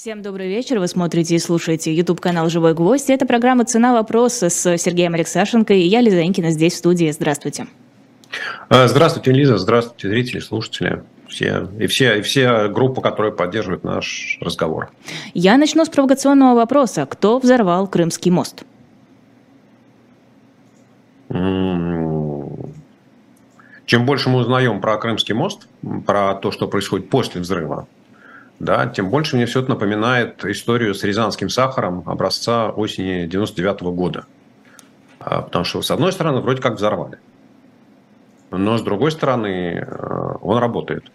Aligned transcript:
Всем 0.00 0.22
добрый 0.22 0.48
вечер. 0.48 0.78
Вы 0.78 0.88
смотрите 0.88 1.34
и 1.34 1.38
слушаете 1.38 1.92
YouTube-канал 1.92 2.48
«Живой 2.48 2.72
гвоздь». 2.72 3.10
Это 3.10 3.26
программа 3.26 3.66
«Цена 3.66 3.92
вопроса» 3.92 4.48
с 4.48 4.78
Сергеем 4.78 5.12
Алексашенко 5.12 5.74
и 5.74 5.80
я, 5.80 6.00
Лиза 6.00 6.22
Инкина, 6.22 6.52
здесь 6.52 6.72
в 6.72 6.78
студии. 6.78 7.10
Здравствуйте. 7.10 7.66
А, 8.70 8.88
здравствуйте, 8.88 9.30
Лиза. 9.30 9.58
Здравствуйте, 9.58 10.08
зрители, 10.08 10.38
слушатели. 10.38 11.02
Все, 11.28 11.68
и, 11.78 11.86
все, 11.86 12.20
и 12.20 12.22
все 12.22 12.68
группы, 12.68 13.02
которые 13.02 13.34
поддерживают 13.34 13.84
наш 13.84 14.38
разговор. 14.40 14.90
Я 15.34 15.58
начну 15.58 15.84
с 15.84 15.90
провокационного 15.90 16.54
вопроса. 16.54 17.04
Кто 17.04 17.38
взорвал 17.38 17.86
Крымский 17.86 18.30
мост? 18.30 18.64
Чем 21.28 21.36
больше 24.06 24.30
мы 24.30 24.38
узнаем 24.38 24.80
про 24.80 24.96
Крымский 24.96 25.34
мост, 25.34 25.68
про 26.06 26.36
то, 26.36 26.52
что 26.52 26.68
происходит 26.68 27.10
после 27.10 27.42
взрыва, 27.42 27.86
да, 28.60 28.86
тем 28.86 29.08
больше 29.08 29.36
мне 29.36 29.46
все 29.46 29.60
это 29.60 29.70
напоминает 29.70 30.44
историю 30.44 30.94
с 30.94 31.02
рязанским 31.02 31.48
сахаром 31.48 32.02
образца 32.06 32.68
осени 32.70 33.26
99 33.26 33.80
-го 33.80 33.92
года. 33.92 34.26
А, 35.18 35.40
потому 35.40 35.64
что, 35.64 35.80
с 35.80 35.90
одной 35.90 36.12
стороны, 36.12 36.40
вроде 36.40 36.60
как 36.60 36.74
взорвали. 36.74 37.18
Но, 38.50 38.76
с 38.76 38.82
другой 38.82 39.12
стороны, 39.12 39.86
э, 39.86 40.34
он 40.42 40.58
работает. 40.58 41.10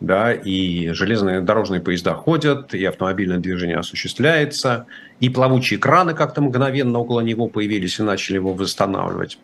Да, 0.00 0.32
и 0.32 0.88
железные 0.88 1.42
дорожные 1.42 1.80
поезда 1.80 2.14
ходят, 2.14 2.74
и 2.74 2.84
автомобильное 2.84 3.38
движение 3.38 3.76
осуществляется, 3.76 4.86
и 5.20 5.28
плавучие 5.28 5.78
краны 5.78 6.14
как-то 6.14 6.40
мгновенно 6.40 6.98
около 6.98 7.20
него 7.20 7.48
появились 7.48 8.00
и 8.00 8.02
начали 8.02 8.36
его 8.36 8.52
восстанавливать. 8.52 9.38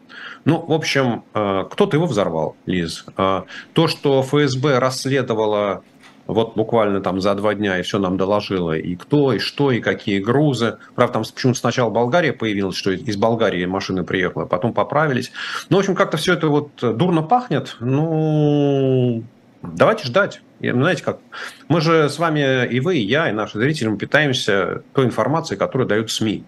Ну, 0.46 0.64
в 0.66 0.72
общем, 0.72 1.24
э, 1.34 1.64
кто-то 1.70 1.96
его 1.96 2.06
взорвал, 2.06 2.56
Лиз. 2.66 3.04
Э, 3.18 3.42
то, 3.74 3.86
что 3.86 4.22
ФСБ 4.22 4.78
расследовало 4.78 5.84
вот 6.28 6.54
буквально 6.56 7.00
там 7.00 7.20
за 7.20 7.34
два 7.34 7.54
дня 7.54 7.78
и 7.78 7.82
все 7.82 7.98
нам 7.98 8.18
доложило, 8.18 8.76
и 8.76 8.94
кто, 8.96 9.32
и 9.32 9.38
что, 9.38 9.72
и 9.72 9.80
какие 9.80 10.20
грузы. 10.20 10.76
Правда, 10.94 11.14
там 11.14 11.22
почему-то 11.24 11.58
сначала 11.58 11.90
Болгария 11.90 12.34
появилась, 12.34 12.76
что 12.76 12.92
из 12.92 13.16
Болгарии 13.16 13.64
машина 13.64 14.04
приехала, 14.04 14.44
потом 14.44 14.74
поправились. 14.74 15.32
Ну, 15.70 15.78
в 15.78 15.80
общем, 15.80 15.94
как-то 15.94 16.18
все 16.18 16.34
это 16.34 16.48
вот 16.48 16.70
дурно 16.80 17.22
пахнет. 17.22 17.76
Ну, 17.80 19.24
давайте 19.62 20.06
ждать. 20.06 20.42
Знаете 20.60 21.02
как, 21.02 21.18
мы 21.68 21.80
же 21.80 22.10
с 22.10 22.18
вами, 22.18 22.66
и 22.66 22.80
вы, 22.80 22.98
и 22.98 23.06
я, 23.06 23.30
и 23.30 23.32
наши 23.32 23.58
зрители, 23.58 23.88
мы 23.88 23.96
питаемся 23.96 24.82
той 24.92 25.06
информацией, 25.06 25.58
которую 25.58 25.88
дают 25.88 26.10
СМИ. 26.10 26.44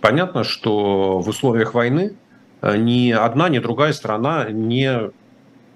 Понятно, 0.00 0.42
что 0.42 1.18
в 1.18 1.28
условиях 1.28 1.74
войны 1.74 2.16
э, 2.62 2.76
ни 2.76 3.10
одна, 3.10 3.48
ни 3.48 3.58
другая 3.58 3.92
страна 3.92 4.48
не 4.48 5.10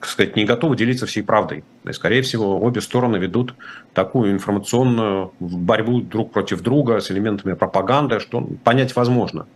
сказать, 0.07 0.37
не 0.37 0.45
готовы 0.45 0.77
делиться 0.77 1.07
всей 1.07 1.23
правдой. 1.23 1.65
И, 1.85 1.93
скорее 1.93 2.23
всего, 2.23 2.61
обе 2.61 2.81
стороны 2.81 3.17
ведут 3.17 3.55
такую 3.95 4.33
информационную 4.33 5.33
борьбу 5.41 6.01
друг 6.01 6.33
против 6.33 6.61
друга 6.61 7.01
с 7.01 7.11
элементами 7.11 7.55
пропаганды, 7.55 8.21
что 8.21 8.41
понять 8.65 8.97
возможно. 8.97 9.47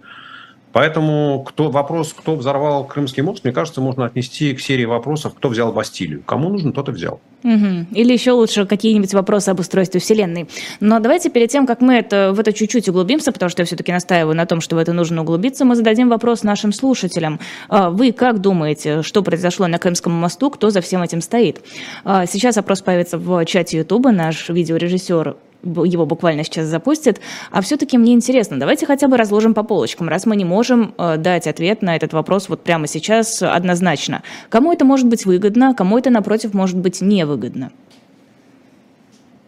Поэтому 0.77 1.43
кто, 1.43 1.71
вопрос, 1.71 2.13
кто 2.13 2.37
взорвал 2.37 2.85
Крымский 2.85 3.23
мост, 3.23 3.45
мне 3.45 3.53
кажется, 3.55 3.81
можно 3.81 4.05
отнести 4.05 4.53
к 4.53 4.61
серии 4.61 4.85
вопросов, 4.85 5.33
кто 5.35 5.49
взял 5.49 5.73
Бастилию. 5.73 6.23
Кому 6.27 6.51
нужно, 6.51 6.71
тот 6.71 6.91
и 6.91 6.93
взял. 6.93 7.19
Угу. 7.45 7.87
Или 7.93 8.13
еще 8.13 8.33
лучше 8.33 8.67
какие-нибудь 8.67 9.15
вопросы 9.15 9.49
об 9.49 9.61
устройстве 9.61 10.01
Вселенной. 10.01 10.51
Но 10.81 11.01
давайте 11.01 11.31
перед 11.31 11.49
тем, 11.49 11.67
как 11.67 11.81
мы 11.81 11.95
это, 11.95 12.35
в 12.35 12.41
это 12.41 12.53
чуть-чуть 12.53 12.91
углубимся, 12.91 13.33
потому 13.33 13.49
что 13.49 13.63
я 13.63 13.67
все-таки 13.67 13.91
настаиваю 13.91 14.37
на 14.37 14.45
том, 14.45 14.61
что 14.61 14.77
в 14.77 14.79
это 14.79 14.93
нужно 14.93 15.23
углубиться, 15.23 15.65
мы 15.65 15.77
зададим 15.77 16.11
вопрос 16.11 16.43
нашим 16.43 16.75
слушателям. 16.75 17.41
А 17.71 17.89
вы 17.89 18.13
как 18.13 18.43
думаете, 18.43 19.01
что 19.01 19.23
произошло 19.23 19.69
на 19.69 19.79
Крымском 19.79 20.13
мосту, 20.13 20.51
кто 20.51 20.69
за 20.69 20.83
всем 20.83 21.03
этим 21.03 21.23
стоит? 21.23 21.63
А 22.05 22.27
сейчас 22.27 22.59
опрос 22.59 22.83
появится 22.83 23.17
в 23.17 23.43
чате 23.47 23.79
Ютуба. 23.79 24.11
Наш 24.11 24.51
видеорежиссер 24.51 25.37
его 25.67 26.07
буквально 26.07 26.45
сейчас 26.45 26.67
запустят. 26.67 27.21
А 27.51 27.61
все-таки 27.61 27.99
мне 27.99 28.13
интересно, 28.13 28.59
давайте 28.59 28.87
хотя 28.87 29.09
бы 29.09 29.17
разложим 29.17 29.55
по 29.55 29.63
полочкам, 29.63 30.09
раз 30.09 30.27
мы 30.27 30.37
не 30.37 30.45
можем 30.45 30.95
э, 30.99 31.17
дать 31.17 31.47
ответ 31.47 31.83
на 31.83 31.97
этот 31.97 32.13
вопрос 32.13 32.49
вот 32.49 32.63
прямо 32.63 32.87
сейчас 32.87 33.43
однозначно. 33.43 34.23
Кому 34.49 34.73
это 34.73 34.85
может 34.85 35.07
быть 35.07 35.27
выгодно, 35.27 35.75
кому 35.75 35.99
это, 35.99 36.11
напротив, 36.11 36.55
может 36.55 36.77
быть 36.77 37.01
невыгодно? 37.01 37.71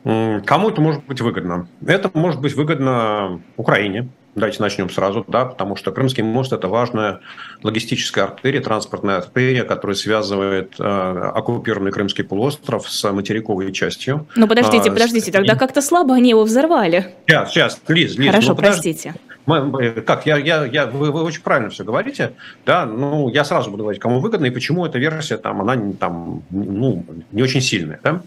Кому 0.05 0.71
это 0.71 0.81
может 0.81 1.05
быть 1.05 1.21
выгодно? 1.21 1.69
Это 1.87 2.11
может 2.15 2.41
быть 2.41 2.55
выгодно 2.55 3.41
Украине, 3.57 4.09
Давайте 4.39 4.63
начнем 4.63 4.89
сразу, 4.89 5.25
да, 5.27 5.45
потому 5.47 5.75
что 5.75 5.91
Крымский 5.91 6.23
мост– 6.23 6.53
это 6.55 6.69
важная 6.69 7.21
логистическая 7.63 8.25
артерия, 8.25 8.61
транспортная 8.61 9.17
артерия, 9.17 9.65
которая 9.65 9.97
связывает 9.97 10.75
э, 10.79 10.85
оккупированный 10.85 11.91
Крымский 11.91 12.25
полуостров 12.25 12.89
с 12.89 13.11
материковой 13.11 13.73
частью. 13.73 14.29
Ну, 14.37 14.47
подождите, 14.47 14.91
а, 14.91 14.93
подождите, 14.93 15.33
тогда 15.33 15.57
как-то 15.57 15.83
слабо 15.83 16.15
они 16.15 16.31
его 16.31 16.45
взорвали. 16.45 17.15
Сейчас, 17.27 17.51
сейчас, 17.51 17.81
Лиз, 17.89 18.17
Лиз. 18.17 18.31
Хорошо, 18.31 18.55
ну, 18.55 19.17
простите. 19.49 20.03
Как, 20.03 20.27
я, 20.27 20.37
я, 20.37 20.65
я, 20.65 20.87
вы, 20.87 21.11
вы 21.11 21.23
очень 21.23 21.43
правильно 21.43 21.71
все 21.71 21.85
говорите, 21.85 22.33
да, 22.67 22.87
ну, 22.87 23.29
я 23.29 23.45
сразу 23.45 23.71
буду 23.71 23.85
говорить, 23.85 24.01
кому 24.01 24.21
выгодно 24.21 24.47
и 24.47 24.51
почему 24.51 24.87
эта 24.87 24.99
версия, 24.99 25.39
там, 25.39 25.61
она 25.61 25.77
там, 25.99 26.43
ну, 26.51 27.05
не 27.33 27.43
очень 27.43 27.61
сильная, 27.61 28.01
да. 28.03 28.23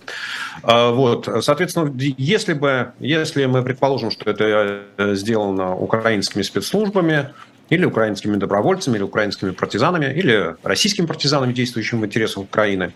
А, 0.63 0.91
вот, 0.91 1.29
соответственно, 1.41 1.93
если 2.17 2.53
бы, 2.53 2.91
если 2.99 3.45
мы 3.45 3.63
предположим, 3.63 4.11
что 4.11 4.29
это 4.29 4.83
э, 4.97 5.15
сделано 5.15 5.75
украинскими 5.75 6.41
спецслужбами, 6.41 7.29
или 7.71 7.85
украинскими 7.85 8.35
добровольцами, 8.35 8.97
или 8.97 9.03
украинскими 9.03 9.51
партизанами, 9.51 10.13
или 10.13 10.57
российскими 10.61 11.05
партизанами, 11.05 11.53
действующими 11.53 12.01
в 12.01 12.05
интересах 12.05 12.43
Украины, 12.43 12.91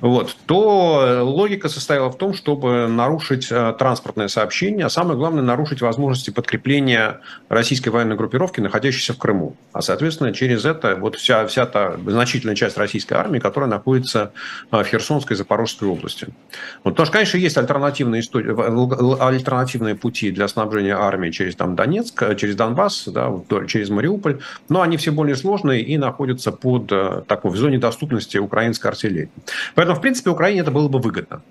вот, 0.00 0.36
то 0.46 1.20
логика 1.22 1.68
состояла 1.68 2.10
в 2.10 2.18
том, 2.18 2.34
чтобы 2.34 2.88
нарушить 2.88 3.46
э, 3.50 3.74
транспортное 3.78 4.26
сообщение, 4.26 4.86
а 4.86 4.90
самое 4.90 5.16
главное, 5.16 5.42
нарушить 5.42 5.80
возможности 5.80 6.30
подкрепления 6.30 7.20
российской 7.48 7.90
военной 7.90 8.16
группировки, 8.16 8.60
находящейся 8.60 9.12
в 9.12 9.18
Крыму. 9.18 9.54
А, 9.72 9.80
соответственно, 9.80 10.32
через 10.32 10.64
это 10.64 10.96
вот 10.96 11.14
вся, 11.14 11.46
вся 11.46 11.64
та 11.64 11.96
значительная 12.04 12.56
часть 12.56 12.76
российской 12.76 13.14
армии, 13.14 13.38
которая 13.38 13.70
находится 13.70 14.32
э, 14.72 14.82
в 14.82 14.84
Херсонской 14.84 15.34
и 15.34 15.38
Запорожской 15.38 15.86
области. 15.86 16.26
Вот, 16.82 16.94
потому 16.94 17.06
что, 17.06 17.12
конечно, 17.12 17.38
есть 17.38 17.56
альтернативные, 17.56 18.22
истории, 18.22 19.24
альтернативные 19.24 19.94
пути 19.94 20.32
для 20.32 20.48
снабжения 20.48 20.96
армии 20.96 21.30
через 21.30 21.54
там, 21.54 21.76
Донецк, 21.76 22.20
э, 22.24 22.34
через 22.34 22.56
Донбасс, 22.56 23.04
да, 23.06 23.32
через 23.68 23.88
Мариуполь, 23.88 24.15
Мариуполь, 24.16 24.40
но 24.68 24.82
они 24.82 24.96
все 24.96 25.12
более 25.12 25.36
сложные 25.36 25.82
и 25.82 25.98
находятся 25.98 26.52
под 26.52 26.90
э, 26.90 27.22
такой 27.26 27.50
в 27.50 27.56
зоне 27.56 27.78
доступности 27.78 28.38
украинской 28.38 28.88
артиллерии. 28.88 29.30
Поэтому, 29.74 29.96
в 29.96 30.00
принципе, 30.00 30.30
Украине 30.30 30.60
это 30.60 30.70
было 30.70 30.88
бы 30.88 30.98
выгодно. 30.98 31.42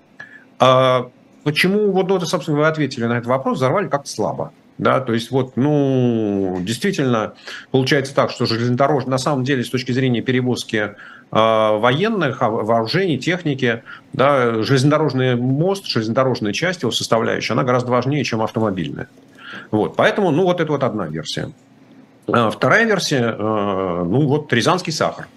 А 0.58 1.08
почему, 1.44 1.92
вот, 1.92 2.10
вот 2.10 2.26
собственно, 2.28 2.58
вы 2.58 2.66
ответили 2.66 3.04
на 3.04 3.14
этот 3.14 3.26
вопрос, 3.26 3.58
взорвали 3.58 3.88
как-то 3.88 4.08
слабо. 4.08 4.52
Да, 4.78 5.00
то 5.00 5.14
есть 5.14 5.30
вот, 5.30 5.56
ну, 5.56 6.58
действительно, 6.60 7.32
получается 7.70 8.14
так, 8.14 8.30
что 8.30 8.44
железнодорожный, 8.44 9.10
на 9.10 9.16
самом 9.16 9.42
деле, 9.42 9.64
с 9.64 9.70
точки 9.70 9.90
зрения 9.92 10.20
перевозки 10.20 10.76
э, 10.76 10.92
военных, 11.30 12.42
а, 12.42 12.50
вооружений, 12.50 13.18
техники, 13.18 13.82
да, 14.12 14.62
железнодорожный 14.62 15.34
мост, 15.34 15.86
железнодорожная 15.86 16.52
часть 16.52 16.82
его 16.82 16.92
составляющая, 16.92 17.54
она 17.54 17.62
гораздо 17.62 17.90
важнее, 17.90 18.22
чем 18.22 18.42
автомобильная. 18.42 19.08
Вот, 19.70 19.96
поэтому, 19.96 20.30
ну, 20.30 20.42
вот 20.42 20.60
это 20.60 20.70
вот 20.70 20.82
одна 20.82 21.06
версия. 21.06 21.52
А 22.28 22.50
вторая 22.50 22.84
версия, 22.84 23.36
э, 23.38 24.04
ну 24.04 24.26
вот 24.26 24.52
Рязанский 24.52 24.92
сахар. 24.92 25.28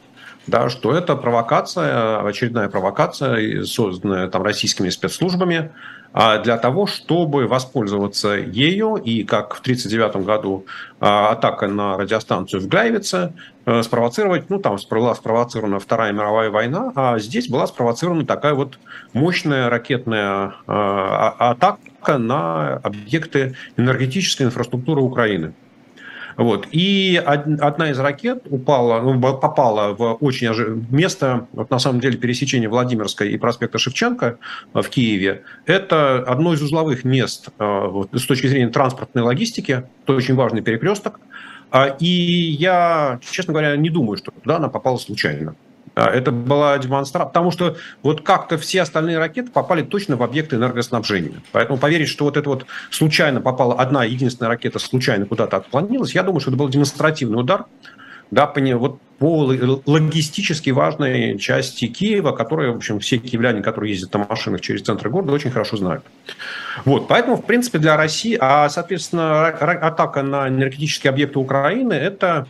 Да, 0.47 0.69
что 0.69 0.95
это 0.95 1.15
провокация, 1.15 2.25
очередная 2.25 2.69
провокация, 2.69 3.63
созданная 3.65 4.27
там 4.29 4.41
российскими 4.41 4.89
спецслужбами, 4.89 5.71
а 6.11 6.39
для 6.39 6.57
того, 6.57 6.87
чтобы 6.87 7.45
воспользоваться 7.45 8.29
ею, 8.29 8.95
и 8.95 9.23
как 9.23 9.53
в 9.53 9.59
1939 9.59 10.25
году 10.25 10.65
а, 10.99 11.29
атака 11.31 11.67
на 11.67 11.97
радиостанцию 11.97 12.61
в 12.61 12.67
Гляйвице, 12.67 13.33
э, 13.65 13.83
спровоцировать, 13.83 14.49
ну 14.49 14.57
там 14.59 14.77
была 14.89 15.13
спровоцирована 15.13 15.79
Вторая 15.79 16.13
мировая 16.13 16.49
война, 16.49 16.91
а 16.95 17.19
здесь 17.19 17.47
была 17.47 17.67
спровоцирована 17.67 18.25
такая 18.25 18.55
вот 18.55 18.79
мощная 19.13 19.69
ракетная 19.69 20.55
а, 20.65 21.51
атака 21.51 22.17
на 22.17 22.77
объекты 22.77 23.55
энергетической 23.77 24.43
инфраструктуры 24.43 25.01
Украины. 25.01 25.53
Вот. 26.39 26.67
И 26.71 27.21
одна 27.25 27.91
из 27.91 27.99
ракет 27.99 28.43
упала, 28.49 29.01
ну, 29.01 29.19
попала 29.19 29.93
в 29.93 30.13
очень 30.21 30.47
место, 30.89 31.47
вот 31.51 31.69
на 31.69 31.79
самом 31.79 31.99
деле, 31.99 32.17
пересечения 32.17 32.69
Владимирской 32.69 33.33
и 33.33 33.37
проспекта 33.37 33.77
Шевченко 33.77 34.37
э, 34.73 34.81
в 34.81 34.87
Киеве. 34.87 35.43
Это 35.65 36.19
одно 36.19 36.53
из 36.53 36.61
узловых 36.61 37.03
мест 37.03 37.49
э, 37.59 37.87
вот, 37.87 38.11
с 38.13 38.25
точки 38.25 38.47
зрения 38.47 38.69
транспортной 38.69 39.25
логистики. 39.25 39.83
Это 40.03 40.13
очень 40.13 40.35
важный 40.35 40.61
перекресток. 40.61 41.19
А, 41.71 41.87
и 41.99 42.05
я, 42.05 43.19
честно 43.29 43.51
говоря, 43.51 43.75
не 43.75 43.89
думаю, 43.89 44.15
что 44.15 44.31
туда 44.31 44.55
она 44.55 44.69
попала 44.69 44.95
случайно. 44.95 45.55
А, 45.99 46.09
это 46.09 46.31
была 46.31 46.77
демонстрация, 46.77 47.27
потому 47.27 47.51
что 47.51 47.75
вот 48.03 48.21
как-то 48.21 48.57
все 48.57 48.81
остальные 48.81 49.17
ракеты 49.17 49.51
попали 49.51 49.81
точно 49.81 50.15
в 50.15 50.23
объекты 50.23 50.55
энергоснабжения. 50.55 51.41
Поэтому 51.51 51.77
поверить, 51.77 52.07
что 52.07 52.25
вот 52.25 52.37
это 52.37 52.49
вот 52.49 52.65
случайно 52.89 53.41
попала 53.41 53.75
одна 53.75 54.05
единственная 54.05 54.49
ракета, 54.49 54.79
случайно 54.79 55.25
куда-то 55.25 55.57
отклонилась, 55.57 56.15
я 56.15 56.23
думаю, 56.23 56.39
что 56.39 56.51
это 56.51 56.57
был 56.57 56.69
демонстративный 56.69 57.39
удар, 57.39 57.65
да, 58.31 58.45
по, 58.45 58.61
вот 58.77 58.99
по 59.17 59.53
логистически 59.85 60.69
важной 60.69 61.37
части 61.39 61.87
Киева, 61.87 62.31
которые, 62.31 62.71
в 62.71 62.77
общем, 62.77 62.99
все 62.99 63.17
киевляне, 63.17 63.61
которые 63.61 63.91
ездят 63.91 64.13
на 64.13 64.19
машинах 64.19 64.61
через 64.61 64.83
центр 64.83 65.09
города, 65.09 65.33
очень 65.33 65.51
хорошо 65.51 65.77
знают. 65.77 66.03
Вот, 66.85 67.07
поэтому, 67.07 67.35
в 67.35 67.43
принципе, 67.43 67.79
для 67.79 67.97
России, 67.97 68.37
а, 68.39 68.69
соответственно, 68.69 69.47
атака 69.47 70.21
на 70.21 70.47
энергетические 70.47 71.09
объекты 71.09 71.39
Украины– 71.39 71.93
это, 71.95 72.47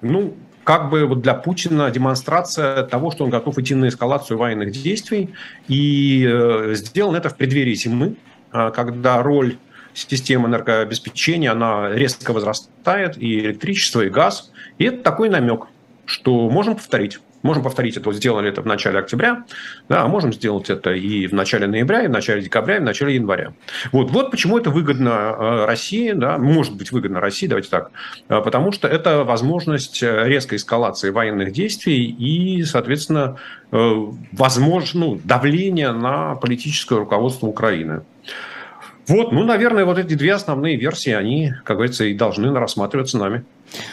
ну, 0.00 0.34
как 0.64 0.90
бы 0.90 1.06
вот 1.06 1.20
для 1.22 1.34
Путина 1.34 1.90
демонстрация 1.90 2.84
того, 2.84 3.10
что 3.10 3.24
он 3.24 3.30
готов 3.30 3.58
идти 3.58 3.74
на 3.74 3.88
эскалацию 3.88 4.38
военных 4.38 4.70
действий. 4.70 5.34
И 5.68 6.26
э, 6.28 6.74
сделано 6.74 7.16
это 7.16 7.30
в 7.30 7.36
преддверии 7.36 7.74
зимы, 7.74 8.16
э, 8.52 8.70
когда 8.74 9.22
роль 9.22 9.56
системы 9.94 10.48
энергообеспечения, 10.48 11.50
она 11.50 11.90
резко 11.90 12.32
возрастает, 12.32 13.18
и 13.18 13.40
электричество, 13.40 14.00
и 14.02 14.08
газ. 14.08 14.52
И 14.78 14.84
это 14.84 15.02
такой 15.02 15.28
намек, 15.28 15.66
что 16.06 16.48
можем 16.48 16.76
повторить. 16.76 17.18
Можем 17.42 17.62
повторить 17.62 17.96
это, 17.96 18.08
вот 18.08 18.16
сделали 18.16 18.48
это 18.48 18.62
в 18.62 18.66
начале 18.66 18.98
октября, 18.98 19.44
да, 19.88 20.02
а 20.02 20.08
можем 20.08 20.32
сделать 20.32 20.70
это 20.70 20.92
и 20.92 21.26
в 21.26 21.32
начале 21.32 21.66
ноября, 21.66 22.04
и 22.04 22.06
в 22.08 22.10
начале 22.10 22.42
декабря, 22.42 22.76
и 22.76 22.80
в 22.80 22.84
начале 22.84 23.14
января. 23.14 23.52
Вот, 23.90 24.10
вот 24.10 24.30
почему 24.30 24.58
это 24.58 24.70
выгодно 24.70 25.10
э, 25.10 25.64
России, 25.66 26.12
да, 26.12 26.38
может 26.38 26.76
быть 26.76 26.92
выгодно 26.92 27.20
России, 27.20 27.46
давайте 27.46 27.68
так, 27.68 27.90
э, 28.28 28.40
потому 28.42 28.72
что 28.72 28.88
это 28.88 29.24
возможность 29.24 30.02
э, 30.02 30.24
резкой 30.26 30.58
эскалации 30.58 31.10
военных 31.10 31.52
действий 31.52 32.04
и, 32.04 32.62
соответственно, 32.64 33.38
возможно, 33.70 35.00
ну, 35.00 35.20
давление 35.24 35.92
на 35.92 36.34
политическое 36.34 36.98
руководство 36.98 37.46
Украины. 37.46 38.02
Вот, 39.08 39.32
ну, 39.32 39.44
наверное, 39.44 39.84
вот 39.84 39.98
эти 39.98 40.14
две 40.14 40.34
основные 40.34 40.76
версии, 40.76 41.10
они, 41.10 41.52
как 41.64 41.76
говорится, 41.76 42.04
и 42.04 42.14
должны 42.14 42.52
рассматриваться 42.56 43.18
нами. 43.18 43.44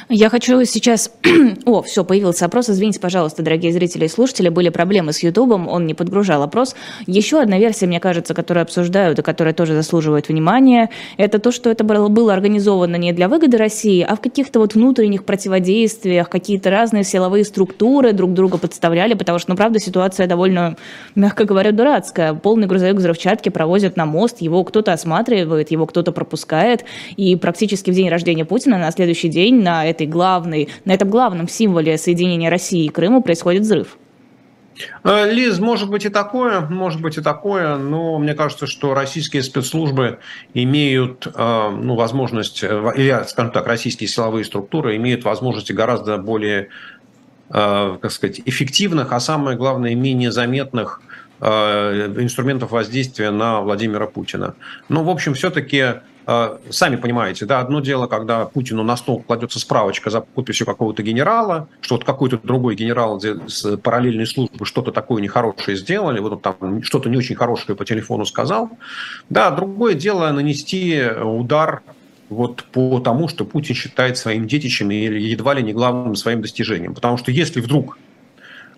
Я 0.10 0.30
хочу 0.30 0.64
сейчас... 0.66 1.12
О, 1.66 1.81
все, 1.81 2.04
появился 2.04 2.46
опрос. 2.46 2.70
Извините, 2.70 3.00
пожалуйста, 3.00 3.44
дорогие 3.44 3.72
зрители 3.72 4.06
и 4.06 4.08
слушатели, 4.08 4.50
были 4.50 4.70
проблемы 4.70 5.14
с 5.14 5.24
Ютубом, 5.24 5.68
он 5.68 5.86
не 5.86 5.94
подгружал 5.94 6.44
опрос. 6.44 6.76
Еще 7.06 7.40
одна 7.40 7.60
версия, 7.60 7.88
мне 7.88 8.00
кажется, 8.00 8.34
которую 8.34 8.64
обсуждают 8.64 9.20
и 9.20 9.22
которая 9.22 9.54
тоже 9.54 9.76
заслуживает 9.76 10.30
внимания, 10.30 10.90
это 11.18 11.40
то, 11.40 11.52
что 11.52 11.70
это 11.70 11.84
было 11.84 12.34
организовано 12.34 12.96
не 12.96 13.14
для 13.14 13.28
выгоды 13.28 13.58
России, 13.58 14.02
а 14.02 14.16
в 14.16 14.22
каких-то 14.22 14.60
вот 14.60 14.76
внутренних 14.76 15.26
противодействиях, 15.26 16.30
какие-то 16.30 16.70
разные 16.70 17.04
силовые 17.04 17.46
структуры 17.46 18.14
друг 18.14 18.34
друга 18.34 18.58
подставляли, 18.58 19.14
потому 19.14 19.40
что, 19.40 19.52
ну, 19.52 19.58
правда, 19.58 19.80
ситуация 19.80 20.28
довольно, 20.28 20.76
мягко 21.16 21.46
говоря, 21.46 21.72
дурацкая. 21.72 22.34
Полный 22.34 22.68
грузовик 22.68 22.98
взрывчатки 22.98 23.50
провозят 23.50 23.98
на 23.98 24.06
мост, 24.06 24.42
его 24.42 24.64
кто-то 24.64 24.94
осматривает, 24.94 25.72
его 25.72 25.86
кто-то 25.86 26.12
пропускает, 26.12 26.86
и 27.16 27.36
практически 27.36 27.92
в 27.92 27.94
день 27.94 28.10
рождения 28.10 28.46
Путина 28.46 28.78
на 28.78 28.92
следующий 28.92 29.30
день 29.30 29.69
на 29.69 29.86
этой 29.86 30.07
главной, 30.07 30.69
на 30.86 30.94
этом 30.94 31.10
главном 31.10 31.48
символе 31.48 31.98
соединения 31.98 32.50
России 32.50 32.86
и 32.86 32.89
Крыма 32.89 33.21
происходит 33.21 33.62
взрыв. 33.62 33.98
Э, 35.04 35.31
Лиз, 35.31 35.60
может 35.60 35.89
быть 35.89 36.06
и 36.06 36.10
такое, 36.10 36.62
может 36.62 37.01
быть 37.01 37.18
и 37.18 37.21
такое, 37.21 37.77
но 37.77 38.18
мне 38.18 38.33
кажется, 38.33 38.66
что 38.66 38.95
российские 38.95 39.44
спецслужбы 39.44 40.19
имеют 40.56 41.27
э, 41.27 41.69
ну, 41.69 41.95
возможность, 41.95 42.63
э, 42.63 42.94
или, 42.95 43.27
скажем 43.27 43.51
так, 43.51 43.68
российские 43.68 44.07
силовые 44.07 44.44
структуры 44.44 44.95
имеют 44.95 45.24
возможности 45.24 45.71
гораздо 45.74 46.18
более, 46.18 46.69
как 47.51 48.12
сказать, 48.12 48.42
эффективных, 48.45 49.12
а 49.12 49.19
самое 49.19 49.57
главное, 49.57 49.95
менее 49.95 50.31
заметных 50.31 51.01
инструментов 51.42 52.69
воздействия 52.71 53.31
на 53.31 53.62
Владимира 53.62 54.06
Путина. 54.06 54.54
Но, 54.88 55.04
в 55.04 55.10
общем, 55.10 55.33
все-таки 55.33 56.01
сами 56.70 56.96
понимаете, 56.96 57.46
да, 57.46 57.60
одно 57.60 57.80
дело, 57.80 58.08
когда 58.08 58.46
Путину 58.46 58.84
на 58.84 58.98
стол 58.98 59.24
кладется 59.26 59.60
справочка 59.60 60.10
за 60.10 60.22
подписью 60.22 60.66
какого-то 60.68 61.02
генерала, 61.02 61.68
что 61.81 61.96
вот 61.96 62.04
какой-то 62.04 62.40
другой 62.42 62.76
генерал 62.76 63.20
с 63.20 63.78
параллельной 63.78 64.28
службы 64.28 64.66
что-то 64.66 64.92
такое 64.92 65.22
нехорошее 65.22 65.78
сделали, 65.78 66.20
вот 66.20 66.34
он 66.34 66.40
там 66.40 66.84
что-то 66.84 67.10
не 67.10 67.18
очень 67.18 67.36
хорошее 67.36 67.76
по 67.76 67.86
телефону 67.86 68.26
сказал. 68.26 68.70
Да, 69.30 69.50
другое 69.52 69.94
дело 69.94 70.31
нанести 70.31 71.02
удар 71.22 71.81
вот 72.30 72.64
по 72.66 73.00
тому, 73.00 73.28
что 73.28 73.44
Путин 73.46 73.76
считает 73.76 74.18
своим 74.18 74.48
детищем 74.48 74.92
или 74.92 75.20
едва 75.20 75.56
ли 75.56 75.64
не 75.64 75.74
главным 75.74 76.16
своим 76.16 76.42
достижением. 76.42 76.94
Потому 76.94 77.18
что 77.18 77.31
если 77.31 77.60
вдруг 77.60 77.98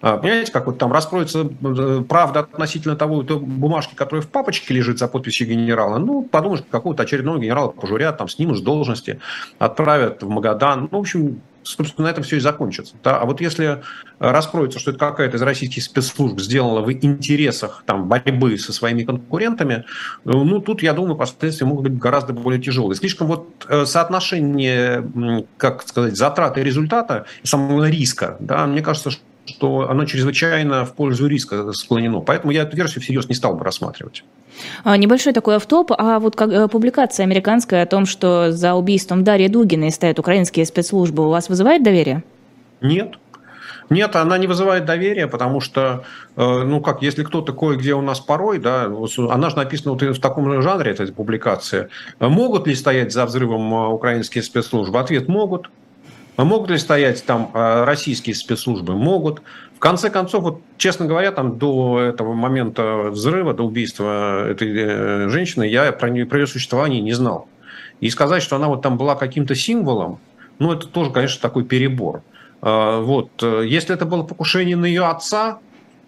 понимаете, 0.02 0.52
как 0.52 0.66
вот 0.66 0.78
там 0.78 0.92
раскроется 0.92 1.48
э, 1.62 2.04
правда 2.08 2.42
относительно 2.42 2.96
того 2.96 3.24
той 3.24 3.40
бумажки, 3.40 3.94
которая 3.96 4.22
в 4.22 4.30
папочке 4.30 4.74
лежит 4.74 4.98
за 5.00 5.08
подписью 5.08 5.48
генерала, 5.48 6.00
ну, 6.00 6.24
подумаешь, 6.24 6.64
какого-то 6.70 7.04
очередного 7.04 7.40
генерала 7.40 7.70
пожурят, 7.70 8.18
там, 8.18 8.28
снимут 8.28 8.58
с 8.58 8.62
должности, 8.62 9.20
отправят 9.60 10.24
в 10.24 10.30
Магадан. 10.30 10.90
Ну, 10.92 10.98
в 10.98 11.02
общем, 11.02 11.42
собственно, 11.64 12.08
на 12.08 12.12
этом 12.12 12.24
все 12.24 12.38
и 12.38 12.40
закончится. 12.40 12.96
Да? 13.04 13.20
А 13.20 13.26
вот 13.26 13.42
если 13.42 13.84
раскроется, 14.20 14.80
что 14.80 14.92
это 14.92 15.00
какая-то 15.00 15.38
из 15.38 15.42
российских 15.42 15.84
спецслужб 15.84 16.40
сделала 16.40 16.82
в 16.82 16.92
интересах 16.92 17.84
там, 17.86 18.08
борьбы 18.08 18.58
со 18.58 18.74
своими 18.74 19.04
конкурентами, 19.04 19.86
ну, 20.24 20.60
тут, 20.60 20.84
я 20.84 20.94
думаю, 20.94 21.16
последствия 21.16 21.68
могут 21.68 21.84
быть 21.84 21.98
гораздо 21.98 22.34
более 22.34 22.62
тяжелые. 22.62 22.96
Слишком 22.96 23.28
вот 23.28 23.66
э, 23.68 23.86
соотношение, 23.86 25.46
как 25.58 25.88
сказать, 25.88 26.16
затраты 26.18 26.62
и 26.62 26.64
результата, 26.64 27.26
самого 27.44 27.90
риска, 27.90 28.38
да, 28.40 28.66
мне 28.66 28.82
кажется, 28.82 29.12
что 29.52 29.90
оно 29.90 30.06
чрезвычайно 30.06 30.86
в 30.86 30.94
пользу 30.94 31.28
риска 31.28 31.72
склонено. 31.74 32.22
Поэтому 32.22 32.52
я 32.52 32.64
эту 32.64 32.76
версию 32.78 33.02
всерьез 33.02 33.30
не 33.30 33.36
стал 33.36 33.56
бы 33.56 33.64
рассматривать. 33.64 34.24
А, 34.84 34.98
небольшой 34.98 35.34
такой 35.34 35.56
автоп, 35.56 35.92
а 35.98 36.20
вот 36.20 36.36
как, 36.36 36.52
э, 36.52 36.68
публикация 36.68 37.24
американская 37.24 37.84
о 37.84 37.86
том, 37.86 38.06
что 38.06 38.52
за 38.52 38.74
убийством 38.74 39.24
Дарьи 39.24 39.48
Дугиной 39.48 39.92
стоят 39.92 40.20
украинские 40.20 40.66
спецслужбы, 40.66 41.26
у 41.26 41.30
вас 41.30 41.50
вызывает 41.50 41.84
доверие? 41.84 42.24
Нет. 42.82 43.16
Нет, 43.90 44.16
она 44.16 44.38
не 44.38 44.48
вызывает 44.48 44.86
доверия, 44.86 45.28
потому 45.28 45.60
что, 45.60 46.06
э, 46.38 46.64
ну 46.64 46.80
как, 46.80 47.02
если 47.02 47.24
кто-то 47.24 47.52
кое-где 47.52 47.94
у 47.94 48.02
нас 48.02 48.22
порой, 48.22 48.58
да, 48.58 48.86
она 49.30 49.50
же 49.50 49.58
написана 49.58 49.92
вот 49.92 50.02
в 50.02 50.22
таком 50.22 50.62
жанре, 50.62 50.92
эта 50.92 51.12
публикация. 51.12 51.90
Могут 52.20 52.68
ли 52.68 52.76
стоять 52.76 53.12
за 53.12 53.26
взрывом 53.26 53.74
э, 53.74 53.88
украинские 53.88 54.44
спецслужбы? 54.44 55.00
Ответ– 55.00 55.28
могут. 55.28 55.70
А 56.38 56.44
могут 56.44 56.70
ли 56.70 56.78
стоять 56.78 57.24
там 57.26 57.52
а, 57.54 57.86
российские 57.86 58.36
спецслужбы? 58.36 58.96
Могут. 58.96 59.42
В 59.76 59.80
конце 59.80 60.10
концов, 60.10 60.44
вот, 60.44 60.62
честно 60.78 61.06
говоря, 61.06 61.32
там 61.32 61.58
до 61.58 62.00
этого 62.00 62.34
момента 62.34 63.10
взрыва, 63.10 63.54
до 63.54 63.64
убийства 63.64 64.48
этой 64.48 64.72
э, 64.76 65.30
женщины, 65.30 65.64
я 65.64 65.92
про, 65.92 66.08
про 66.26 66.40
ее 66.40 66.48
существование 66.48 67.02
не 67.02 67.14
знал. 67.14 67.48
И 68.00 68.10
сказать, 68.10 68.44
что 68.44 68.56
она 68.56 68.68
вот 68.68 68.82
там 68.82 68.98
была 68.98 69.16
каким-то 69.16 69.56
символом, 69.56 70.20
ну, 70.60 70.72
это 70.72 70.88
тоже, 70.88 71.10
конечно, 71.10 71.42
такой 71.42 71.64
перебор. 71.64 72.22
А, 72.62 73.02
вот. 73.02 73.32
Э, 73.42 73.64
если 73.66 73.96
это 73.96 74.06
было 74.06 74.24
покушение 74.24 74.78
на 74.78 74.86
ее 74.86 75.06
отца, 75.06 75.58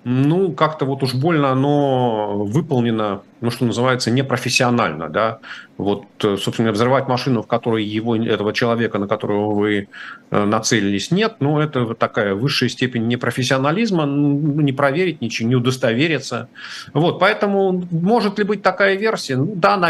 ну, 0.06 0.52
как-то 0.52 0.86
вот 0.86 1.02
уж 1.04 1.14
больно 1.14 1.52
оно 1.52 2.44
выполнено, 2.46 3.22
ну, 3.40 3.52
что 3.52 3.66
называется, 3.66 4.12
непрофессионально, 4.12 5.10
да. 5.10 5.40
Вот, 5.78 6.06
э, 6.24 6.38
собственно, 6.38 6.72
взрывать 6.72 7.08
машину, 7.08 7.42
в 7.42 7.48
которой 7.48 7.86
его, 7.86 8.16
этого 8.16 8.54
человека, 8.54 9.00
на 9.00 9.08
которого 9.08 9.54
вы 9.54 9.88
э, 10.32 10.44
нацелились, 10.44 11.10
нет, 11.12 11.38
ну, 11.40 11.60
это 11.60 11.96
такая 11.96 12.36
высшая 12.36 12.70
степень 12.70 13.08
непрофессионализма, 13.08 14.06
ну, 14.06 14.62
не 14.62 14.74
проверить 14.74 15.22
ничего, 15.22 15.48
не 15.48 15.56
удостовериться. 15.56 16.50
Вот, 16.94 17.20
поэтому 17.20 17.84
может 17.92 18.38
ли 18.40 18.44
быть 18.44 18.62
такая 18.62 18.98
версия? 18.98 19.38
Ну, 19.38 19.54
да, 19.56 19.76
она, 19.76 19.90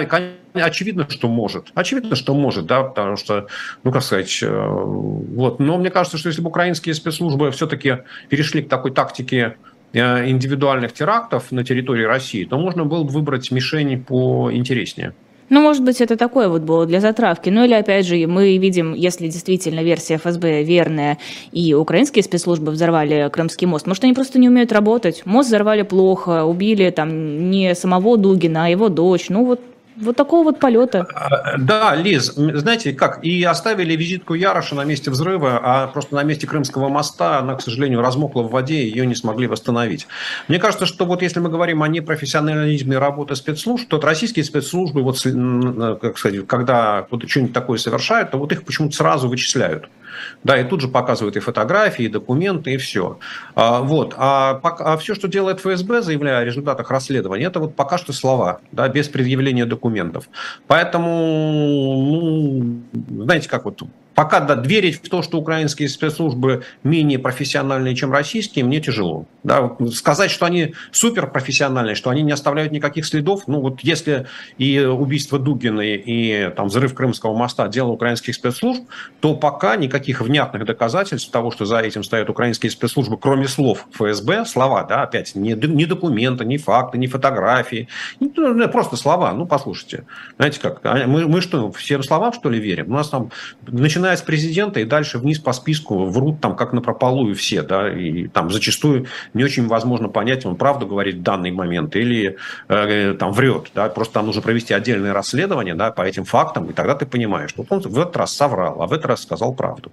очевидно, 0.54 1.08
что 1.10 1.28
может. 1.28 1.68
Очевидно, 1.74 2.16
что 2.16 2.36
может, 2.36 2.68
да, 2.68 2.84
потому 2.84 3.18
что, 3.18 3.48
ну, 3.84 3.92
как 3.92 4.04
сказать, 4.04 4.40
э, 4.44 4.48
вот. 4.48 5.60
Но 5.60 5.78
мне 5.80 5.90
кажется, 5.90 6.20
что 6.20 6.30
если 6.30 6.42
бы 6.42 6.50
украинские 6.50 6.94
спецслужбы 6.94 7.50
все-таки 7.52 8.04
перешли 8.30 8.62
к 8.62 8.70
такой 8.70 8.92
тактике 8.92 9.58
индивидуальных 9.94 10.94
терактов 10.94 11.52
на 11.52 11.64
территории 11.64 12.04
России, 12.04 12.46
то 12.46 12.58
можно 12.58 12.86
было 12.86 13.04
бы 13.04 13.12
выбрать 13.12 13.52
мишени 13.52 13.96
поинтереснее. 13.96 15.14
Ну, 15.50 15.62
может 15.62 15.84
быть, 15.84 16.02
это 16.02 16.16
такое 16.18 16.48
вот 16.50 16.64
было 16.64 16.86
для 16.88 17.00
затравки. 17.00 17.50
Ну, 17.50 17.64
или, 17.64 17.74
опять 17.74 18.08
же, 18.08 18.16
мы 18.26 18.58
видим, 18.58 18.96
если 18.96 19.28
действительно 19.28 19.84
версия 19.84 20.18
ФСБ 20.18 20.64
верная, 20.64 21.20
и 21.52 21.76
украинские 21.76 22.24
спецслужбы 22.24 22.72
взорвали 22.72 23.30
Крымский 23.32 23.68
мост, 23.68 23.86
может, 23.86 24.04
они 24.04 24.14
просто 24.14 24.40
не 24.40 24.50
умеют 24.50 24.72
работать. 24.72 25.24
Мост 25.26 25.50
взорвали 25.50 25.84
плохо, 25.84 26.44
убили 26.46 26.90
там 26.90 27.52
не 27.52 27.76
самого 27.76 28.18
Дугина, 28.18 28.66
а 28.66 28.70
его 28.70 28.90
дочь. 28.90 29.30
Ну, 29.30 29.46
вот 29.46 29.62
вот 29.96 30.16
такого 30.16 30.44
вот 30.46 30.60
полета. 30.60 31.06
А, 31.14 31.58
да, 31.58 31.96
Лиз, 31.96 32.34
знаете, 32.36 32.94
как, 32.94 33.24
и 33.24 33.44
оставили 33.44 33.96
визитку 33.96 34.34
Яроша 34.34 34.76
на 34.76 34.84
месте 34.84 35.12
взрыва, 35.12 35.60
а 35.64 35.88
просто 35.88 36.16
на 36.16 36.24
месте 36.24 36.48
Крымского 36.48 36.90
моста 36.90 37.40
она, 37.40 37.56
к 37.56 37.62
сожалению, 37.62 38.02
размокла 38.02 38.44
в 38.44 38.52
воде, 38.52 38.82
и 38.82 38.90
ее 38.90 39.06
не 39.06 39.16
смогли 39.16 39.48
восстановить. 39.48 40.08
Мне 40.48 40.60
кажется, 40.60 40.86
что 40.86 41.06
вот 41.06 41.22
если 41.22 41.40
мы 41.40 41.50
говорим 41.50 41.84
о 41.84 41.88
непрофессионализме 41.88 42.98
работы 42.98 43.36
спецслужб, 43.36 43.88
то 43.88 44.00
российские 44.00 44.46
спецслужбы, 44.46 45.02
вот, 45.02 45.22
как 46.02 46.18
сказать, 46.18 46.48
когда 46.48 47.08
вот 47.10 47.30
что-нибудь 47.30 47.54
такое 47.54 47.78
совершают, 47.78 48.32
то 48.32 48.38
вот 48.38 48.52
их 48.52 48.64
почему-то 48.64 48.96
сразу 48.96 49.28
вычисляют. 49.28 49.90
Да, 50.44 50.60
и 50.60 50.64
тут 50.64 50.82
же 50.82 50.88
показывают 50.88 51.38
и 51.38 51.40
фотографии, 51.40 52.06
и 52.06 52.08
документы, 52.08 52.74
и 52.74 52.78
все. 52.78 53.20
А, 53.56 53.82
вот. 53.82 54.14
А, 54.18 54.60
а 54.64 54.98
все, 54.98 55.16
что 55.16 55.28
делает 55.28 55.60
ФСБ, 55.60 56.02
заявляя 56.02 56.40
о 56.40 56.46
результатах 56.46 56.92
расследования, 56.92 57.46
это 57.46 57.60
вот 57.60 57.76
пока 57.76 57.98
что 57.98 58.14
слова, 58.14 58.60
да, 58.72 58.88
без 58.90 59.08
предъявления 59.10 59.66
документов. 59.66 60.30
Поэтому, 60.68 61.08
ну, 62.94 63.24
знаете, 63.24 63.50
как 63.50 63.66
вот 63.66 63.82
пока 64.16 64.40
да, 64.40 64.56
верить 64.56 65.04
в 65.04 65.10
то, 65.10 65.22
что 65.22 65.38
украинские 65.38 65.90
спецслужбы 65.90 66.64
менее 66.84 67.20
профессиональные, 67.20 67.96
чем 67.96 68.12
российские, 68.12 68.66
мне 68.66 68.80
тяжело. 68.80 69.26
Да? 69.44 69.76
Сказать, 69.92 70.32
что 70.32 70.46
они 70.46 70.74
суперпрофессиональные, 70.92 71.96
что 71.96 72.10
они 72.10 72.22
не 72.22 72.32
оставляют 72.32 72.72
никаких 72.72 73.06
следов, 73.06 73.44
ну 73.48 73.60
вот 73.60 73.82
если 73.82 74.28
и 74.58 74.80
убийство 74.80 75.40
Дугиной, 75.40 75.96
и 75.96 76.52
там, 76.56 76.68
взрыв 76.68 76.94
Крымского 76.94 77.36
моста 77.36 77.68
дело 77.68 77.90
украинских 77.90 78.36
спецслужб, 78.36 78.84
то 79.20 79.36
пока 79.36 79.76
никаких 79.76 80.22
внятных 80.22 80.66
доказательств 80.66 81.32
того, 81.32 81.52
что 81.52 81.66
за 81.66 81.80
этим 81.80 82.04
стоят 82.04 82.30
украинские 82.30 82.72
спецслужбы, 82.72 83.18
кроме 83.18 83.48
слов 83.48 83.88
ФСБ, 83.94 84.46
слова, 84.46 84.84
да, 84.84 85.04
опять, 85.04 85.36
не, 85.36 85.54
не 85.54 85.86
документы, 85.86 86.46
не 86.46 86.58
факты, 86.58 86.98
не 86.98 87.08
фотографии, 87.08 87.88
ну, 88.20 88.70
просто 88.70 88.96
слова, 88.96 89.34
ну 89.34 89.46
послушайте, 89.46 90.06
знаете 90.38 90.60
как, 90.60 90.80
а 90.84 91.08
мы, 91.08 91.28
мы 91.28 91.42
что, 91.42 91.72
всем 91.72 92.04
словам 92.04 92.34
что 92.34 92.50
ли 92.50 92.60
верим? 92.60 92.92
У 92.92 92.94
нас 92.94 93.10
там 93.10 93.32
начинается 93.68 94.03
начиная 94.04 94.18
с 94.18 94.22
президента 94.22 94.82
и 94.82 94.86
дальше 94.86 95.18
вниз 95.18 95.40
по 95.40 95.54
списку 95.54 96.06
врут 96.06 96.42
там 96.42 96.58
как 96.58 96.74
на 96.74 96.82
прополую 96.82 97.36
все, 97.36 97.62
да, 97.62 97.90
и 97.90 98.28
там 98.28 98.52
зачастую 98.52 99.06
не 99.34 99.46
очень 99.46 99.68
возможно 99.68 100.10
понять, 100.10 100.46
он 100.46 100.58
правду 100.58 100.86
говорит 100.86 101.16
в 101.16 101.22
данный 101.22 101.52
момент 101.52 101.96
или 101.96 102.36
э, 102.68 103.16
там 103.18 103.32
врет, 103.32 103.72
да, 103.74 103.88
просто 103.88 104.16
там 104.16 104.26
нужно 104.26 104.42
провести 104.42 104.74
отдельное 104.74 105.14
расследование, 105.14 105.74
да, 105.74 105.92
по 105.92 106.02
этим 106.02 106.26
фактам, 106.26 106.70
и 106.70 106.74
тогда 106.74 106.96
ты 106.96 107.06
понимаешь, 107.06 107.52
что 107.52 107.66
он 107.70 107.80
в 107.80 108.00
этот 108.00 108.18
раз 108.18 108.36
соврал, 108.36 108.82
а 108.82 108.88
в 108.88 108.94
этот 108.94 109.06
раз 109.06 109.22
сказал 109.22 109.54
правду. 109.54 109.90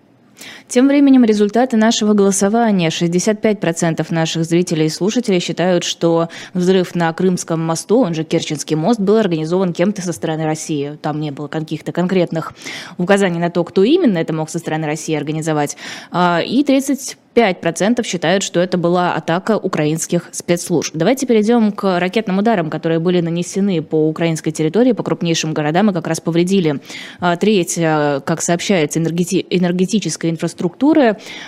Тем 0.71 0.87
временем 0.87 1.25
результаты 1.25 1.77
нашего 1.77 2.13
голосования. 2.13 2.91
65% 2.91 4.07
наших 4.11 4.45
зрителей 4.45 4.87
и 4.87 4.89
слушателей 4.89 5.41
считают, 5.41 5.83
что 5.83 6.29
взрыв 6.55 6.95
на 6.95 7.13
Крымском 7.13 7.61
мосту, 7.61 7.99
он 7.99 8.15
же 8.15 8.23
Керченский 8.23 8.77
мост, 8.77 9.01
был 9.01 9.17
организован 9.17 9.73
кем-то 9.73 10.01
со 10.01 10.13
стороны 10.13 10.45
России. 10.45 10.97
Там 11.03 11.19
не 11.21 11.33
было 11.33 11.49
каких-то 11.49 11.91
конкретных 11.91 12.55
указаний 12.99 13.41
на 13.41 13.51
то, 13.51 13.65
кто 13.65 13.83
именно 13.83 14.19
это 14.19 14.33
мог 14.33 14.49
со 14.49 14.61
стороны 14.61 14.87
России 14.87 15.17
организовать. 15.17 15.77
А, 16.13 16.41
и 16.41 16.63
30 16.63 17.17
5% 17.35 18.05
считают, 18.05 18.43
что 18.43 18.61
это 18.61 18.77
была 18.77 19.15
атака 19.15 19.57
украинских 19.57 20.29
спецслужб. 20.33 20.95
Давайте 20.97 21.27
перейдем 21.27 21.71
к 21.71 21.99
ракетным 22.01 22.39
ударам, 22.39 22.71
которые 22.71 22.99
были 22.99 23.21
нанесены 23.21 23.83
по 23.83 24.09
украинской 24.09 24.51
территории, 24.51 24.93
по 24.93 25.03
крупнейшим 25.03 25.55
городам 25.55 25.91
и 25.91 25.93
как 25.95 26.07
раз 26.07 26.21
повредили 26.21 26.81
а, 27.21 27.37
треть, 27.37 27.79
а, 27.79 28.21
как 28.21 28.43
сообщается, 28.43 28.99
энергети- 28.99 29.47
энергетической 29.49 30.31
инфраструктуры. 30.31 30.60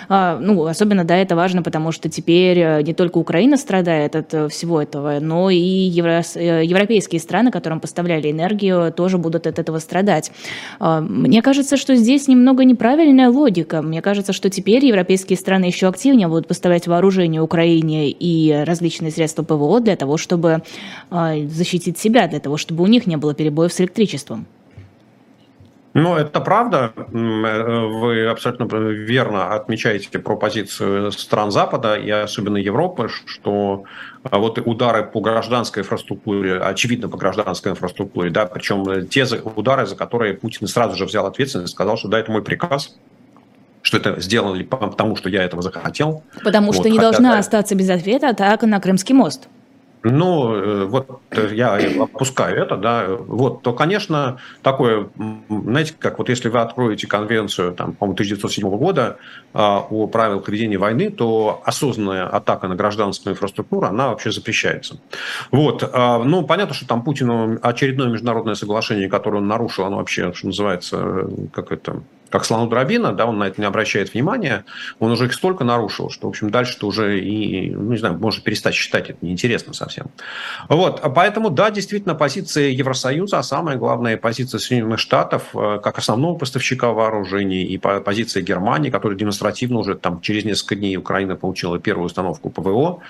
А, 0.09 0.37
ну, 0.39 0.65
особенно, 0.65 1.03
да, 1.03 1.17
это 1.17 1.35
важно, 1.35 1.61
потому 1.61 1.91
что 1.91 2.09
теперь 2.09 2.59
э, 2.59 2.81
не 2.83 2.93
только 2.93 3.17
Украина 3.17 3.57
страдает 3.57 4.15
от 4.15 4.33
э, 4.33 4.47
всего 4.47 4.81
этого, 4.81 5.19
но 5.19 5.49
и 5.49 5.57
евро- 5.57 6.23
э, 6.35 6.65
европейские 6.65 7.19
страны, 7.19 7.51
которым 7.51 7.79
поставляли 7.79 8.31
энергию, 8.31 8.91
тоже 8.91 9.17
будут 9.17 9.47
от 9.47 9.59
этого 9.59 9.79
страдать. 9.79 10.31
Мне 10.79 11.41
кажется, 11.41 11.77
что 11.77 11.95
здесь 11.95 12.27
немного 12.27 12.63
неправильная 12.63 13.29
логика. 13.29 13.81
Мне 13.81 14.01
кажется, 14.01 14.33
что 14.33 14.49
теперь 14.49 14.85
европейские 14.85 15.37
страны 15.37 15.65
еще 15.65 15.87
активнее 15.87 16.27
будут 16.27 16.47
поставлять 16.47 16.87
вооружение 16.87 17.41
Украине 17.41 18.09
и 18.09 18.63
различные 18.65 19.11
средства 19.11 19.43
ПВО 19.43 19.79
для 19.79 19.95
того, 19.95 20.17
чтобы 20.17 20.63
а, 21.09 21.35
защитить 21.47 21.97
себя, 21.97 22.27
для 22.27 22.39
того, 22.39 22.57
чтобы 22.57 22.83
у 22.83 22.87
них 22.87 23.07
не 23.07 23.17
было 23.17 23.33
перебоев 23.33 23.71
с 23.73 23.81
электричеством. 23.81 24.45
Ну, 25.93 26.15
это 26.15 26.41
правда. 26.41 26.91
Вы 26.95 28.27
абсолютно 28.27 28.65
верно 28.75 29.53
отмечаете 29.53 30.17
про 30.17 30.35
позицию 30.35 31.11
стран 31.11 31.51
Запада 31.51 31.95
и 31.95 32.09
особенно 32.09 32.57
Европы, 32.57 33.09
что 33.25 33.83
а, 34.23 34.39
вот 34.39 34.57
удары 34.57 35.03
по 35.03 35.21
гражданской 35.21 35.83
инфраструктуре, 35.83 36.57
очевидно 36.57 37.09
по 37.09 37.17
гражданской 37.17 37.73
инфраструктуре, 37.73 38.31
да, 38.31 38.47
причем 38.47 39.07
те 39.07 39.25
удары, 39.55 39.85
за 39.85 39.95
которые 39.95 40.33
Путин 40.33 40.65
сразу 40.67 40.95
же 40.97 41.05
взял 41.05 41.27
ответственность, 41.27 41.73
сказал, 41.73 41.95
что 41.97 42.07
да, 42.07 42.19
это 42.19 42.31
мой 42.31 42.41
приказ, 42.41 42.95
что 43.83 43.97
это 43.97 44.19
сделали 44.19 44.63
потому, 44.63 45.15
что 45.15 45.29
я 45.29 45.43
этого 45.43 45.61
захотел. 45.61 46.23
Потому 46.43 46.67
вот, 46.67 46.75
что 46.75 46.89
не 46.89 46.97
хотя, 46.97 47.11
должна 47.11 47.37
остаться 47.37 47.75
без 47.75 47.89
ответа 47.89 48.29
атака 48.29 48.65
на 48.65 48.79
Крымский 48.79 49.13
мост. 49.13 49.47
Ну, 50.03 50.53
э, 50.53 50.85
вот 50.85 51.21
э, 51.31 51.49
я 51.53 51.79
опускаю 52.01 52.61
это, 52.61 52.75
да, 52.75 53.07
вот, 53.07 53.61
то, 53.61 53.71
конечно, 53.71 54.37
такое, 54.61 55.09
знаете, 55.49 55.95
как 55.97 56.19
вот 56.19 56.27
если 56.27 56.49
вы 56.49 56.59
откроете 56.59 57.07
конвенцию, 57.07 57.73
там, 57.73 57.93
по-моему, 57.93 58.13
1907 58.13 58.69
года 58.77 59.17
а, 59.53 59.79
о 59.79 60.07
правилах 60.07 60.49
ведения 60.49 60.77
войны, 60.77 61.09
то 61.09 61.61
осознанная 61.63 62.27
атака 62.27 62.67
на 62.67 62.75
гражданскую 62.75 63.33
инфраструктуру, 63.33 63.87
она 63.87 64.09
вообще 64.09 64.31
запрещается. 64.31 64.99
Вот, 65.51 65.89
а, 65.93 66.19
ну, 66.19 66.43
понятно, 66.43 66.73
что 66.73 66.85
там 66.85 67.03
Путину 67.03 67.57
очередное 67.61 68.09
международное 68.09 68.55
соглашение, 68.55 69.07
которое 69.07 69.37
он 69.37 69.47
нарушил, 69.47 69.85
оно 69.85 69.97
вообще, 69.97 70.33
что 70.33 70.47
называется, 70.47 70.97
э, 71.01 71.27
как 71.53 71.71
это, 71.71 72.01
как 72.29 72.45
слону 72.45 72.67
дробина, 72.67 73.13
да, 73.13 73.25
он 73.25 73.37
на 73.37 73.45
это 73.45 73.61
не 73.61 73.67
обращает 73.67 74.13
внимания, 74.13 74.65
он 74.99 75.11
уже 75.11 75.25
их 75.25 75.33
столько 75.33 75.63
нарушил, 75.63 76.09
что, 76.09 76.27
в 76.27 76.29
общем, 76.29 76.49
дальше-то 76.49 76.87
уже 76.87 77.19
и, 77.19 77.69
ну, 77.69 77.91
не 77.91 77.97
знаю, 77.97 78.17
можно 78.17 78.41
перестать 78.43 78.73
считать, 78.73 79.09
это 79.09 79.19
неинтересно 79.21 79.73
совсем. 79.73 80.07
Вот, 80.69 81.01
поэтому, 81.13 81.49
да, 81.49 81.69
действительно, 81.71 82.15
позиция 82.15 82.69
Евросоюза, 82.69 83.39
а 83.39 83.43
самое 83.43 83.77
главное, 83.77 84.17
позиция 84.17 84.59
Соединенных 84.59 84.99
Штатов, 84.99 85.49
э, 85.53 85.79
как 85.83 85.97
основного 85.97 86.37
поставщика 86.37 86.91
вооружений, 86.91 87.63
и 87.63 87.77
позиция 87.77 88.41
Германии, 88.41 88.89
которая 88.89 89.17
демонстративно 89.17 89.79
уже 89.79 89.95
там 89.95 90.21
через 90.21 90.45
несколько 90.45 90.75
дней 90.75 90.97
Украина 90.97 91.35
получила 91.35 91.79
первую 91.79 92.05
установку 92.05 92.49
ПВО, 92.49 93.01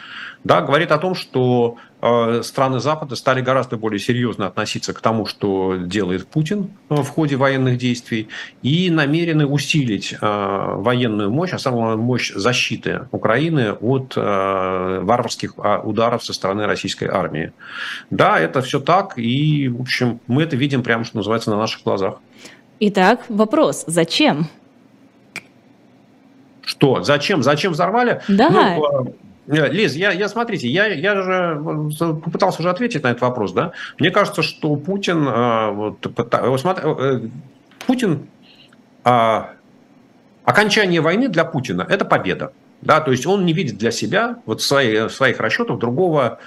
да, 0.44 0.62
говорит 0.62 0.92
о 0.92 0.98
том, 0.98 1.16
что 1.16 1.78
э, 2.02 2.42
страны 2.44 2.80
Запада 2.80 3.16
стали 3.16 3.42
гораздо 3.42 3.78
более 3.78 4.00
серьезно 4.00 4.48
относиться 4.48 4.94
к 4.94 5.00
тому, 5.00 5.26
что 5.26 5.78
делает 5.78 6.28
Путин 6.28 6.72
э, 6.90 6.96
в 6.96 7.08
ходе 7.10 7.38
военных 7.38 7.78
действий, 7.78 8.28
и 8.62 8.90
намерены 8.90 9.46
усилить 9.46 10.14
э, 10.14 10.18
военную 10.22 11.32
мощь, 11.32 11.54
а 11.54 11.60
самую 11.60 11.98
мощь 11.98 12.34
защиты 12.34 13.08
Украины 13.12 13.72
от 13.74 14.16
варварских 14.16 15.54
а, 15.58 15.80
ударов 15.80 16.24
со 16.24 16.34
стороны 16.34 16.66
российской 16.66 17.06
армии. 17.06 17.54
Да, 18.10 18.40
это 18.40 18.62
все 18.62 18.80
так, 18.80 19.18
и, 19.18 19.70
в 19.70 19.82
общем, 19.82 20.20
мы 20.28 20.44
это 20.44 20.56
видим 20.56 20.84
прямо, 20.84 21.04
что 21.04 21.18
называется, 21.18 21.52
на 21.52 21.58
наших 21.58 21.84
глазах. 21.84 22.16
Итак, 22.80 23.22
вопрос, 23.30 23.84
зачем? 23.88 24.48
Что? 26.64 27.04
Зачем? 27.04 27.44
Зачем 27.44 27.72
взорвали? 27.72 28.22
Да. 28.28 28.50
Ну, 28.50 29.16
Лиз, 29.48 29.96
я, 29.96 30.12
я 30.12 30.30
смотрите, 30.30 30.68
я, 30.70 30.88
я 30.88 31.22
же 31.22 31.62
попытался 32.24 32.62
уже 32.62 32.70
ответить 32.70 33.04
на 33.04 33.12
этот 33.12 33.22
вопрос, 33.22 33.52
да. 33.52 33.74
Мне 34.00 34.10
кажется, 34.10 34.42
что 34.42 34.76
Путин, 34.76 35.28
э, 35.28 35.72
вот, 35.72 36.06
э, 36.06 37.22
Путин, 37.86 38.28
окончание 40.46 41.02
войны 41.02 41.28
для 41.28 41.44
Путина– 41.44 41.86
это 41.90 42.06
победа. 42.06 42.54
Да, 42.82 43.02
то 43.02 43.12
есть 43.12 43.26
он 43.26 43.46
не 43.46 43.54
видит 43.54 43.78
для 43.78 43.92
себя 43.92 44.38
вот 44.46 44.62
своих, 44.62 45.12
своих 45.12 45.40
расчетах 45.40 45.80
другого 45.80 46.40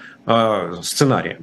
сценария. 0.82 1.40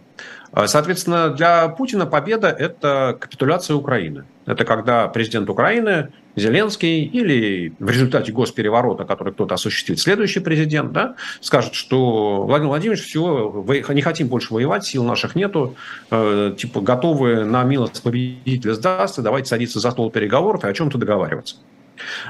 А, 0.54 0.68
соответственно, 0.68 1.30
для 1.30 1.68
Путина 1.70 2.06
победа– 2.06 2.48
это 2.60 3.18
капитуляция 3.20 3.76
Украины. 3.76 4.26
Это 4.46 4.66
когда 4.66 5.08
президент 5.08 5.50
Украины, 5.50 6.10
Зеленский 6.36 7.06
или 7.06 7.74
в 7.80 7.90
результате 7.90 8.32
госпереворота, 8.32 9.04
который 9.04 9.34
кто-то 9.34 9.56
осуществит, 9.56 10.00
следующий 10.00 10.42
президент, 10.42 10.92
да, 10.92 11.16
скажет, 11.42 11.74
что 11.74 12.44
Владимир 12.44 12.70
Владимирович, 12.70 13.04
все, 13.04 13.66
не 13.90 14.02
хотим 14.02 14.28
больше 14.28 14.54
воевать, 14.54 14.86
сил 14.86 15.04
наших 15.04 15.36
нету, 15.36 15.76
э, 16.12 16.54
типа 16.56 16.82
готовы 16.82 17.46
на 17.46 17.64
милость 17.64 18.04
победителя 18.04 18.74
сдастся, 18.74 19.24
давайте 19.24 19.50
садиться 19.50 19.80
за 19.80 19.90
стол 19.90 20.12
переговоров 20.12 20.64
и 20.66 20.68
о 20.68 20.74
чем-то 20.74 21.00
договариваться. 21.00 21.56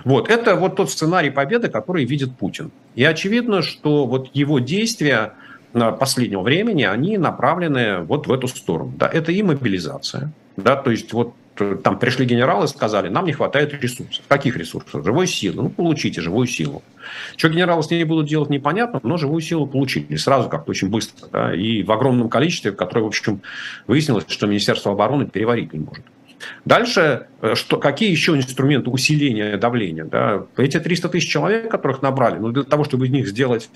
Вот, 0.06 0.30
это 0.30 0.56
вот 0.56 0.77
тот 0.77 0.89
сценарий 0.92 1.30
победы, 1.30 1.68
который 1.68 2.06
видит 2.06 2.38
Путин. 2.38 2.72
И 2.96 3.03
очевидно, 3.03 3.62
что 3.62 4.06
вот 4.06 4.30
его 4.34 4.60
действия 4.60 5.34
последнего 5.74 6.42
времени, 6.42 6.84
они 6.84 7.18
направлены 7.18 8.00
вот 8.00 8.27
в 8.27 8.32
эту 8.32 8.48
сторону. 8.48 8.94
Да, 8.98 9.08
это 9.08 9.32
и 9.32 9.42
мобилизация. 9.44 10.32
Да, 10.56 10.75
то 10.75 10.92
есть 10.92 11.12
вот 11.13 11.34
э, 11.60 11.77
там 11.84 11.98
пришли 11.98 12.25
генералы 12.25 12.65
и 12.65 12.68
сказали, 12.68 13.10
нам 13.10 13.25
не 13.25 13.34
хватает 13.34 13.74
ресурсов. 13.74 14.24
Каких 14.27 14.56
ресурсов? 14.56 15.03
Живой 15.03 15.27
силы. 15.27 15.63
Ну, 15.63 15.70
получите 15.70 16.22
живую 16.22 16.48
силу. 16.48 16.84
Что 17.36 17.50
генералы 17.50 17.82
с 17.82 17.89
ней 17.89 18.03
будут 18.03 18.27
делать, 18.27 18.50
непонятно, 18.50 19.00
но 19.03 19.18
живую 19.18 19.42
силу 19.42 19.65
получили. 19.65 20.15
Сразу 20.15 20.50
как-то 20.50 20.72
очень 20.72 20.89
быстро. 20.89 21.27
Да, 21.32 21.56
и 21.56 21.82
в 21.84 21.92
огромном 21.92 22.30
количестве, 22.30 22.72
которое, 22.72 23.01
в 23.01 23.08
общем, 23.08 23.42
выяснилось, 23.88 24.25
что 24.27 24.46
Министерство 24.46 24.92
обороны 24.92 25.25
переварить 25.25 25.74
не 25.74 25.80
может. 25.80 26.06
Дальше, 26.65 27.27
э, 27.42 27.56
что, 27.56 27.77
какие 27.77 28.12
еще 28.12 28.36
инструменты 28.36 28.89
усиления 28.89 29.58
давления? 29.58 30.06
Да? 30.06 30.46
Эти 30.58 30.80
300 30.80 31.10
тысяч 31.10 31.30
человек, 31.30 31.70
которых 31.70 32.01
набрали, 32.01 32.38
ну, 32.38 32.50
для 32.50 32.63
того, 32.63 32.84
чтобы 32.84 33.08
из 33.08 33.12
них 33.12 33.27
сделать 33.27 33.70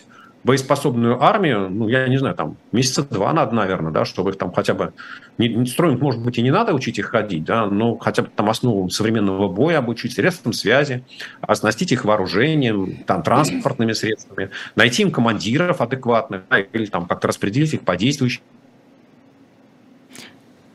боеспособную 0.43 1.21
армию, 1.21 1.69
ну, 1.69 1.87
я 1.89 2.07
не 2.07 2.17
знаю, 2.17 2.35
там, 2.35 2.57
месяца 2.71 3.03
два 3.03 3.33
надо, 3.33 3.53
наверное, 3.53 3.91
да, 3.91 4.05
чтобы 4.05 4.31
их 4.31 4.37
там 4.37 4.53
хотя 4.53 4.73
бы... 4.73 4.93
Не, 5.37 5.49
не 5.49 5.65
строить, 5.65 5.99
может 5.99 6.21
быть, 6.21 6.37
и 6.37 6.41
не 6.41 6.51
надо 6.51 6.73
учить 6.73 6.99
их 6.99 7.07
ходить, 7.07 7.43
да, 7.43 7.65
но 7.65 7.97
хотя 7.97 8.23
бы 8.23 8.29
там 8.33 8.49
основам 8.49 8.89
современного 8.89 9.49
боя 9.49 9.79
обучить, 9.79 10.13
средствам 10.13 10.53
связи, 10.53 11.03
оснастить 11.41 11.91
их 11.91 12.05
вооружением, 12.05 13.03
там, 13.05 13.23
транспортными 13.23 13.93
средствами, 13.93 14.49
найти 14.75 15.03
им 15.03 15.11
командиров 15.11 15.81
адекватных, 15.81 16.43
да, 16.49 16.59
или 16.59 16.85
там 16.85 17.05
как-то 17.07 17.27
распределить 17.27 17.73
их 17.73 17.81
по 17.81 17.97
действующим. 17.97 18.41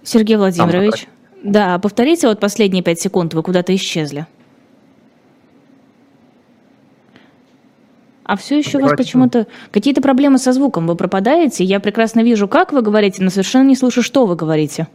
Сергей 0.03 0.37
Владимирович, 0.37 1.07
там, 1.43 1.53
да, 1.53 1.79
повторите 1.79 2.29
вот 2.29 2.41
последние 2.41 2.83
пять 2.83 3.01
секунд, 3.01 3.35
вы 3.35 3.43
куда-то 3.43 3.75
исчезли. 3.75 4.27
А 8.25 8.37
все 8.37 8.59
еще 8.59 8.79
у 8.79 8.83
вас 8.83 8.93
почему-то 8.97 9.47
какие-то 9.71 10.01
проблемы 10.01 10.39
со 10.39 10.53
звуком. 10.53 10.87
Вы 10.87 10.95
пропадаете. 10.95 11.65
Я 11.65 11.81
прекрасно 11.81 12.21
вижу, 12.21 12.49
как 12.49 12.73
вы 12.73 12.83
говорите, 12.83 13.23
но 13.23 13.31
совершенно 13.31 13.67
не 13.69 13.77
слышу, 13.77 14.03
что 14.03 14.27
вы 14.27 14.37
говорите. 14.37 14.87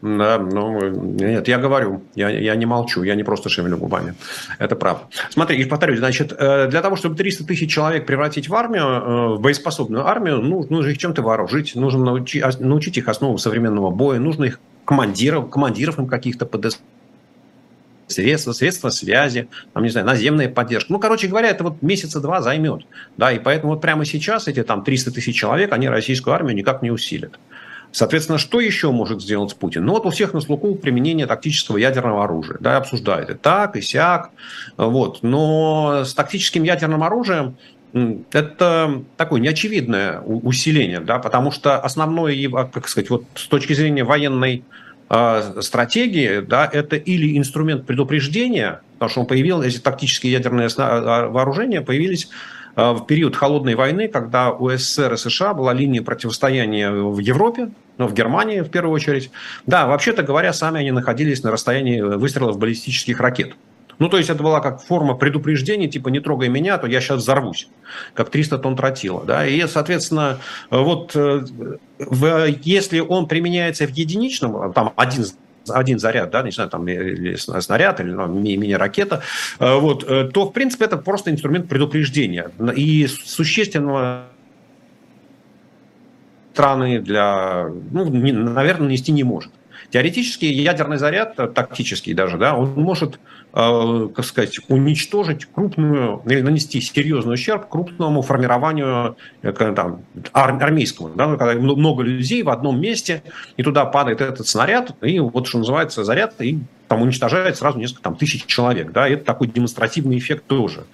Да, 0.00 0.38
ну, 0.38 0.80
нет, 0.90 1.48
я 1.48 1.58
говорю, 1.58 2.02
я, 2.14 2.28
я 2.30 2.54
не 2.54 2.66
молчу, 2.66 3.02
я 3.02 3.16
не 3.16 3.24
просто 3.24 3.48
шевелю 3.48 3.78
губами. 3.78 4.14
Это 4.60 4.76
правда. 4.76 5.04
Смотри, 5.30 5.60
и 5.60 5.64
повторюсь, 5.64 5.98
значит, 5.98 6.32
э, 6.38 6.68
для 6.68 6.82
того, 6.82 6.94
чтобы 6.94 7.16
300 7.16 7.44
тысяч 7.44 7.72
человек 7.72 8.06
превратить 8.06 8.48
в 8.48 8.54
армию, 8.54 8.84
э, 8.84 9.34
в 9.34 9.40
боеспособную 9.40 10.06
армию, 10.06 10.38
ну, 10.40 10.64
нужно 10.70 10.90
их 10.90 10.98
чем-то 10.98 11.22
вооружить, 11.22 11.74
нужно 11.74 12.04
научить, 12.04 12.60
научить 12.60 12.96
их 12.96 13.08
основам 13.08 13.38
современного 13.38 13.90
боя, 13.90 14.20
нужно 14.20 14.44
их 14.44 14.60
командиров, 14.84 15.50
командиров 15.50 15.98
им 15.98 16.06
каких-то 16.06 16.46
ПДС 16.46 16.78
средства, 18.08 18.52
средства 18.52 18.88
связи, 18.90 19.48
там, 19.72 19.84
не 19.84 19.90
знаю, 19.90 20.06
наземная 20.06 20.48
поддержка. 20.48 20.92
Ну, 20.92 20.98
короче 20.98 21.28
говоря, 21.28 21.48
это 21.48 21.64
вот 21.64 21.82
месяца 21.82 22.20
два 22.20 22.42
займет. 22.42 22.82
Да, 23.16 23.30
и 23.32 23.38
поэтому 23.38 23.74
вот 23.74 23.80
прямо 23.80 24.04
сейчас 24.04 24.48
эти 24.48 24.62
там 24.62 24.82
300 24.82 25.12
тысяч 25.12 25.36
человек, 25.36 25.72
они 25.72 25.88
российскую 25.88 26.34
армию 26.34 26.56
никак 26.56 26.82
не 26.82 26.90
усилят. 26.90 27.38
Соответственно, 27.90 28.38
что 28.38 28.60
еще 28.60 28.90
может 28.90 29.22
сделать 29.22 29.56
Путин? 29.56 29.84
Ну 29.84 29.92
вот 29.92 30.04
у 30.04 30.10
всех 30.10 30.34
на 30.34 30.40
слуху 30.40 30.74
применение 30.74 31.26
тактического 31.26 31.78
ядерного 31.78 32.24
оружия. 32.24 32.58
Да, 32.60 32.76
обсуждают 32.76 33.30
и 33.30 33.34
так, 33.34 33.76
и 33.76 33.80
сяк. 33.80 34.30
Вот. 34.76 35.22
Но 35.22 36.02
с 36.04 36.12
тактическим 36.12 36.64
ядерным 36.64 37.02
оружием 37.02 37.56
это 38.32 39.02
такое 39.16 39.40
неочевидное 39.40 40.20
усиление, 40.20 41.00
да, 41.00 41.18
потому 41.18 41.50
что 41.50 41.78
основное, 41.78 42.66
как 42.66 42.86
сказать, 42.86 43.08
вот 43.08 43.24
с 43.34 43.46
точки 43.46 43.72
зрения 43.72 44.04
военной 44.04 44.64
э, 45.10 45.60
стратегии, 45.60 46.40
да, 46.40 46.68
это 46.72 46.96
или 46.96 47.36
инструмент 47.38 47.86
предупреждения, 47.86 48.80
потому 48.94 49.10
что 49.10 49.20
он 49.20 49.26
появился, 49.26 49.68
эти 49.68 49.78
тактические 49.78 50.32
ядерные 50.32 50.68
а, 50.76 51.28
вооружения 51.28 51.80
появились 51.80 52.28
Э, 52.78 52.92
в 52.92 53.06
период 53.06 53.34
холодной 53.34 53.74
войны, 53.74 54.06
когда 54.06 54.52
у 54.52 54.70
СССР 54.70 55.14
и 55.14 55.16
США 55.16 55.52
была 55.52 55.72
линия 55.72 56.00
противостояния 56.00 56.92
в 56.92 57.18
Европе, 57.18 57.70
ну, 57.98 58.06
в 58.06 58.14
Германии 58.14 58.60
в 58.60 58.70
первую 58.70 58.94
очередь. 58.94 59.32
Да, 59.66 59.88
вообще-то 59.88 60.22
говоря, 60.22 60.52
сами 60.52 60.78
они 60.78 60.92
находились 60.92 61.42
на 61.42 61.50
расстоянии 61.50 62.00
выстрелов 62.00 62.56
баллистических 62.56 63.18
ракет. 63.18 63.56
Ну, 63.98 64.08
то 64.08 64.16
есть 64.16 64.30
это 64.30 64.42
была 64.42 64.60
как 64.60 64.80
форма 64.80 65.14
предупреждения, 65.14 65.88
типа 65.88 66.08
не 66.08 66.20
трогай 66.20 66.48
меня, 66.48 66.76
а 66.76 66.78
то 66.78 66.86
я 66.86 67.00
сейчас 67.00 67.18
взорвусь, 67.18 67.68
как 68.14 68.30
300 68.30 68.58
тонн 68.58 68.76
тротила. 68.76 69.24
Да? 69.24 69.46
И, 69.46 69.66
соответственно, 69.66 70.38
вот 70.70 71.16
э, 71.16 71.44
в, 71.98 72.46
если 72.62 73.00
он 73.00 73.26
применяется 73.26 73.86
в 73.86 73.90
единичном, 73.90 74.72
там 74.72 74.92
один 74.96 75.24
один 75.70 75.98
заряд, 75.98 76.30
да, 76.30 76.42
не 76.42 76.50
знаю, 76.50 76.70
там 76.70 76.88
или 76.88 77.34
снаряд, 77.34 78.00
или 78.00 78.10
ну, 78.10 78.26
мини-ракета, 78.26 79.22
э, 79.58 79.74
вот, 79.74 80.02
э, 80.08 80.30
то, 80.32 80.46
в 80.46 80.52
принципе, 80.52 80.86
это 80.86 80.96
просто 80.96 81.30
инструмент 81.30 81.68
предупреждения. 81.68 82.50
И 82.74 83.06
существенного 83.06 84.28
страны 86.54 87.00
для, 87.00 87.68
ну, 87.90 88.06
не, 88.06 88.32
наверное, 88.32 88.88
нести 88.88 89.12
не 89.12 89.24
может. 89.24 89.52
Теоретически 89.90 90.46
ядерный 90.46 90.96
заряд, 90.96 91.36
тактический 91.54 92.14
даже, 92.14 92.38
да, 92.38 92.54
он 92.56 92.72
может 92.72 93.18
Э, 93.18 93.37
как 93.52 94.24
сказать, 94.24 94.58
уничтожить 94.68 95.46
крупную, 95.46 96.22
или 96.26 96.42
нанести 96.42 96.80
серьезный 96.80 97.34
ущерб 97.34 97.68
крупному 97.68 98.22
формированию 98.22 99.16
э, 99.42 99.52
там, 99.52 100.02
армейскому. 100.32 101.10
Да, 101.14 101.36
когда 101.36 101.54
много 101.54 102.02
людей 102.02 102.42
в 102.42 102.50
одном 102.50 102.80
месте, 102.80 103.22
и 103.56 103.62
туда 103.62 103.84
падает 103.86 104.20
этот 104.20 104.46
снаряд, 104.46 104.94
и 105.02 105.18
вот 105.18 105.46
что 105.46 105.58
называется 105.58 106.04
заряд, 106.04 106.40
и 106.40 106.60
там 106.88 107.02
уничтожает 107.02 107.56
сразу 107.56 107.78
несколько 107.78 108.02
там, 108.02 108.16
тысяч 108.16 108.46
человек. 108.46 108.92
Да, 108.92 109.08
это 109.08 109.24
такой 109.24 109.46
демонстративный 109.46 110.18
эффект 110.18 110.44
тоже. 110.46 110.84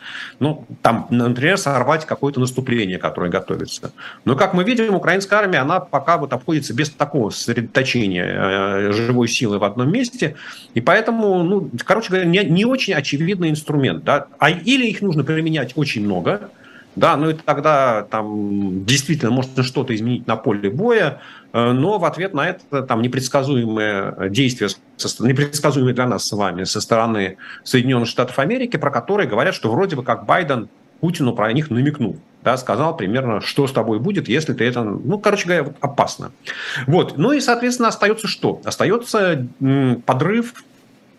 Ну, 0.41 0.67
там, 0.83 1.07
например, 1.11 1.57
сорвать 1.57 2.05
какое-то 2.05 2.41
наступление, 2.41 2.99
которое 2.99 3.31
готовится. 3.31 3.93
Но, 4.25 4.35
как 4.37 4.55
мы 4.55 4.65
видим, 4.65 4.95
украинская 4.95 5.39
армия, 5.39 5.59
она 5.59 5.81
пока 5.81 6.19
вот 6.19 6.33
обходится 6.33 6.75
без 6.75 6.91
такого 6.91 7.31
сосредоточения 7.31 8.27
э, 8.27 8.93
живой 8.93 9.29
силы 9.29 9.59
в 9.59 9.65
одном 9.65 9.91
месте. 9.91 10.35
И 10.75 10.81
поэтому, 10.81 11.43
ну, 11.45 11.71
короче 11.85 12.11
говоря, 12.11 12.27
не, 12.27 12.45
не 12.45 12.65
очень 12.65 12.95
очевидный 12.95 13.51
инструмент. 13.51 14.05
Да? 14.05 14.27
А, 14.39 14.51
или 14.51 14.87
их 14.87 15.01
нужно 15.01 15.23
применять 15.23 15.73
очень 15.77 16.05
много, 16.05 16.51
да, 16.97 17.17
ну 17.17 17.31
и 17.31 17.35
тогда 17.35 18.07
там 18.09 18.85
действительно 18.85 19.33
можно 19.33 19.63
что-то 19.65 19.95
изменить 19.95 20.27
на 20.27 20.37
поле 20.37 20.71
боя, 20.71 21.21
но 21.55 21.99
в 21.99 22.05
ответ 22.05 22.35
на 22.35 22.49
это 22.49 22.83
там 22.83 23.01
непредсказуемые 23.01 24.29
действия, 24.29 24.69
непредсказуемые 25.21 25.95
для 25.95 26.07
нас 26.07 26.27
с 26.27 26.33
вами 26.33 26.65
со 26.65 26.81
стороны 26.81 27.37
Соединенных 27.63 28.09
Штатов 28.09 28.39
Америки, 28.41 28.77
про 28.77 28.91
которые 28.91 29.29
говорят, 29.29 29.55
что 29.55 29.71
вроде 29.71 29.95
бы 29.95 30.03
как 30.03 30.27
Байден 30.27 30.69
Путину 31.01 31.33
про 31.33 31.53
них 31.53 31.71
намекнул. 31.71 32.19
Да, 32.43 32.57
сказал 32.57 32.97
примерно, 32.97 33.41
что 33.41 33.67
с 33.67 33.73
тобой 33.73 34.01
будет, 34.01 34.29
если 34.29 34.53
ты 34.53 34.65
это... 34.65 34.83
Ну, 34.83 35.19
короче 35.19 35.47
говоря, 35.47 35.75
опасно. 35.81 36.33
Вот. 36.87 37.17
Ну 37.17 37.33
и, 37.33 37.41
соответственно, 37.41 37.89
остается 37.89 38.27
что? 38.27 38.61
Остается 38.65 39.47
подрыв 40.05 40.55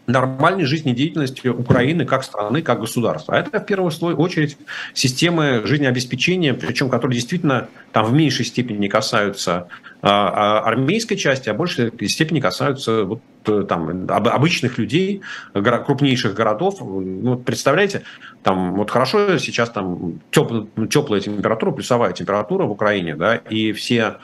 нормальной 0.08 0.66
жизнедеятельности 0.66 1.48
Украины 1.48 2.06
как 2.06 2.24
страны, 2.24 2.62
как 2.62 2.80
государства. 2.80 3.36
А 3.36 3.40
это 3.40 3.60
в 3.60 3.66
первую 3.66 3.92
очередь 4.18 4.58
системы 4.94 5.62
жизнеобеспечения, 5.66 6.54
причем 6.54 6.90
которые 6.90 7.16
действительно 7.16 7.70
там 7.92 8.06
в 8.06 8.14
меньшей 8.14 8.46
степени 8.46 8.88
касаются 8.88 9.68
а, 10.02 10.60
а, 10.62 10.68
армейской 10.68 11.18
части, 11.18 11.50
а 11.50 11.54
в 11.54 11.58
большей 11.58 11.92
степени 12.08 12.40
касаются 12.40 13.04
вот, 13.06 13.22
э, 13.48 13.66
там, 13.68 14.06
обычных 14.08 14.78
людей, 14.78 15.22
крупнейших 15.54 16.36
городов. 16.36 16.78
Ну, 16.82 17.38
представляете, 17.38 18.04
там 18.44 18.76
вот 18.76 18.92
хорошо 18.92 19.40
сейчас 19.40 19.72
там 19.72 20.20
теп, 20.30 20.52
теплая 20.92 21.22
температура, 21.22 21.72
плюсовая 21.72 22.14
температура 22.14 22.66
в 22.66 22.72
Украине, 22.72 23.16
да, 23.16 23.38
и 23.38 23.72
все 23.72 24.18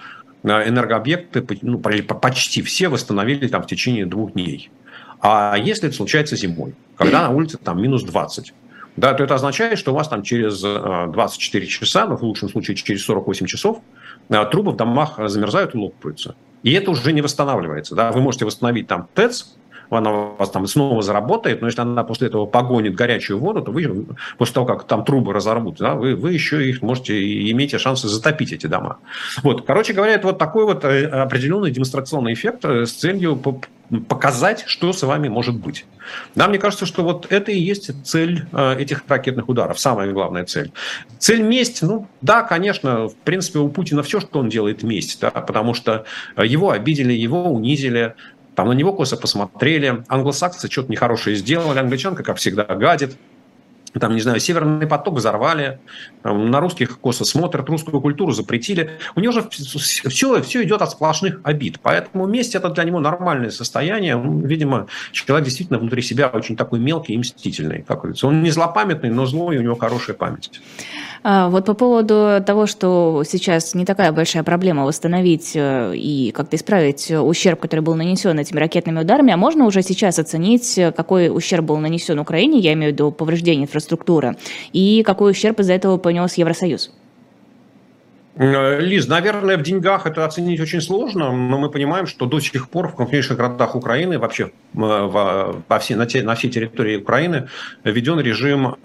э, 0.44 0.70
энергообъекты, 0.70 1.44
ну, 1.64 1.80
почти 1.80 2.62
все 2.62 2.88
восстановили 2.88 3.48
там 3.48 3.64
в 3.64 3.68
течение 3.68 4.06
двух 4.06 4.34
дней. 4.34 4.70
А 5.22 5.56
если 5.58 5.88
это 5.88 5.96
случается 5.96 6.36
зимой, 6.36 6.74
когда 6.96 7.22
на 7.22 7.30
улице 7.30 7.58
там 7.58 7.82
минус 7.82 8.04
20, 8.04 8.54
да, 8.98 9.14
то 9.14 9.24
это 9.24 9.36
означает, 9.36 9.78
что 9.78 9.92
у 9.92 9.96
вас 9.96 10.08
там 10.08 10.24
через 10.24 10.62
24 10.62 11.64
э, 11.64 11.68
часа, 11.68 12.08
ну, 12.08 12.18
в 12.18 12.24
лучшем 12.24 12.50
случае 12.50 12.76
через 12.76 13.04
48 13.06 13.46
часов, 13.46 13.80
э, 14.30 14.46
трубы 14.52 14.72
в 14.72 14.76
домах 14.76 15.20
замерзают 15.30 15.76
и 15.76 15.78
лопаются. 15.78 16.36
И 16.64 16.74
это 16.74 16.92
уже 16.92 17.14
не 17.14 17.22
восстанавливается. 17.22 17.96
Да? 17.96 18.12
Вы 18.12 18.22
можете 18.22 18.46
восстановить 18.46 18.88
там 18.88 19.08
ТЭЦ, 19.14 19.56
она 19.98 20.12
у 20.12 20.36
вас 20.38 20.50
там 20.50 20.68
снова 20.68 21.02
заработает, 21.02 21.62
но 21.62 21.68
если 21.68 21.82
она 21.82 22.04
после 22.04 22.28
этого 22.28 22.46
погонит 22.46 22.96
горячую 22.96 23.40
воду, 23.40 23.62
то 23.62 23.72
вы, 23.72 24.06
после 24.38 24.54
того, 24.54 24.66
как 24.66 24.86
там 24.86 25.04
трубы 25.04 25.34
разорвут, 25.34 25.78
да, 25.78 25.96
вы, 25.96 26.16
вы 26.16 26.34
еще 26.34 26.68
их 26.68 26.82
можете, 26.82 27.52
имеете 27.52 27.78
шансы 27.78 28.08
затопить 28.08 28.54
эти 28.54 28.68
дома. 28.68 28.98
Вот, 29.44 29.66
короче 29.66 29.94
говоря, 29.94 30.14
это 30.14 30.28
вот 30.28 30.38
такой 30.38 30.66
вот 30.66 30.86
э, 30.86 31.06
определенный 31.08 31.72
демонстрационный 31.72 32.34
эффект 32.34 32.66
с 32.66 32.92
целью 32.92 33.42
показать, 34.08 34.64
что 34.68 34.94
с 34.94 35.04
вами 35.04 35.28
может 35.28 35.56
быть. 35.56 35.86
Да, 36.36 36.48
мне 36.48 36.58
кажется, 36.58 36.86
что 36.86 37.04
вот 37.04 37.28
это 37.30 37.52
и 37.52 37.60
есть 37.60 37.92
цель 38.06 38.46
э, 38.52 38.76
этих 38.80 39.04
ракетных 39.08 39.50
ударов, 39.50 39.80
самая 39.80 40.12
главная 40.12 40.46
цель. 40.46 40.72
Цель 41.20 41.42
месть, 41.42 41.82
ну 41.82 42.08
да, 42.22 42.44
конечно, 42.44 43.10
в 43.10 43.16
принципе 43.16 43.60
у 43.60 43.70
Путина 43.70 44.04
все, 44.04 44.20
что 44.20 44.40
он 44.40 44.50
делает, 44.50 44.84
месть, 44.84 45.20
да, 45.20 45.32
потому 45.32 45.74
что 45.74 46.06
его 46.38 46.72
обидели, 46.72 47.14
его 47.14 47.52
унизили, 47.52 48.16
там 48.62 48.68
на 48.68 48.74
него 48.74 48.94
косо 48.94 49.18
посмотрели, 49.18 50.04
англосаксы 50.08 50.70
что-то 50.70 50.92
нехорошее 50.92 51.36
сделали, 51.36 51.80
англичанка, 51.80 52.22
как 52.22 52.38
всегда, 52.38 52.64
гадит, 52.64 53.18
там, 54.00 54.16
не 54.16 54.22
знаю, 54.22 54.40
Северный 54.40 54.88
поток 54.88 55.16
взорвали, 55.16 55.80
на 56.24 56.60
русских 56.60 57.00
косо 57.00 57.26
смотрят, 57.26 57.68
русскую 57.70 58.02
культуру 58.02 58.32
запретили. 58.32 58.92
У 59.16 59.20
него 59.20 59.34
же 59.34 59.48
все, 59.50 60.42
все 60.42 60.64
идет 60.64 60.82
от 60.82 60.92
сплошных 60.92 61.40
обид. 61.44 61.80
Поэтому 61.82 62.28
месть– 62.28 62.56
это 62.56 62.70
для 62.70 62.84
него 62.84 63.00
нормальное 63.00 63.50
состояние. 63.50 64.22
Видимо, 64.44 64.88
человек 65.12 65.46
действительно 65.46 65.80
внутри 65.80 66.02
себя 66.02 66.28
очень 66.28 66.56
такой 66.56 66.80
мелкий 66.80 67.14
и 67.14 67.18
мстительный. 67.18 67.84
Как 67.88 68.00
говорится. 68.00 68.28
Он 68.28 68.42
не 68.44 68.52
злопамятный, 68.52 69.10
но 69.10 69.26
злой, 69.26 69.56
и 69.56 69.60
у 69.60 69.62
него 69.62 69.76
хорошая 69.76 70.16
память. 70.16 70.62
А, 71.24 71.50
вот 71.50 71.66
по 71.66 71.74
поводу 71.74 72.42
того, 72.46 72.66
что 72.66 73.24
сейчас 73.28 73.76
не 73.76 73.86
такая 73.86 74.12
большая 74.12 74.44
проблема 74.44 74.86
восстановить 74.86 75.52
э, 75.54 75.94
и 75.96 76.32
как-то 76.32 76.56
исправить 76.56 77.12
ущерб, 77.12 77.60
который 77.60 77.82
был 77.82 77.96
нанесен 77.96 78.40
этими 78.40 78.60
ракетными 78.60 79.02
ударами, 79.02 79.32
а 79.32 79.38
можно 79.38 79.66
уже 79.66 79.84
сейчас 79.84 80.18
оценить, 80.18 80.80
какой 80.96 81.30
ущерб 81.30 81.66
был 81.66 81.78
нанесен 81.78 82.18
Украине, 82.18 82.60
я 82.60 82.74
имею 82.74 82.92
в 82.92 82.94
виду 82.94 83.12
инфраструктуры, 83.12 83.81
и 84.74 85.04
какой 85.04 85.32
ущерб 85.32 85.60
из-за 85.60 85.74
этого 85.74 85.98
понес 85.98 86.36
Евросоюз? 86.36 86.92
Э, 88.36 88.80
Лиз, 88.80 89.08
наверное, 89.08 89.58
в 89.58 89.64
деньгах 89.64 90.06
это 90.06 90.26
оценить 90.26 90.60
очень 90.60 90.82
сложно, 90.82 91.32
но 91.32 91.58
мы 91.58 91.70
понимаем, 91.70 92.08
что 92.08 92.26
до 92.26 92.40
сих 92.40 92.70
пор 92.70 92.88
в 92.88 92.96
крупнейших 92.96 93.38
городах 93.38 93.76
Украины, 93.76 94.20
вообще 94.20 94.44
э, 94.44 94.50
во 94.74 95.80
все, 95.80 95.96
на, 95.96 96.06
те, 96.06 96.24
на 96.24 96.36
всей 96.36 96.50
территории 96.50 96.98
Украины, 96.98 97.50
введен 97.84 98.20
режим 98.20 98.76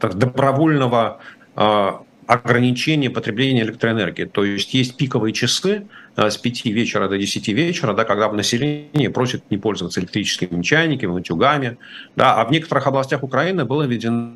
добровольного 0.00 1.18
а, 1.60 2.02
ограничение 2.28 3.10
потребления 3.10 3.62
электроэнергии. 3.62 4.26
То 4.26 4.44
есть 4.44 4.74
есть 4.74 4.96
пиковые 4.96 5.32
часы 5.32 5.86
с 6.18 6.36
5 6.36 6.64
вечера 6.66 7.08
до 7.08 7.16
10 7.16 7.48
вечера, 7.48 7.94
да, 7.94 8.04
когда 8.04 8.30
население 8.32 9.08
просит 9.10 9.48
не 9.50 9.56
пользоваться 9.56 10.00
электрическими 10.00 10.62
чайниками, 10.62 11.12
утюгами. 11.12 11.78
Да, 12.16 12.34
а 12.34 12.44
в 12.44 12.50
некоторых 12.50 12.86
областях 12.88 13.22
Украины 13.22 13.64
было 13.64 13.84
введено 13.84 14.32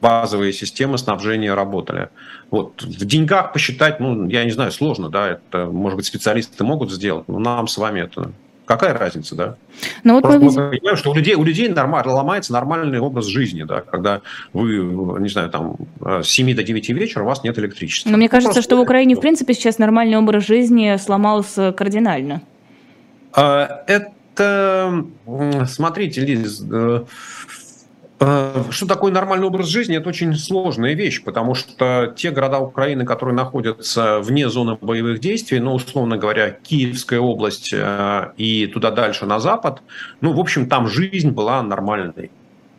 базовые 0.00 0.52
системы 0.52 0.96
снабжения 0.96 1.54
работали. 1.54 2.08
Вот. 2.50 2.82
В 2.82 3.04
деньгах 3.04 3.52
посчитать, 3.52 4.00
ну, 4.00 4.28
я 4.28 4.44
не 4.44 4.50
знаю, 4.52 4.72
сложно, 4.72 5.10
да, 5.10 5.28
это, 5.28 5.66
может 5.66 5.96
быть, 5.96 6.06
специалисты 6.06 6.64
могут 6.64 6.90
сделать, 6.90 7.28
но 7.28 7.38
нам 7.38 7.66
с 7.66 7.76
вами 7.76 8.00
это 8.00 8.32
Какая 8.68 8.92
разница, 8.92 9.34
да? 9.34 9.56
Ну, 10.04 10.20
вот 10.20 10.24
мы, 10.24 10.38
мы 10.38 10.52
понимаем, 10.52 10.98
что 10.98 11.10
у 11.10 11.14
людей, 11.14 11.34
у 11.34 11.42
людей 11.42 11.68
нормально, 11.68 12.12
ломается 12.12 12.52
нормальный 12.52 13.00
образ 13.00 13.24
жизни, 13.24 13.62
да, 13.62 13.80
когда 13.80 14.20
вы, 14.52 14.76
не 15.20 15.30
знаю, 15.30 15.48
там, 15.48 15.76
с 16.04 16.28
7 16.28 16.54
до 16.54 16.62
9 16.62 16.90
вечера 16.90 17.22
у 17.22 17.26
вас 17.26 17.42
нет 17.42 17.58
электричества. 17.58 18.10
Но 18.10 18.18
мне 18.18 18.28
кажется, 18.28 18.52
Просто... 18.52 18.68
что 18.68 18.76
в 18.76 18.80
Украине, 18.80 19.16
в 19.16 19.20
принципе, 19.20 19.54
сейчас 19.54 19.78
нормальный 19.78 20.18
образ 20.18 20.46
жизни 20.46 20.94
сломался 20.98 21.72
кардинально. 21.72 22.42
А, 23.32 23.84
это, 23.86 25.02
смотрите, 25.66 26.20
Лиз, 26.20 26.60
э, 26.60 26.66
Э, 26.68 27.04
что 28.18 28.86
такое 28.86 29.12
нормальный 29.12 29.46
образ 29.46 29.68
жизни? 29.68 29.96
Это 29.96 30.08
очень 30.08 30.34
сложная 30.34 30.94
вещь, 30.94 31.22
потому 31.22 31.54
что 31.54 32.12
те 32.16 32.30
города 32.30 32.58
Украины, 32.58 33.04
которые 33.04 33.34
находятся 33.34 34.18
вне 34.20 34.48
зоны 34.48 34.76
боевых 34.80 35.20
действий, 35.20 35.60
ну, 35.60 35.74
условно 35.74 36.16
говоря, 36.16 36.50
Киевская 36.50 37.20
область 37.20 37.72
э, 37.72 38.32
и 38.36 38.66
туда 38.66 38.90
дальше 38.90 39.24
на 39.24 39.38
запад, 39.38 39.82
ну, 40.20 40.32
в 40.32 40.40
общем, 40.40 40.68
там 40.68 40.88
жизнь 40.88 41.30
была 41.30 41.62
нормальной. 41.62 42.30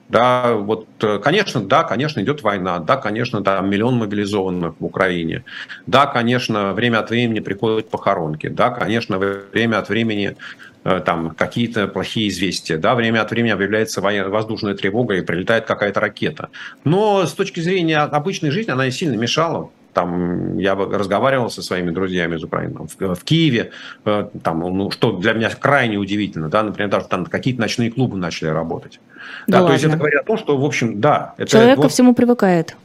Да, 0.10 0.56
вот, 0.56 0.88
э, 1.02 1.19
конечно, 1.19 1.62
да, 1.62 1.84
конечно, 1.84 2.19
идет 2.19 2.41
война, 2.41 2.80
да, 2.80 2.97
конечно, 2.97 3.41
там 3.41 3.69
миллион 3.69 3.95
мобилизованных 3.95 4.73
в 4.80 4.86
Украине, 4.86 5.45
да, 5.86 6.08
конечно, 6.08 6.73
время 6.73 6.99
от 6.99 7.12
времени 7.12 7.39
приходят 7.39 7.89
похоронки, 7.89 8.47
да, 8.47 8.71
конечно, 8.71 9.19
время 9.19 9.78
от 9.78 9.88
времени 9.88 10.36
Э, 10.36 10.36
там 10.84 11.32
какие-то 11.32 11.88
плохие 11.88 12.30
известия, 12.30 12.78
да, 12.78 12.96
время 12.96 13.22
от 13.22 13.32
времени 13.32 13.52
объявляется 13.52 14.02
воздушная 14.02 14.76
тревога 14.76 15.15
и 15.15 15.22
прилетает 15.22 15.65
какая-то 15.65 16.00
ракета. 16.00 16.50
Но 16.84 17.26
с 17.26 17.34
точки 17.34 17.60
зрения 17.60 18.00
обычной 18.00 18.52
жизни 18.52 18.72
она 18.72 18.88
и 18.88 18.92
сильно 18.92 19.15
мешала. 19.15 19.70
Там 19.94 20.58
я 20.58 20.76
разговаривал 20.76 21.50
со 21.50 21.62
своими 21.62 21.89
друзьями 21.89 22.36
из 22.36 22.44
Украины 22.44 22.88
в, 22.88 23.15
в 23.15 23.24
Киеве, 23.24 23.72
э, 24.06 24.30
там, 24.44 24.60
ну, 24.60 24.92
что 24.92 25.13
для 25.13 25.34
меня 25.34 25.50
крайне 25.50 25.98
удивительно, 25.98 26.48
да, 26.48 26.62
например, 26.62 26.92
даже 26.92 27.08
там 27.08 27.26
какие-то 27.26 27.60
ночные 27.60 27.92
клубы 27.92 28.15
начали 28.15 28.50
работать. 28.50 29.00
Да, 29.48 29.62
да 29.62 29.68
то 29.68 29.74
есть 29.74 29.84
это 29.84 29.98
говорит 29.98 30.22
о 30.22 30.24
том, 30.24 30.38
что, 30.38 30.58
в 30.58 30.63
общем, 30.63 31.02
да. 31.02 31.34
Это, 31.38 31.52
Человек 31.52 31.78
вот, 31.78 31.84
ко 31.84 31.89
всему 31.89 32.13
привыкает. 32.13 32.76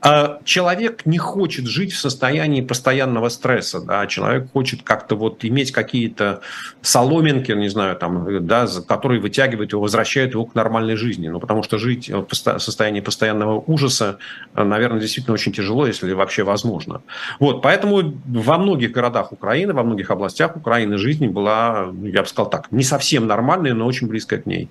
А 0.00 0.38
человек 0.44 1.06
не 1.06 1.18
хочет 1.18 1.66
жить 1.66 1.92
в 1.92 1.98
состоянии 1.98 2.60
постоянного 2.60 3.28
стресса, 3.30 3.80
да, 3.80 4.06
человек 4.06 4.52
хочет 4.52 4.82
как-то 4.82 5.16
вот 5.16 5.44
иметь 5.44 5.72
какие-то 5.72 6.40
соломинки, 6.82 7.50
не 7.50 7.68
знаю, 7.68 7.96
там, 7.96 8.46
да, 8.46 8.68
которые 8.86 9.20
вытягивают 9.20 9.72
его, 9.72 9.82
возвращают 9.82 10.34
его 10.34 10.44
к 10.46 10.54
нормальной 10.54 10.94
жизни, 10.94 11.26
ну, 11.26 11.40
потому 11.40 11.64
что 11.64 11.78
жить 11.78 12.08
в 12.10 12.32
состоянии 12.32 13.00
постоянного 13.00 13.62
ужаса, 13.66 14.18
наверное, 14.54 15.00
действительно 15.00 15.34
очень 15.34 15.52
тяжело, 15.52 15.84
если 15.84 16.12
вообще 16.12 16.44
возможно. 16.44 17.02
Вот, 17.40 17.60
поэтому 17.60 18.14
во 18.24 18.58
многих 18.58 18.92
городах 18.92 19.32
Украины, 19.32 19.72
во 19.72 19.82
многих 19.82 20.10
областях 20.12 20.56
Украины 20.56 20.96
жизнь 20.96 21.26
была, 21.26 21.92
я 22.02 22.22
бы 22.22 22.28
сказал 22.28 22.48
так, 22.50 22.70
не 22.70 22.84
совсем 22.84 23.26
нормальной, 23.26 23.72
но 23.72 23.84
очень 23.84 24.06
близкая 24.06 24.40
к 24.40 24.46
ней. 24.46 24.68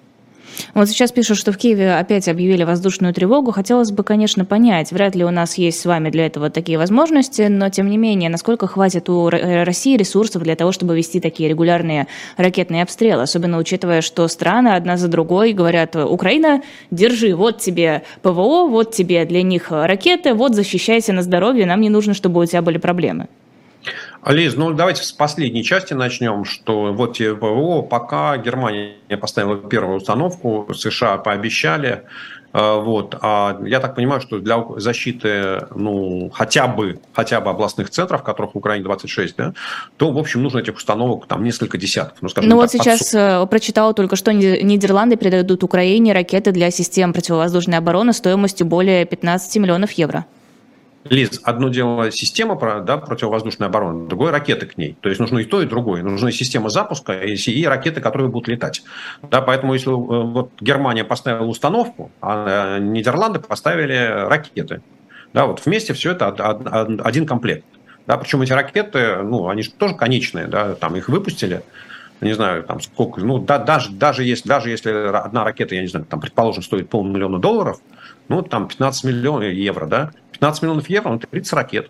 Вот 0.74 0.89
сейчас 0.89 1.12
пишут, 1.12 1.38
что 1.38 1.52
в 1.52 1.58
Киеве 1.58 1.93
опять 1.93 2.28
объявили 2.28 2.63
воздушную 2.63 3.13
тревогу. 3.13 3.52
Хотелось 3.52 3.91
бы, 3.91 4.04
конечно, 4.04 4.46
понять, 4.46 4.91
вряд 4.91 5.15
ли 5.15 5.24
у 5.24 5.30
нас 5.30 5.58
есть 5.58 5.80
с 5.80 5.86
вами 5.86 6.10
для 6.10 6.26
этого 6.26 6.50
такие 6.50 6.78
возможности, 6.78 7.43
но 7.43 7.70
тем 7.70 7.89
не 7.89 7.98
менее, 7.98 8.30
насколько 8.30 8.67
хватит 8.67 9.10
у 9.10 9.30
э, 9.30 9.63
России 9.63 9.98
ресурсов 9.98 10.43
для 10.43 10.56
того, 10.56 10.72
чтобы 10.72 10.96
вести 10.96 11.20
такие 11.20 11.50
регулярные 11.50 12.08
ракетные 12.38 12.84
обстрелы, 12.84 13.24
особенно 13.24 13.58
учитывая, 13.58 14.02
что 14.02 14.28
страны 14.28 14.70
одна 14.70 14.98
за 14.98 15.08
другой 15.08 15.54
говорят, 15.54 15.96
Украина, 15.96 16.62
держи, 16.91 17.36
вот 17.36 17.60
тебе 17.60 18.04
ПВО, 18.22 18.67
вот 18.67 18.93
тебе 18.93 19.26
для 19.26 19.41
них 19.43 19.67
ракеты, 19.72 20.34
вот 20.34 20.56
защищайся 20.56 21.13
на 21.13 21.22
здоровье, 21.22 21.65
нам 21.65 21.82
не 21.82 21.89
нужно, 21.89 22.13
чтобы 22.13 22.41
у 22.41 22.46
тебя 22.46 22.62
были 22.62 22.78
проблемы. 22.78 23.28
Лиз, 24.26 24.56
ну 24.56 24.73
давайте 24.73 25.04
с 25.04 25.12
последней 25.12 25.63
части 25.63 25.93
начнем, 25.93 26.43
что 26.43 26.93
вот 26.93 27.17
ПВО, 27.17 27.82
пока 27.82 28.38
Германия 28.38 29.17
поставила 29.19 29.58
первую 29.58 29.97
установку, 29.97 30.67
США 30.73 31.17
пообещали, 31.17 32.04
э, 32.52 32.80
вот. 32.82 33.17
А 33.21 33.58
я 33.63 33.80
так 33.80 33.95
понимаю, 33.95 34.19
что 34.19 34.39
для 34.39 34.63
защиты 34.78 35.67
ну, 35.76 36.30
хотя, 36.34 36.67
бы, 36.67 37.00
хотя 37.13 37.39
бы 37.39 37.52
областных 37.52 37.89
центров, 37.89 38.23
которых 38.23 38.56
в 38.56 38.58
Украине 38.58 38.84
26, 38.84 39.36
да, 39.38 39.54
то, 39.95 40.12
в 40.12 40.17
общем, 40.17 40.43
нужно 40.43 40.60
этих 40.60 40.76
установок 40.76 41.28
там 41.28 41.43
несколько 41.43 41.78
десятков. 41.78 42.17
Ну, 42.21 42.30
скажем, 42.30 42.50
ну 42.50 42.58
вот 42.58 42.69
сейчас 42.69 43.12
под... 43.12 43.50
прочитала 43.50 43.93
только, 43.93 44.15
что 44.17 44.34
Нидерланды 44.34 45.15
передадут 45.15 45.63
Украине 45.63 46.13
ракеты 46.13 46.52
для 46.52 46.69
систем 46.71 47.13
противовоздушной 47.13 47.78
обороны 47.78 48.12
стоимостью 48.12 48.67
более 48.67 49.06
15 49.06 49.56
миллионов 49.58 49.91
евро. 49.91 50.26
Лиз, 51.10 51.41
одно 51.43 51.70
дело 51.70 52.12
система 52.12 52.56
да, 52.82 52.98
противовоздушной 52.98 53.67
обороны, 53.67 54.08
другое 54.08 54.32
ракеты 54.32 54.65
к 54.65 54.78
ней. 54.78 54.98
То 55.02 55.10
есть 55.10 55.20
нужно 55.20 55.39
и 55.39 55.43
то, 55.43 55.62
и 55.62 55.65
другое. 55.65 56.04
Нужна 56.04 56.32
система 56.32 56.70
запуска 56.70 57.13
и, 57.13 57.36
и 57.36 57.65
ракеты, 57.65 58.02
которые 58.02 58.30
будут 58.30 58.48
летать. 58.48 58.84
Да, 59.24 59.41
поэтому 59.41 59.74
если 59.74 59.91
э, 59.91 59.93
вот 59.93 60.52
Германия 60.60 61.04
поставила 61.04 61.46
установку, 61.46 62.12
а 62.22 62.78
э, 62.78 62.80
Нидерланды 62.80 63.39
поставили 63.39 64.28
ракеты. 64.28 64.82
Да, 65.34 65.46
вот 65.46 65.65
вместе 65.65 65.93
все 65.93 66.12
это 66.12 66.28
один 66.30 67.26
комплект. 67.26 67.65
Да, 68.08 68.17
причем 68.17 68.41
эти 68.41 68.54
ракеты, 68.54 69.17
ну, 69.17 69.50
они 69.50 69.63
же 69.63 69.72
тоже 69.72 69.93
конечные, 69.93 70.48
да, 70.48 70.76
там 70.76 70.96
их 70.96 71.10
выпустили, 71.10 71.62
не 72.22 72.34
знаю, 72.34 72.63
там 72.63 72.82
сколько, 72.82 73.20
ну, 73.20 73.38
да, 73.38 73.60
даже, 73.60 73.91
даже, 73.91 74.24
если, 74.24 74.48
даже 74.48 74.70
если 74.70 74.91
одна 74.91 75.43
ракета, 75.43 75.76
я 75.76 75.82
не 75.82 75.88
знаю, 75.88 76.06
там, 76.06 76.22
предположим, 76.22 76.63
стоит 76.63 76.89
полмиллиона 76.89 77.39
долларов, 77.39 77.80
ну, 78.30 78.41
там 78.41 78.70
15 78.70 79.04
миллионов 79.04 79.52
евро, 79.52 79.86
да, 79.86 80.12
15 80.39 80.62
миллионов 80.62 80.89
евро, 80.89 81.10
ну, 81.10 81.19
30 81.19 81.54
ракет. 81.54 81.89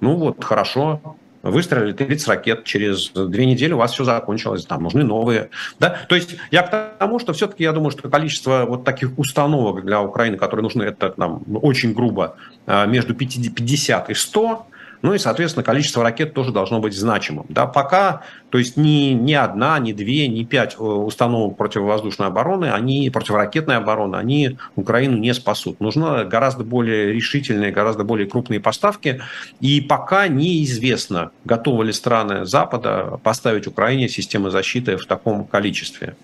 Ну 0.00 0.14
вот, 0.14 0.44
хорошо, 0.44 1.00
выстрелили 1.42 1.92
30 1.92 2.28
ракет, 2.28 2.64
через 2.64 3.10
две 3.10 3.46
недели 3.46 3.72
у 3.72 3.78
вас 3.78 3.92
все 3.92 4.04
закончилось, 4.04 4.64
там 4.64 4.84
нужны 4.84 5.02
новые. 5.02 5.50
Да? 5.80 5.98
То 6.08 6.14
есть 6.14 6.36
я 6.50 6.62
к 6.62 6.98
тому, 6.98 7.18
что 7.18 7.32
все-таки 7.32 7.64
я 7.64 7.72
думаю, 7.72 7.90
что 7.90 8.08
количество 8.08 8.64
вот 8.68 8.84
таких 8.84 9.18
установок 9.18 9.84
для 9.84 10.00
Украины, 10.00 10.36
которые 10.36 10.62
нужны, 10.62 10.84
это 10.84 11.14
нам 11.16 11.42
очень 11.62 11.92
грубо 11.92 12.36
а, 12.66 12.86
между 12.86 13.14
50 13.14 14.10
и 14.10 14.14
100, 14.14 14.66
ну 15.02 15.14
и, 15.14 15.18
соответственно, 15.18 15.64
количество 15.64 16.02
ракет 16.02 16.34
тоже 16.34 16.52
должно 16.52 16.80
быть 16.80 16.96
значимым. 16.96 17.46
Да? 17.48 17.66
Пока, 17.66 18.22
то 18.50 18.58
есть 18.58 18.76
ни, 18.76 19.12
ни 19.12 19.32
одна, 19.32 19.78
ни 19.78 19.92
две, 19.92 20.28
ни 20.28 20.44
пять 20.44 20.74
э, 20.74 20.82
установок 20.82 21.56
противовоздушной 21.56 22.28
обороны, 22.28 22.70
они, 22.70 23.10
противоракетной 23.10 23.76
обороны, 23.76 24.16
они 24.16 24.58
Украину 24.76 25.16
не 25.16 25.32
спасут. 25.34 25.80
Нужны 25.80 26.24
гораздо 26.24 26.64
более 26.64 27.12
решительные, 27.12 27.70
гораздо 27.72 28.04
более 28.04 28.26
крупные 28.26 28.60
поставки. 28.60 29.20
И 29.60 29.80
пока 29.80 30.28
неизвестно, 30.28 31.30
готовы 31.44 31.86
ли 31.86 31.92
страны 31.92 32.44
Запада 32.44 33.18
поставить 33.22 33.66
Украине 33.66 34.08
системы 34.08 34.50
защиты 34.50 34.96
в 34.96 35.06
таком 35.06 35.44
количестве. 35.44 36.16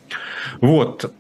Вот. 0.61 1.13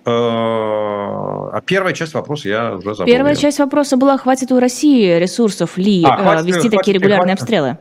Э, 1.64 1.66
первая 1.66 1.94
часть 1.94 2.14
вопроса 2.14 2.48
я 2.48 2.74
уже 2.74 2.94
забыл. 2.94 3.12
Первая 3.12 3.34
часть 3.34 3.58
вопроса 3.58 3.96
была, 3.96 4.18
хватит 4.18 4.52
у 4.52 4.60
России 4.60 5.18
ресурсов 5.18 5.76
ли 5.76 6.04
а, 6.04 6.16
хватит, 6.16 6.46
вести 6.46 6.60
хватит, 6.60 6.78
такие 6.78 6.94
регулярные 6.94 7.36
хватит, 7.36 7.42
обстрелы? 7.42 7.78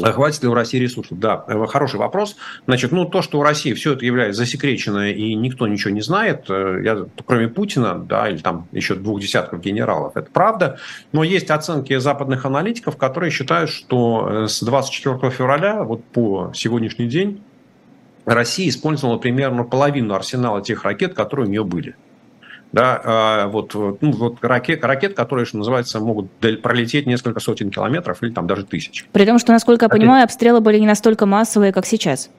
Хватит 0.00 0.42
ли 0.44 0.48
у 0.48 0.54
России 0.54 0.78
ресурсов? 0.78 1.18
Да, 1.18 1.44
э, 1.48 1.66
хороший 1.66 1.98
вопрос. 1.98 2.36
Значит, 2.66 2.92
ну, 2.92 3.04
то, 3.04 3.20
что 3.20 3.40
у 3.40 3.42
России 3.42 3.72
все 3.72 3.94
это 3.94 4.04
является 4.04 4.44
засекречено 4.44 5.10
и 5.10 5.34
никто 5.34 5.66
ничего 5.66 5.90
не 5.90 6.02
знает, 6.02 6.44
э, 6.48 6.80
я, 6.84 7.06
кроме 7.26 7.48
Путина, 7.48 7.98
да, 7.98 8.28
или 8.28 8.38
там 8.38 8.68
еще 8.72 8.94
двух 8.94 9.20
десятков 9.20 9.60
генералов, 9.60 10.16
это 10.16 10.28
правда. 10.32 10.78
Но 11.12 11.24
есть 11.24 11.50
оценки 11.50 11.98
западных 11.98 12.46
аналитиков, 12.46 12.96
которые 12.96 13.30
считают, 13.30 13.70
что 13.70 14.46
с 14.46 14.62
24 14.62 15.30
февраля, 15.30 15.82
вот 15.82 16.04
по 16.04 16.52
сегодняшний 16.54 17.06
день, 17.06 17.42
Россия 18.24 18.68
использовала 18.68 19.16
примерно 19.16 19.64
половину 19.64 20.14
арсенала 20.14 20.62
тех 20.62 20.84
ракет, 20.84 21.14
которые 21.14 21.46
у 21.46 21.50
нее 21.50 21.64
были. 21.64 21.96
Да, 22.72 23.00
а, 23.02 23.46
вот, 23.48 23.74
ну, 23.74 24.12
вот 24.12 24.36
ракет, 24.42 24.84
ракет, 24.84 25.14
которые, 25.14 25.46
что 25.46 25.56
называется, 25.58 26.00
могут 26.00 26.30
пролететь 26.62 27.06
несколько 27.06 27.40
сотен 27.40 27.70
километров 27.70 28.22
или 28.22 28.30
там 28.30 28.46
даже 28.46 28.64
тысяч. 28.64 29.06
При 29.12 29.24
том, 29.24 29.38
что, 29.38 29.52
насколько 29.52 29.86
я 29.86 29.88
понимаю, 29.88 30.24
обстрелы 30.24 30.60
были 30.60 30.78
не 30.78 30.86
настолько 30.86 31.24
массовые, 31.24 31.72
как 31.72 31.86
сейчас. 31.86 32.30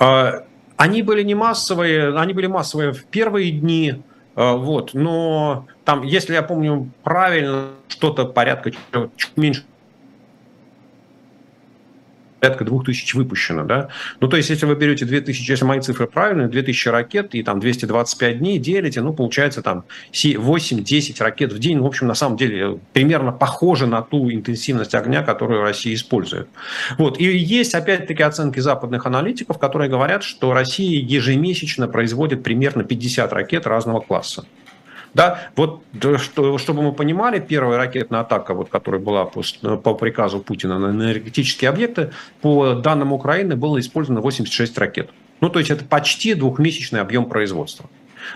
А, 0.00 0.44
они 0.76 1.02
были 1.02 1.22
не 1.22 1.34
массовые, 1.34 2.16
они 2.18 2.32
были 2.32 2.46
массовые 2.46 2.92
в 2.92 3.04
первые 3.04 3.52
дни, 3.52 4.02
а, 4.34 4.54
вот, 4.54 4.90
но 4.94 5.66
там, 5.84 6.02
если 6.02 6.34
я 6.34 6.42
помню 6.42 6.90
правильно, 7.04 7.68
что-то 7.88 8.24
порядка 8.24 8.72
чуть 9.16 9.36
меньше 9.36 9.64
порядка 12.44 12.64
2000 12.64 13.16
выпущено, 13.16 13.64
да. 13.64 13.88
Ну, 14.20 14.28
то 14.28 14.36
есть, 14.36 14.50
если 14.50 14.66
вы 14.66 14.74
берете 14.74 15.04
2000, 15.06 15.50
если 15.50 15.64
мои 15.64 15.80
цифры 15.80 16.06
правильные, 16.06 16.48
2000 16.48 16.88
ракет 16.88 17.34
и 17.34 17.42
там 17.42 17.60
225 17.60 18.38
дней 18.38 18.58
делите, 18.58 19.00
ну, 19.00 19.14
получается 19.14 19.62
там 19.62 19.84
8-10 20.12 21.22
ракет 21.22 21.52
в 21.52 21.58
день. 21.58 21.80
В 21.80 21.86
общем, 21.86 22.06
на 22.06 22.14
самом 22.14 22.36
деле, 22.36 22.78
примерно 22.92 23.32
похоже 23.32 23.86
на 23.86 24.02
ту 24.02 24.30
интенсивность 24.30 24.94
огня, 24.94 25.22
которую 25.22 25.62
Россия 25.62 25.94
использует. 25.94 26.48
Вот. 26.98 27.18
И 27.18 27.24
есть, 27.24 27.74
опять-таки, 27.74 28.22
оценки 28.22 28.60
западных 28.60 29.06
аналитиков, 29.06 29.58
которые 29.58 29.88
говорят, 29.88 30.22
что 30.22 30.52
Россия 30.52 31.00
ежемесячно 31.00 31.88
производит 31.88 32.42
примерно 32.42 32.84
50 32.84 33.32
ракет 33.32 33.66
разного 33.66 34.00
класса. 34.00 34.44
Да, 35.14 35.48
вот 35.54 35.82
что, 36.18 36.58
чтобы 36.58 36.82
мы 36.82 36.92
понимали, 36.92 37.38
первая 37.38 37.78
ракетная 37.78 38.20
атака, 38.20 38.52
вот, 38.52 38.68
которая 38.68 39.00
была 39.00 39.24
по 39.24 39.94
приказу 39.94 40.40
Путина 40.40 40.78
на 40.78 40.90
энергетические 40.90 41.70
объекты, 41.70 42.10
по 42.40 42.74
данным 42.74 43.12
Украины 43.12 43.54
было 43.54 43.78
использовано 43.78 44.20
86 44.20 44.76
ракет. 44.78 45.10
Ну, 45.40 45.50
то 45.50 45.60
есть 45.60 45.70
это 45.70 45.84
почти 45.84 46.34
двухмесячный 46.34 47.00
объем 47.00 47.26
производства. 47.26 47.88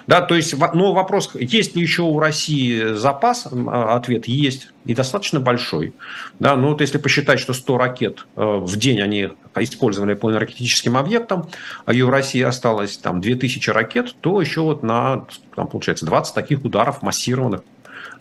Да, 0.06 0.20
то 0.20 0.34
есть, 0.34 0.54
но 0.74 0.92
вопрос, 0.92 1.30
есть 1.34 1.76
ли 1.76 1.82
еще 1.82 2.02
у 2.02 2.18
России 2.18 2.94
запас? 2.94 3.46
А, 3.52 3.96
ответ 3.96 4.26
есть, 4.26 4.68
и 4.84 4.94
достаточно 4.94 5.40
большой. 5.40 5.94
Да, 6.38 6.56
ну 6.56 6.68
вот 6.68 6.80
если 6.80 6.98
посчитать, 6.98 7.40
что 7.40 7.52
100 7.52 7.78
ракет 7.78 8.26
э, 8.36 8.42
в 8.42 8.76
день 8.76 9.00
они 9.00 9.30
использовали 9.56 10.14
по 10.14 10.30
энергетическим 10.30 10.96
объектам, 10.96 11.48
а 11.84 11.92
и 11.92 12.02
у 12.02 12.10
России 12.10 12.42
осталось 12.42 12.96
там 12.96 13.20
2000 13.20 13.70
ракет, 13.70 14.14
то 14.20 14.40
еще 14.40 14.62
вот 14.62 14.82
на, 14.82 15.26
там, 15.54 15.66
получается, 15.66 16.06
20 16.06 16.34
таких 16.34 16.64
ударов 16.64 17.02
массированных 17.02 17.62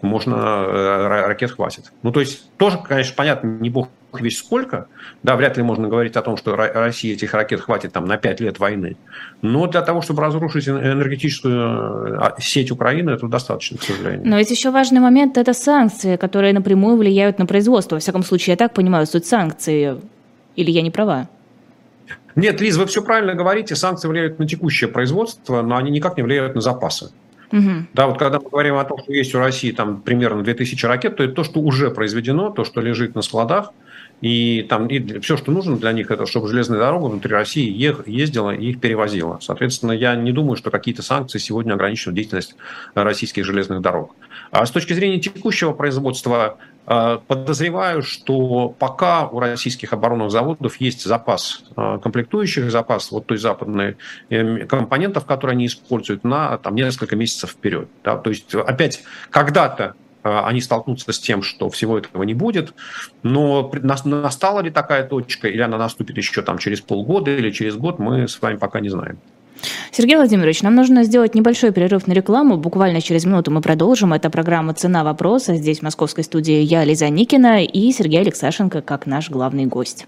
можно, 0.02 0.36
э, 0.36 1.08
ракет 1.28 1.52
хватит. 1.52 1.92
Ну, 2.04 2.12
то 2.12 2.20
есть, 2.20 2.50
тоже, 2.58 2.80
конечно, 2.80 3.14
понятно, 3.16 3.48
не 3.48 3.70
бог 3.70 3.90
весь 4.22 4.38
сколько. 4.38 4.88
Да, 5.24 5.36
вряд 5.36 5.58
ли 5.58 5.64
можно 5.64 5.88
говорить 5.88 6.16
о 6.16 6.22
том, 6.22 6.38
что 6.38 6.56
России 6.56 7.14
этих 7.14 7.34
ракет 7.34 7.62
хватит 7.62 7.94
там 7.94 8.06
на 8.06 8.18
5 8.18 8.42
лет 8.42 8.60
войны. 8.60 8.98
Но 9.42 9.68
для 9.68 9.82
того, 9.82 10.02
чтобы 10.02 10.22
разрушить 10.22 10.68
энергетическую 10.68 11.56
э, 11.56 12.18
а, 12.18 12.36
сеть 12.40 12.72
Украины, 12.72 13.12
этого 13.12 13.30
достаточно, 13.30 13.78
к 13.78 13.84
сожалению. 13.84 14.28
Но 14.28 14.38
ведь 14.38 14.52
еще 14.52 14.72
важный 14.72 15.00
момент– 15.00 15.38
это 15.40 15.54
санкции, 15.54 16.16
которые 16.16 16.54
напрямую 16.54 16.98
влияют 16.98 17.40
на 17.40 17.46
производство. 17.46 17.96
Во 17.96 18.00
всяком 18.00 18.24
случае, 18.24 18.54
я 18.54 18.58
так 18.58 18.74
понимаю, 18.74 19.06
суть 19.06 19.26
санкций. 19.26 19.98
Или 20.56 20.72
я 20.72 20.82
не 20.82 20.92
права? 20.92 21.30
Нет, 22.36 22.62
Лиз, 22.62 22.78
вы 22.78 22.86
все 22.86 23.02
правильно 23.02 23.34
говорите. 23.34 23.76
Санкции 23.76 24.08
влияют 24.08 24.40
на 24.40 24.48
текущее 24.48 24.90
производство, 24.90 25.62
но 25.62 25.76
они 25.76 25.92
никак 25.92 26.18
не 26.18 26.24
влияют 26.24 26.56
на 26.56 26.62
запасы. 26.62 27.12
Угу. 27.52 27.72
Да, 27.94 28.08
вот 28.08 28.20
когда 28.20 28.40
мы 28.40 28.50
говорим 28.50 28.76
о 28.76 28.84
том, 28.84 29.00
что 29.00 29.14
есть 29.14 29.34
у 29.34 29.40
России 29.40 29.72
там 29.72 30.02
примерно 30.02 30.44
2000 30.44 30.86
ракет, 30.86 31.16
то 31.16 31.24
это 31.24 31.34
то, 31.34 31.44
что 31.44 31.60
уже 31.60 31.92
произведено, 31.92 32.50
то, 32.50 32.64
что 32.64 32.82
лежит 32.82 33.16
на 33.16 33.22
складах, 33.22 33.72
и 34.22 34.66
там 34.68 34.88
и 34.88 35.20
все, 35.20 35.38
что 35.38 35.52
нужно 35.52 35.78
для 35.78 35.92
них, 35.92 36.10
это 36.10 36.26
чтобы 36.26 36.48
железная 36.48 36.80
дорога 36.80 37.06
внутри 37.06 37.32
России 37.32 37.70
ездила 37.70 38.52
и 38.52 38.72
их 38.72 38.80
перевозила. 38.80 39.40
Соответственно, 39.42 39.92
я 39.92 40.16
не 40.16 40.32
думаю, 40.32 40.58
что 40.58 40.72
какие-то 40.72 41.04
санкции 41.04 41.38
сегодня 41.38 41.74
ограничивают 41.74 42.16
деятельность 42.16 42.56
российских 42.96 43.46
железных 43.46 43.82
дорог. 43.82 44.16
А 44.52 44.66
с 44.66 44.72
точки 44.72 44.94
зрения 44.94 45.20
текущего 45.20 45.74
производства, 45.74 46.58
э, 46.88 47.20
подозреваю, 47.28 48.02
что 48.02 48.70
пока 48.70 49.28
у 49.28 49.40
российских 49.40 49.94
оборонных 49.94 50.32
заводов 50.32 50.78
есть 50.78 51.04
запас 51.04 51.64
э, 51.76 52.00
комплектующих, 52.02 52.72
запас 52.72 53.12
вот 53.12 53.28
той 53.28 53.38
западной 53.38 53.98
э, 54.30 54.66
компонентов, 54.66 55.26
которые 55.26 55.56
они 55.56 55.68
используют 55.68 56.24
на 56.24 56.58
там, 56.58 56.76
несколько 56.76 57.16
месяцев 57.16 57.52
вперед. 57.52 57.88
Да? 58.04 58.18
То 58.18 58.32
есть, 58.32 58.56
опять, 58.56 59.04
когда-то 59.30 59.96
они 60.46 60.62
столкнутся 60.62 61.12
с 61.12 61.20
тем, 61.20 61.42
что 61.42 61.70
всего 61.70 61.98
этого 61.98 62.24
не 62.24 62.34
будет. 62.34 62.74
Но 63.24 63.72
настала 64.04 64.62
ли 64.62 64.70
такая 64.70 65.04
точка, 65.08 65.48
или 65.48 65.62
она 65.62 65.78
наступит 65.78 66.18
еще 66.18 66.42
там 66.42 66.58
через 66.58 66.82
полгода 66.82 67.32
или 67.32 67.52
через 67.52 67.76
год, 67.76 68.00
мы 68.00 68.28
с 68.28 68.42
вами 68.42 68.58
пока 68.58 68.80
не 68.80 68.90
знаем. 68.90 69.20
Сергей 69.92 70.16
Владимирович, 70.16 70.62
нам 70.62 70.76
нужно 70.76 71.04
сделать 71.04 71.36
небольшой 71.36 71.72
перерыв 71.72 72.08
на 72.08 72.14
рекламу. 72.14 72.58
Буквально 72.58 73.02
через 73.02 73.26
минуту 73.26 73.52
мы 73.52 73.62
продолжим. 73.62 74.14
Это 74.14 74.30
программа 74.30 74.74
«Цена 74.74 75.04
вопроса». 75.04 75.56
Здесь 75.56 75.80
в 75.80 75.84
московской 75.84 76.24
студии 76.24 76.62
я, 76.62 76.84
Лиза 76.84 77.10
Никина, 77.10 77.64
и 77.64 77.92
Сергей 77.92 78.22
Алексашенко 78.22 78.82
как 78.82 79.06
наш 79.06 79.30
главный 79.30 79.66
гость. 79.66 80.06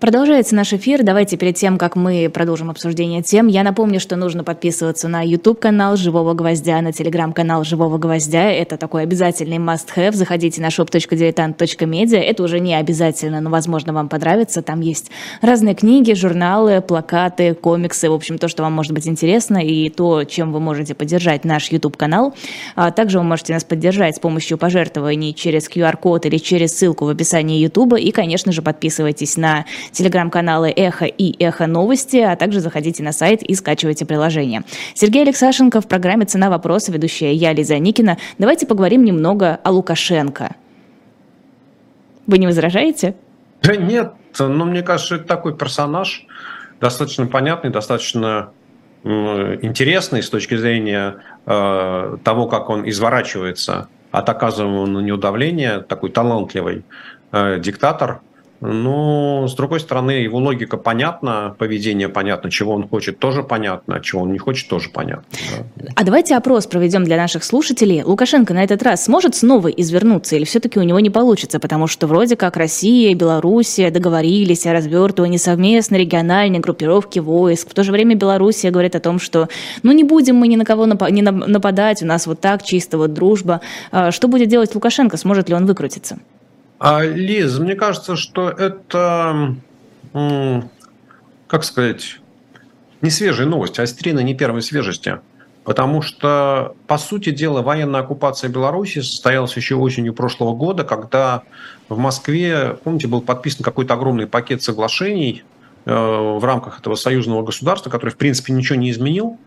Продолжается 0.00 0.54
наш 0.54 0.72
эфир. 0.72 1.02
Давайте 1.02 1.36
перед 1.36 1.56
тем, 1.56 1.76
как 1.76 1.96
мы 1.96 2.30
продолжим 2.32 2.70
обсуждение 2.70 3.20
тем, 3.20 3.48
я 3.48 3.64
напомню, 3.64 3.98
что 3.98 4.14
нужно 4.14 4.44
подписываться 4.44 5.08
на 5.08 5.22
YouTube-канал 5.22 5.96
«Живого 5.96 6.34
гвоздя», 6.34 6.80
на 6.82 6.92
телеграм-канал 6.92 7.64
«Живого 7.64 7.98
гвоздя». 7.98 8.44
Это 8.52 8.76
такой 8.76 9.02
обязательный 9.02 9.56
must-have. 9.56 10.12
Заходите 10.12 10.62
на 10.62 10.68
shop.diletant.media. 10.68 12.16
Это 12.16 12.44
уже 12.44 12.60
не 12.60 12.76
обязательно, 12.76 13.40
но, 13.40 13.50
возможно, 13.50 13.92
вам 13.92 14.08
понравится. 14.08 14.62
Там 14.62 14.82
есть 14.82 15.10
разные 15.42 15.74
книги, 15.74 16.12
журналы, 16.12 16.80
плакаты, 16.80 17.54
комиксы. 17.54 18.08
В 18.08 18.12
общем, 18.12 18.38
то, 18.38 18.46
что 18.46 18.62
вам 18.62 18.74
может 18.74 18.92
быть 18.92 19.08
интересно, 19.08 19.58
и 19.58 19.90
то, 19.90 20.22
чем 20.22 20.52
вы 20.52 20.60
можете 20.60 20.94
поддержать 20.94 21.44
наш 21.44 21.72
YouTube-канал. 21.72 22.36
А 22.76 22.92
также 22.92 23.18
вы 23.18 23.24
можете 23.24 23.52
нас 23.52 23.64
поддержать 23.64 24.14
с 24.14 24.20
помощью 24.20 24.58
пожертвований 24.58 25.34
через 25.34 25.68
QR-код 25.68 26.24
или 26.26 26.38
через 26.38 26.78
ссылку 26.78 27.04
в 27.06 27.08
описании 27.08 27.60
YouTube. 27.60 27.94
И, 27.94 28.12
конечно 28.12 28.52
же, 28.52 28.62
подписывайтесь 28.62 29.36
на 29.36 29.64
телеграм-каналы 29.92 30.70
«Эхо» 30.70 31.04
и 31.06 31.34
«Эхо 31.42 31.66
новости», 31.66 32.16
а 32.16 32.36
также 32.36 32.60
заходите 32.60 33.02
на 33.02 33.12
сайт 33.12 33.42
и 33.42 33.54
скачивайте 33.54 34.06
приложение. 34.06 34.62
Сергей 34.94 35.22
Алексашенко 35.22 35.80
в 35.80 35.88
программе 35.88 36.24
«Цена 36.24 36.50
вопроса», 36.50 36.92
ведущая 36.92 37.32
я, 37.32 37.52
Лиза 37.52 37.78
Никина. 37.78 38.18
Давайте 38.38 38.66
поговорим 38.66 39.04
немного 39.04 39.58
о 39.62 39.70
Лукашенко. 39.70 40.56
Вы 42.26 42.38
не 42.38 42.46
возражаете? 42.46 43.14
Да 43.62 43.74
нет, 43.76 44.12
но 44.38 44.64
мне 44.64 44.82
кажется, 44.82 45.16
это 45.16 45.24
такой 45.24 45.56
персонаж, 45.56 46.26
достаточно 46.80 47.26
понятный, 47.26 47.70
достаточно 47.70 48.50
интересный 49.04 50.22
с 50.22 50.28
точки 50.28 50.56
зрения 50.56 51.16
э, 51.46 52.16
того, 52.24 52.46
как 52.46 52.68
он 52.68 52.88
изворачивается 52.88 53.88
от 54.10 54.28
оказываемого 54.28 54.86
на 54.86 54.98
него 55.00 55.16
давления, 55.16 55.80
такой 55.80 56.10
талантливый 56.10 56.84
э, 57.32 57.58
диктатор, 57.60 58.20
ну, 58.60 59.46
с 59.46 59.54
другой 59.54 59.78
стороны, 59.80 60.10
его 60.10 60.38
логика 60.38 60.76
понятна, 60.76 61.54
поведение 61.58 62.08
понятно, 62.08 62.50
чего 62.50 62.72
он 62.72 62.88
хочет, 62.88 63.18
тоже 63.18 63.42
понятно, 63.42 63.96
а 63.96 64.00
чего 64.00 64.22
он 64.22 64.32
не 64.32 64.38
хочет, 64.38 64.68
тоже 64.68 64.88
понятно. 64.90 65.24
Да. 65.76 65.92
А 65.94 66.04
давайте 66.04 66.36
опрос 66.36 66.66
проведем 66.66 67.04
для 67.04 67.16
наших 67.16 67.44
слушателей. 67.44 68.02
Лукашенко 68.02 68.54
на 68.54 68.64
этот 68.64 68.82
раз 68.82 69.04
сможет 69.04 69.36
снова 69.36 69.68
извернуться 69.68 70.34
или 70.34 70.44
все-таки 70.44 70.80
у 70.80 70.82
него 70.82 70.98
не 70.98 71.10
получится? 71.10 71.60
Потому 71.60 71.86
что 71.86 72.08
вроде 72.08 72.34
как 72.36 72.56
Россия 72.56 73.10
и 73.10 73.14
Белоруссия 73.14 73.90
договорились 73.90 74.66
о 74.66 74.72
развертывании 74.72 75.38
совместной 75.38 76.00
региональной 76.00 76.58
группировки 76.58 77.20
войск. 77.20 77.70
В 77.70 77.74
то 77.74 77.84
же 77.84 77.92
время 77.92 78.16
Белоруссия 78.16 78.70
говорит 78.70 78.96
о 78.96 79.00
том, 79.00 79.20
что 79.20 79.48
ну 79.84 79.92
не 79.92 80.02
будем 80.02 80.36
мы 80.36 80.48
ни 80.48 80.56
на 80.56 80.64
кого 80.64 80.86
не 80.86 81.22
нападать, 81.22 82.02
у 82.02 82.06
нас 82.06 82.26
вот 82.26 82.40
так 82.40 82.64
чисто 82.64 82.98
вот 82.98 83.12
дружба. 83.12 83.60
А 83.92 84.10
что 84.10 84.26
будет 84.26 84.48
делать 84.48 84.74
Лукашенко? 84.74 85.16
Сможет 85.16 85.48
ли 85.48 85.54
он 85.54 85.66
выкрутиться? 85.66 86.18
А, 86.78 87.02
Лиз, 87.02 87.58
мне 87.58 87.74
кажется, 87.74 88.16
что 88.16 88.50
это, 88.50 89.56
как 90.12 91.64
сказать, 91.64 92.20
не 93.02 93.10
свежая 93.10 93.46
новость, 93.46 93.78
а 93.78 93.82
острина 93.82 94.20
не 94.20 94.34
первой 94.34 94.62
свежести. 94.62 95.18
Потому 95.64 96.00
что, 96.00 96.76
по 96.86 96.96
сути 96.96 97.30
дела, 97.30 97.60
военная 97.60 98.00
оккупация 98.00 98.48
Беларуси 98.48 99.00
состоялась 99.00 99.54
еще 99.54 99.74
осенью 99.74 100.14
прошлого 100.14 100.54
года, 100.54 100.82
когда 100.82 101.42
в 101.90 101.98
Москве, 101.98 102.78
помните, 102.82 103.06
был 103.06 103.20
подписан 103.20 103.64
какой-то 103.64 103.92
огромный 103.94 104.26
пакет 104.26 104.62
соглашений 104.62 105.42
э, 105.84 105.92
в 105.92 106.42
рамках 106.42 106.80
этого 106.80 106.94
союзного 106.94 107.42
государства, 107.42 107.90
который, 107.90 108.10
в 108.10 108.16
принципе, 108.16 108.54
ничего 108.54 108.78
не 108.78 108.90
изменил, 108.90 109.38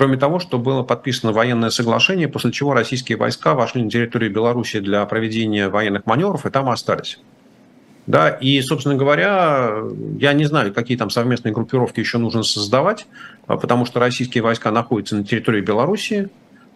Кроме 0.00 0.16
того, 0.16 0.38
что 0.38 0.58
было 0.58 0.82
подписано 0.82 1.30
военное 1.30 1.68
соглашение, 1.68 2.26
после 2.26 2.52
чего 2.52 2.72
российские 2.72 3.18
войска 3.18 3.52
вошли 3.52 3.82
на 3.82 3.90
территорию 3.90 4.32
Беларуси 4.32 4.80
для 4.80 5.04
проведения 5.04 5.68
военных 5.68 6.06
маневров 6.06 6.46
и 6.46 6.50
там 6.50 6.70
остались. 6.70 7.20
Да, 8.06 8.30
и, 8.30 8.62
собственно 8.62 8.94
говоря, 8.94 9.74
я 10.18 10.32
не 10.32 10.46
знаю, 10.46 10.72
какие 10.72 10.96
там 10.96 11.10
совместные 11.10 11.52
группировки 11.52 12.00
еще 12.00 12.16
нужно 12.16 12.44
создавать, 12.44 13.06
а, 13.46 13.58
потому 13.58 13.84
что 13.84 14.00
российские 14.00 14.42
войска 14.42 14.70
находятся 14.70 15.16
на 15.16 15.24
территории 15.24 15.60
Беларуси, 15.60 16.30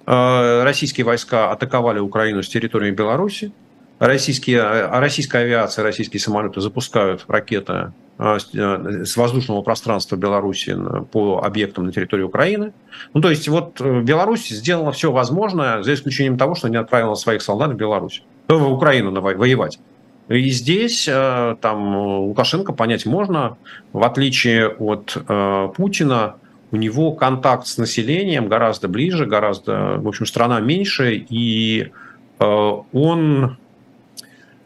а, 0.05 0.63
российские 0.63 1.07
войска 1.07 1.51
атаковали 1.51 2.01
Украину 2.01 2.43
с 2.43 2.49
территории 2.51 2.91
Беларуси, 2.91 3.53
российские, 4.01 4.61
а, 4.61 5.01
российская 5.01 5.39
авиация, 5.39 5.83
российские 5.83 6.21
самолеты 6.21 6.61
запускают 6.61 7.25
ракеты 7.29 7.95
с 8.17 9.17
воздушного 9.17 9.63
пространства 9.63 10.17
Беларуси 10.17 10.77
по 11.11 11.43
объектам 11.43 11.87
на 11.87 11.93
территории 11.93 12.23
Украины. 12.23 12.73
Ну, 13.13 13.21
то 13.21 13.31
есть 13.31 13.49
вот 13.49 13.81
э, 13.81 14.01
Беларусь 14.03 14.49
сделала 14.49 14.93
все 14.93 15.11
возможное, 15.11 15.83
за 15.83 15.95
исключением 15.95 16.39
того, 16.39 16.55
что 16.55 16.69
не 16.69 16.77
отправила 16.77 17.15
своих 17.15 17.43
солдат 17.43 17.73
в 17.73 17.77
Беларусь, 17.77 18.23
э, 18.49 18.55
в 18.55 18.73
Украину 18.73 19.11
воевать. 19.21 19.81
И 20.29 20.49
здесь 20.51 21.05
там 21.05 21.97
Лукашенко 21.97 22.73
понять 22.73 23.05
можно, 23.05 23.59
в 23.93 24.03
отличие 24.05 24.69
от 24.69 25.23
э, 25.29 25.69
Путина, 25.77 26.37
у 26.75 26.77
него 26.77 27.13
контакт 27.13 27.69
с 27.69 27.79
населением 27.79 28.49
гораздо 28.49 28.89
ближе, 28.89 29.27
гораздо, 29.27 29.97
в 29.99 30.09
общем, 30.09 30.27
страна 30.27 30.59
меньше, 30.59 31.25
и 31.29 31.93
э, 32.41 32.73
он 32.93 33.57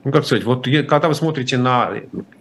ну, 0.05 0.13
как 0.13 0.25
сказать, 0.25 0.45
вот 0.45 0.65
когда 0.65 1.09
вы 1.09 1.15
смотрите 1.15 1.59
на 1.59 1.93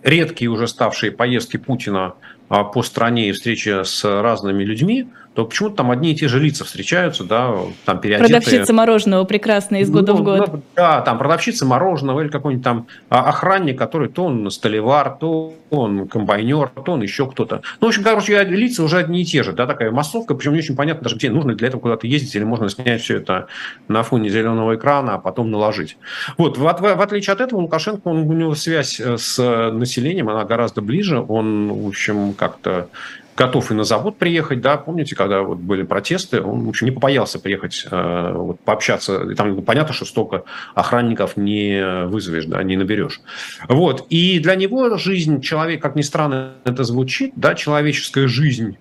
редкие 0.03 0.49
уже 0.49 0.67
ставшие 0.67 1.11
поездки 1.11 1.57
Путина 1.57 2.13
а, 2.49 2.63
по 2.63 2.83
стране 2.83 3.29
и 3.29 3.31
встречи 3.31 3.83
с 3.83 4.03
разными 4.03 4.63
людьми, 4.63 5.09
то 5.37 5.45
почему-то 5.45 5.75
там 5.75 5.91
одни 5.91 6.13
и 6.13 6.15
те 6.15 6.27
же 6.27 6.39
лица 6.39 6.65
встречаются, 6.65 7.23
да, 7.23 7.53
там 7.85 8.01
переодетые. 8.01 8.39
Продавщица 8.39 8.73
мороженого 8.73 9.23
прекрасная 9.23 9.81
из 9.81 9.91
года 9.91 10.13
ну, 10.13 10.17
в 10.17 10.23
год. 10.23 10.61
Да, 10.75 11.01
там 11.01 11.19
продавщица 11.19 11.63
мороженого 11.63 12.21
или 12.21 12.29
какой-нибудь 12.29 12.63
там 12.63 12.87
а, 13.09 13.29
охранник, 13.29 13.77
который 13.77 14.09
то 14.09 14.25
он 14.25 14.49
столевар, 14.49 15.15
то 15.19 15.53
он 15.69 16.07
комбайнер, 16.07 16.69
то 16.69 16.93
он 16.93 17.03
еще 17.03 17.29
кто-то. 17.29 17.61
Ну, 17.79 17.85
в 17.85 17.89
общем, 17.89 18.01
короче, 18.01 18.43
лица 18.45 18.81
уже 18.81 18.97
одни 18.97 19.21
и 19.21 19.25
те 19.25 19.43
же, 19.43 19.53
да, 19.53 19.67
такая 19.67 19.91
массовка, 19.91 20.33
причем 20.33 20.53
не 20.53 20.57
очень 20.57 20.75
понятно 20.75 21.03
даже, 21.03 21.17
где 21.17 21.29
нужно 21.29 21.53
для 21.53 21.67
этого 21.67 21.81
куда-то 21.81 22.07
ездить, 22.07 22.33
или 22.33 22.43
можно 22.43 22.67
снять 22.67 23.03
все 23.03 23.17
это 23.17 23.45
на 23.87 24.01
фоне 24.01 24.29
зеленого 24.29 24.73
экрана, 24.75 25.13
а 25.13 25.17
потом 25.19 25.51
наложить. 25.51 25.99
Вот, 26.39 26.57
в, 26.57 26.61
в, 26.63 26.81
в 26.81 27.01
отличие 27.01 27.33
от 27.33 27.41
этого, 27.41 27.61
Лукашенко, 27.61 28.07
он, 28.07 28.21
у 28.21 28.33
него 28.33 28.55
связь 28.55 28.99
э, 28.99 29.19
с 29.19 29.37
населением, 29.71 30.29
она 30.29 30.45
гораздо 30.45 30.81
ближе, 30.81 31.19
он, 31.19 31.71
в 31.71 31.87
общем, 31.89 32.33
как-то 32.33 32.89
готов 33.37 33.71
и 33.71 33.75
на 33.75 33.83
завод 33.83 34.17
приехать, 34.17 34.61
да, 34.61 34.77
помните, 34.77 35.15
когда 35.15 35.43
вот 35.43 35.59
были 35.59 35.83
протесты, 35.83 36.41
он, 36.41 36.65
в 36.65 36.69
общем, 36.69 36.87
не 36.87 36.91
побоялся 36.91 37.39
приехать, 37.39 37.85
э, 37.89 38.33
вот, 38.33 38.59
пообщаться, 38.61 39.31
и 39.31 39.35
там 39.35 39.61
понятно, 39.61 39.93
что 39.93 40.05
столько 40.05 40.43
охранников 40.73 41.37
не 41.37 42.05
вызовешь, 42.07 42.45
да, 42.45 42.63
не 42.63 42.75
наберешь. 42.75 43.21
Вот, 43.69 44.07
и 44.09 44.39
для 44.39 44.55
него 44.55 44.97
жизнь 44.97 45.41
человек, 45.41 45.81
как 45.81 45.95
ни 45.95 46.01
странно 46.01 46.53
это 46.65 46.83
звучит, 46.83 47.33
да, 47.35 47.53
человеческая 47.53 48.27
жизнь 48.27 48.77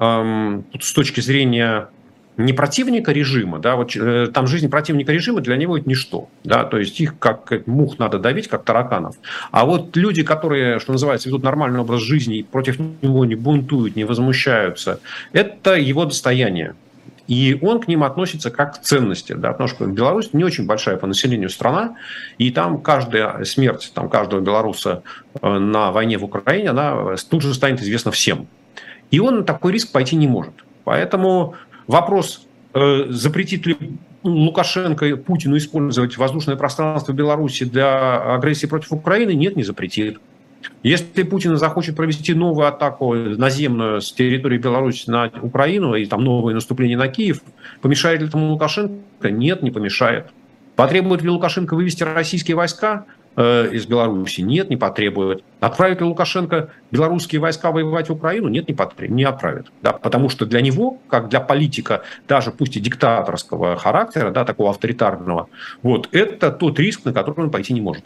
эм, 0.00 0.64
с 0.80 0.92
точки 0.92 1.20
зрения 1.20 1.88
не 2.36 2.52
противника 2.52 3.12
режима, 3.12 3.58
да, 3.58 3.76
вот 3.76 3.94
э, 3.94 4.28
там 4.32 4.46
жизнь 4.46 4.70
противника 4.70 5.12
режима 5.12 5.40
для 5.40 5.56
него 5.56 5.76
это 5.76 5.88
ничто, 5.88 6.28
да, 6.44 6.64
то 6.64 6.78
есть 6.78 6.98
их 7.00 7.18
как 7.18 7.66
мух 7.66 7.98
надо 7.98 8.18
давить, 8.18 8.48
как 8.48 8.64
тараканов. 8.64 9.16
А 9.50 9.66
вот 9.66 9.96
люди, 9.96 10.22
которые, 10.22 10.78
что 10.78 10.92
называется, 10.92 11.28
ведут 11.28 11.42
нормальный 11.42 11.80
образ 11.80 12.00
жизни 12.00 12.38
и 12.38 12.42
против 12.42 12.78
него 12.78 13.24
не 13.24 13.34
бунтуют, 13.34 13.96
не 13.96 14.04
возмущаются, 14.04 15.00
это 15.32 15.74
его 15.74 16.04
достояние. 16.04 16.74
И 17.28 17.56
он 17.62 17.80
к 17.80 17.86
ним 17.86 18.02
относится 18.02 18.50
как 18.50 18.74
к 18.74 18.82
ценности, 18.82 19.34
да, 19.34 19.52
потому 19.52 19.68
что 19.68 19.86
Беларусь 19.86 20.32
не 20.32 20.42
очень 20.42 20.66
большая 20.66 20.96
по 20.96 21.06
населению 21.06 21.50
страна, 21.50 21.96
и 22.38 22.50
там 22.50 22.80
каждая 22.80 23.44
смерть 23.44 23.92
там, 23.94 24.08
каждого 24.08 24.40
белоруса 24.40 25.02
э, 25.40 25.58
на 25.58 25.92
войне 25.92 26.18
в 26.18 26.24
Украине, 26.24 26.70
она 26.70 27.14
тут 27.28 27.42
же 27.42 27.54
станет 27.54 27.80
известна 27.82 28.10
всем. 28.10 28.48
И 29.10 29.20
он 29.20 29.36
на 29.36 29.44
такой 29.44 29.72
риск 29.72 29.92
пойти 29.92 30.16
не 30.16 30.26
может. 30.26 30.54
Поэтому 30.84 31.54
Вопрос, 31.86 32.46
э, 32.74 33.06
запретит 33.10 33.66
ли 33.66 33.76
Лукашенко 34.22 35.16
Путину 35.16 35.56
использовать 35.56 36.16
воздушное 36.16 36.56
пространство 36.56 37.12
Беларуси 37.12 37.64
для 37.64 38.34
агрессии 38.34 38.66
против 38.66 38.92
Украины? 38.92 39.34
Нет, 39.34 39.56
не 39.56 39.64
запретит. 39.64 40.18
Если 40.82 41.22
Путин 41.24 41.56
захочет 41.56 41.96
провести 41.96 42.34
новую 42.34 42.68
атаку 42.68 43.14
наземную 43.14 44.00
с 44.00 44.12
территории 44.12 44.58
Беларуси 44.58 45.10
на 45.10 45.30
Украину 45.42 45.94
и 45.94 46.06
там 46.06 46.22
новое 46.22 46.54
наступление 46.54 46.96
на 46.96 47.08
Киев, 47.08 47.40
помешает 47.80 48.20
ли 48.20 48.28
этому 48.28 48.50
Лукашенко? 48.50 49.30
Нет, 49.30 49.62
не 49.62 49.70
помешает. 49.70 50.26
Потребует 50.76 51.22
ли 51.22 51.30
Лукашенко 51.30 51.74
вывести 51.74 52.02
российские 52.02 52.56
войска? 52.56 53.06
Э, 53.34 53.68
из 53.72 53.86
Беларуси? 53.86 54.42
Нет, 54.42 54.68
не 54.68 54.76
потребует. 54.76 55.42
Отправит 55.60 56.00
ли 56.00 56.06
Лукашенко 56.06 56.68
белорусские 56.90 57.40
войска 57.40 57.72
воевать 57.72 58.10
в 58.10 58.12
Украину? 58.12 58.48
Нет, 58.48 58.68
не, 58.68 58.74
потребует, 58.74 59.10
не 59.10 59.24
отправит. 59.24 59.72
Да, 59.80 59.92
потому 59.92 60.28
что 60.28 60.44
для 60.44 60.60
него, 60.60 60.98
как 61.08 61.30
для 61.30 61.40
политика, 61.40 62.02
даже 62.28 62.50
пусть 62.50 62.76
и 62.76 62.80
диктаторского 62.80 63.76
характера, 63.76 64.30
да, 64.30 64.44
такого 64.44 64.70
авторитарного, 64.70 65.48
вот, 65.82 66.08
это 66.12 66.50
тот 66.50 66.78
риск, 66.78 67.06
на 67.06 67.14
который 67.14 67.44
он 67.44 67.50
пойти 67.50 67.72
не 67.72 67.80
может. 67.80 68.04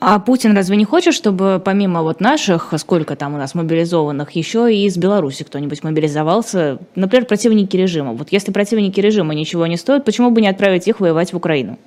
А 0.00 0.18
Путин 0.18 0.54
разве 0.54 0.76
не 0.76 0.84
хочет, 0.84 1.14
чтобы 1.14 1.60
помимо 1.64 2.02
вот 2.02 2.20
наших, 2.20 2.74
сколько 2.76 3.16
там 3.16 3.34
у 3.34 3.38
нас 3.38 3.54
мобилизованных, 3.54 4.32
еще 4.32 4.72
и 4.72 4.84
из 4.84 4.96
Беларуси 4.98 5.44
кто-нибудь 5.44 5.82
мобилизовался, 5.82 6.78
например, 6.94 7.26
противники 7.26 7.76
режима? 7.76 8.12
Вот 8.12 8.28
если 8.30 8.52
противники 8.52 9.00
режима 9.00 9.34
ничего 9.34 9.66
не 9.66 9.78
стоят, 9.78 10.04
почему 10.04 10.30
бы 10.30 10.42
не 10.42 10.48
отправить 10.48 10.86
их 10.86 11.00
воевать 11.00 11.32
в 11.32 11.36
Украину? 11.36 11.78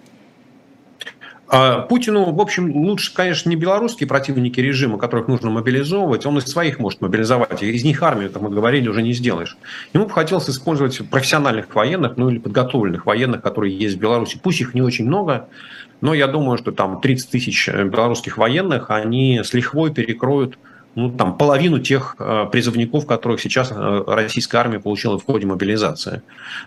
А 1.52 1.82
Путину, 1.82 2.32
в 2.32 2.40
общем, 2.40 2.72
лучше, 2.76 3.12
конечно, 3.12 3.50
не 3.50 3.56
белорусские 3.56 4.08
противники 4.08 4.60
режима, 4.60 5.00
которых 5.00 5.28
нужно 5.28 5.50
мобилизовывать, 5.50 6.28
он 6.28 6.38
из 6.38 6.46
своих 6.46 6.78
может 6.78 7.02
мобилизовать, 7.02 7.64
из 7.64 7.84
них 7.84 8.04
армию, 8.04 8.32
как 8.32 8.44
мы 8.44 8.52
говорили, 8.52 8.88
уже 8.88 9.02
не 9.02 9.14
сделаешь. 9.14 9.58
Ему 9.92 10.06
бы 10.06 10.12
хотелось 10.12 10.48
использовать 10.48 11.10
профессиональных 11.10 11.74
военных, 11.74 12.18
ну 12.18 12.30
или 12.30 12.38
подготовленных 12.38 13.08
военных, 13.08 13.42
которые 13.42 13.76
есть 13.76 13.96
в 13.96 14.00
Беларуси. 14.00 14.40
Пусть 14.42 14.62
их 14.62 14.76
не 14.76 14.84
очень 14.84 15.08
много, 15.08 15.50
но 16.02 16.14
я 16.14 16.28
думаю, 16.28 16.60
что 16.60 16.72
там 16.72 17.02
30 17.02 17.32
тысяч 17.32 17.68
белорусских 17.68 18.38
военных, 18.38 18.92
они 18.92 19.42
с 19.44 19.52
лихвой 19.56 19.92
перекроют 19.92 20.60
ну, 20.94 21.10
там, 21.10 21.36
половину 21.36 21.80
тех 21.80 22.16
э, 22.20 22.46
призывников, 22.52 23.08
которых 23.08 23.42
сейчас 23.42 23.72
э, 23.72 24.04
российская 24.06 24.60
армия 24.60 24.80
получила 24.80 25.18
в 25.18 25.26
ходе 25.26 25.48
мобилизации. 25.48 26.22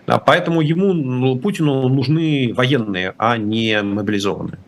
Да, 0.07 0.17
поэтому 0.17 0.59
ему, 0.59 0.91
ну, 0.91 1.37
Путину 1.37 1.87
нужны 1.87 2.53
военные, 2.53 3.13
а 3.17 3.37
не 3.37 3.81
мобилизованные. 3.81 4.59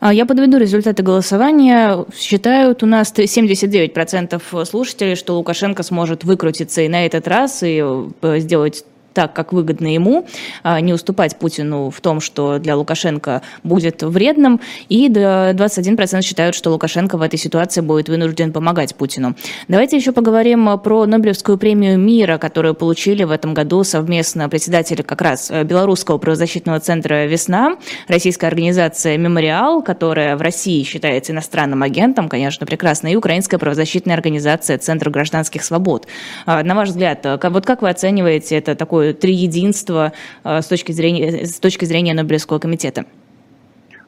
А, 0.00 0.12
я 0.12 0.26
подведу 0.26 0.58
результаты 0.58 1.02
голосования. 1.02 2.04
Считают 2.16 2.82
у 2.82 2.86
нас 2.86 3.12
79% 3.12 4.64
слушателей, 4.64 5.16
что 5.16 5.34
Лукашенко 5.34 5.82
сможет 5.82 6.24
выкрутиться 6.24 6.82
и 6.82 6.88
на 6.88 7.06
этот 7.06 7.28
раз, 7.28 7.62
и 7.62 7.82
э, 7.82 8.38
сделать 8.40 8.84
так, 9.14 9.32
как 9.32 9.52
выгодно 9.52 9.92
ему, 9.92 10.26
а, 10.62 10.80
не 10.80 10.92
уступать 10.92 11.38
Путину 11.38 11.90
в 11.90 12.00
том, 12.00 12.20
что 12.20 12.58
для 12.58 12.76
Лукашенко 12.76 13.42
будет 13.62 14.02
вредным, 14.02 14.60
и 14.88 15.08
21% 15.08 16.22
считают, 16.22 16.54
что 16.54 16.70
Лукашенко 16.70 17.16
в 17.16 17.22
этой 17.22 17.38
ситуации 17.38 17.80
будет 17.80 18.08
вынужден 18.08 18.52
помогать 18.52 18.94
Путину. 18.94 19.34
Давайте 19.68 19.96
еще 19.96 20.12
поговорим 20.12 20.78
про 20.78 21.06
Нобелевскую 21.06 21.58
премию 21.58 21.98
мира, 21.98 22.38
которую 22.38 22.74
получили 22.74 23.24
в 23.24 23.30
этом 23.30 23.54
году 23.54 23.84
совместно 23.84 24.48
председатели 24.48 25.02
как 25.02 25.22
раз 25.22 25.50
э, 25.50 25.62
Белорусского 25.64 26.18
правозащитного 26.18 26.80
центра 26.80 27.26
«Весна», 27.26 27.76
российская 28.08 28.48
организация 28.48 29.16
«Мемориал», 29.16 29.82
которая 29.82 30.36
в 30.36 30.42
России 30.42 30.82
считается 30.82 31.32
иностранным 31.32 31.82
агентом, 31.82 32.28
конечно, 32.28 32.66
прекрасно, 32.66 33.08
и 33.08 33.16
украинская 33.16 33.58
правозащитная 33.58 34.14
организация 34.14 34.78
«Центр 34.78 35.10
гражданских 35.10 35.62
свобод». 35.62 36.06
А, 36.46 36.62
на 36.62 36.74
ваш 36.74 36.88
взгляд, 36.88 37.24
э, 37.24 37.38
вот 37.48 37.64
как 37.64 37.82
вы 37.82 37.90
оцениваете 37.90 38.56
это 38.56 38.74
такое 38.74 39.03
триединство 39.12 40.12
э, 40.42 40.62
с 40.62 40.66
точки 40.66 40.92
зрения, 40.92 41.46
с 41.46 41.58
точки 41.58 41.84
зрения 41.84 42.14
Нобелевского 42.14 42.58
комитета? 42.58 43.04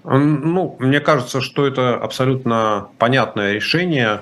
Ну, 0.04 0.76
мне 0.78 1.00
кажется, 1.00 1.40
что 1.40 1.66
это 1.66 1.96
абсолютно 1.96 2.88
понятное 2.98 3.54
решение, 3.54 4.20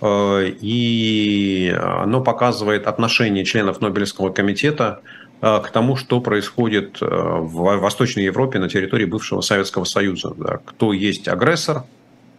э, 0.00 0.50
и 0.60 1.74
оно 1.78 2.20
показывает 2.22 2.86
отношение 2.86 3.44
членов 3.44 3.80
Нобелевского 3.80 4.30
комитета 4.30 5.00
э, 5.42 5.60
к 5.60 5.70
тому, 5.70 5.96
что 5.96 6.20
происходит 6.20 6.98
в 7.00 7.78
Восточной 7.78 8.24
Европе 8.24 8.58
на 8.58 8.68
территории 8.68 9.04
бывшего 9.04 9.42
Советского 9.42 9.84
Союза. 9.84 10.34
Кто 10.64 10.92
есть 10.92 11.28
агрессор, 11.28 11.84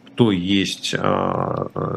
кто 0.08 0.32
есть 0.32 0.96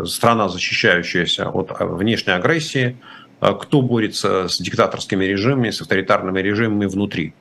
страна, 0.04 0.48
защищающаяся 0.50 1.48
от 1.48 1.72
внешней 1.80 2.34
агрессии– 2.34 2.96
кто 3.40 3.82
борется 3.82 4.48
с 4.48 4.58
диктаторскими 4.58 5.24
режимами, 5.24 5.70
с 5.70 5.80
авторитарными 5.80 6.40
режимами 6.40 6.86
внутри. 6.86 7.34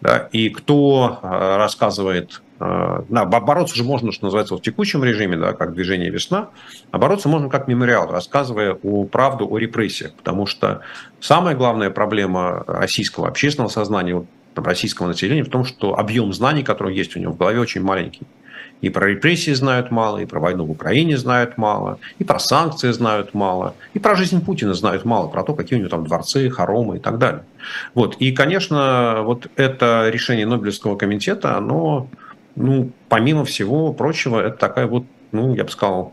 Да, 0.00 0.28
и 0.30 0.50
кто 0.50 1.20
а, 1.22 1.56
рассказывает, 1.56 2.42
а, 2.58 3.04
да, 3.08 3.24
бороться 3.24 3.74
же 3.74 3.82
можно, 3.82 4.12
что 4.12 4.26
называется, 4.26 4.54
в 4.54 4.60
текущем 4.60 5.02
режиме, 5.02 5.38
да, 5.38 5.54
как 5.54 5.72
движение 5.72 6.10
«Весна», 6.10 6.50
а 6.90 6.98
бороться 6.98 7.30
можно 7.30 7.48
как 7.48 7.66
мемориал, 7.66 8.10
рассказывая 8.10 8.76
о 8.82 9.04
правду 9.04 9.48
о 9.50 9.58
репрессиях, 9.58 10.12
потому 10.12 10.46
что 10.46 10.82
самая 11.20 11.56
главная 11.56 11.88
проблема 11.90 12.62
российского 12.66 13.28
общественного 13.28 13.70
сознания, 13.70 14.26
российского 14.54 15.06
населения 15.06 15.44
в 15.44 15.50
том, 15.50 15.64
что 15.64 15.98
объем 15.98 16.32
знаний, 16.32 16.62
который 16.62 16.94
есть 16.94 17.16
у 17.16 17.20
него 17.20 17.32
в 17.32 17.38
голове, 17.38 17.60
очень 17.60 17.82
маленький. 17.82 18.26
И 18.80 18.90
про 18.90 19.08
репрессии 19.08 19.52
знают 19.52 19.90
мало, 19.90 20.18
и 20.18 20.26
про 20.26 20.38
войну 20.38 20.64
в 20.64 20.70
Украине 20.70 21.16
знают 21.16 21.56
мало, 21.56 21.98
и 22.18 22.24
про 22.24 22.38
санкции 22.38 22.92
знают 22.92 23.32
мало, 23.34 23.74
и 23.94 23.98
про 23.98 24.14
жизнь 24.14 24.44
Путина 24.44 24.74
знают 24.74 25.04
мало, 25.04 25.28
про 25.28 25.42
то, 25.42 25.54
какие 25.54 25.78
у 25.78 25.80
него 25.80 25.90
там 25.90 26.06
дворцы, 26.06 26.50
хоромы 26.50 26.96
и 26.96 27.00
так 27.00 27.18
далее. 27.18 27.44
Вот. 27.94 28.16
И, 28.16 28.32
конечно, 28.32 29.22
вот 29.22 29.48
это 29.56 30.08
решение 30.10 30.46
Нобелевского 30.46 30.96
комитета, 30.96 31.56
оно, 31.56 32.08
ну, 32.54 32.90
помимо 33.08 33.44
всего 33.44 33.92
прочего, 33.92 34.40
это 34.40 34.56
такая 34.58 34.86
вот, 34.86 35.04
ну, 35.32 35.54
я 35.54 35.64
бы 35.64 35.70
сказал, 35.70 36.12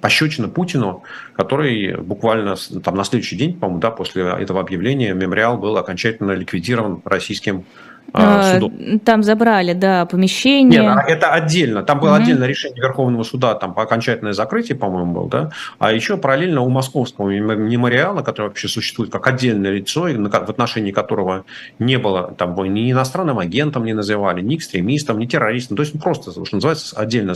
пощечина 0.00 0.48
Путину, 0.48 1.02
который 1.34 1.96
буквально 1.96 2.56
там 2.84 2.94
на 2.94 3.04
следующий 3.04 3.36
день, 3.36 3.58
по-моему, 3.58 3.80
да, 3.80 3.90
после 3.90 4.22
этого 4.22 4.60
объявления 4.60 5.12
мемориал 5.12 5.58
был 5.58 5.76
окончательно 5.76 6.32
ликвидирован 6.32 7.02
российским 7.04 7.64
а, 8.12 8.54
судов. 8.54 8.72
Там 9.04 9.22
забрали, 9.22 9.72
да, 9.72 10.06
помещение. 10.06 10.82
Нет, 10.82 11.04
это 11.08 11.30
отдельно. 11.32 11.82
Там 11.82 12.00
было 12.00 12.14
угу. 12.14 12.22
отдельное 12.22 12.48
решение 12.48 12.80
Верховного 12.80 13.22
суда, 13.22 13.54
там 13.54 13.74
по 13.74 13.82
окончательное 13.82 14.32
закрытие, 14.32 14.76
по-моему, 14.76 15.12
был, 15.12 15.26
да. 15.26 15.50
А 15.78 15.92
еще 15.92 16.16
параллельно 16.16 16.62
у 16.62 16.68
Московского 16.68 17.28
мемориала, 17.30 18.22
который 18.22 18.48
вообще 18.48 18.68
существует 18.68 19.10
как 19.10 19.26
отдельное 19.26 19.72
лицо, 19.72 20.02
в 20.02 20.50
отношении 20.50 20.92
которого 20.92 21.44
не 21.78 21.98
было 21.98 22.34
там 22.36 22.56
ни 22.72 22.90
иностранным 22.90 23.38
агентом 23.38 23.84
не 23.84 23.92
называли, 23.92 24.40
ни 24.40 24.56
экстремистом, 24.56 25.18
ни 25.18 25.26
террористом. 25.26 25.76
То 25.76 25.82
есть 25.82 26.00
просто, 26.00 26.30
что 26.32 26.56
называется, 26.56 26.96
отдельно 26.96 27.34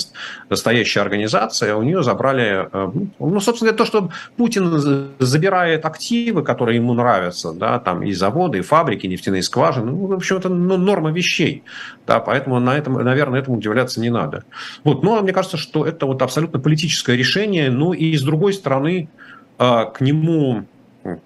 стоящая 0.52 1.00
организация, 1.00 1.74
у 1.76 1.82
нее 1.82 2.02
забрали, 2.02 2.68
э, 2.72 2.90
ну, 3.18 3.40
собственно 3.40 3.72
говоря, 3.72 3.78
то, 3.78 3.84
что 3.84 4.10
Путин 4.36 5.12
забирает 5.18 5.84
активы, 5.84 6.42
которые 6.42 6.76
ему 6.76 6.94
нравятся, 6.94 7.52
да, 7.52 7.78
там 7.78 8.02
и 8.02 8.12
заводы, 8.12 8.58
и 8.58 8.62
фабрики, 8.62 9.06
нефтяные 9.06 9.42
скважины, 9.42 9.90
ну, 9.90 10.06
в 10.06 10.12
общем, 10.12 10.36
это 10.36 10.48
ну, 10.66 10.76
норма 10.76 11.10
вещей. 11.10 11.64
Да, 12.06 12.20
поэтому 12.20 12.58
на 12.60 12.76
этом, 12.76 12.94
наверное, 12.94 13.40
этому 13.40 13.58
удивляться 13.58 14.00
не 14.00 14.10
надо. 14.10 14.44
Вот, 14.84 15.02
но 15.02 15.20
мне 15.22 15.32
кажется, 15.32 15.56
что 15.56 15.84
это 15.84 16.06
вот 16.06 16.22
абсолютно 16.22 16.58
политическое 16.58 17.16
решение. 17.16 17.70
Ну 17.70 17.92
и 17.92 18.16
с 18.16 18.22
другой 18.22 18.52
стороны, 18.52 19.08
а, 19.58 19.84
к 19.86 20.00
нему 20.00 20.66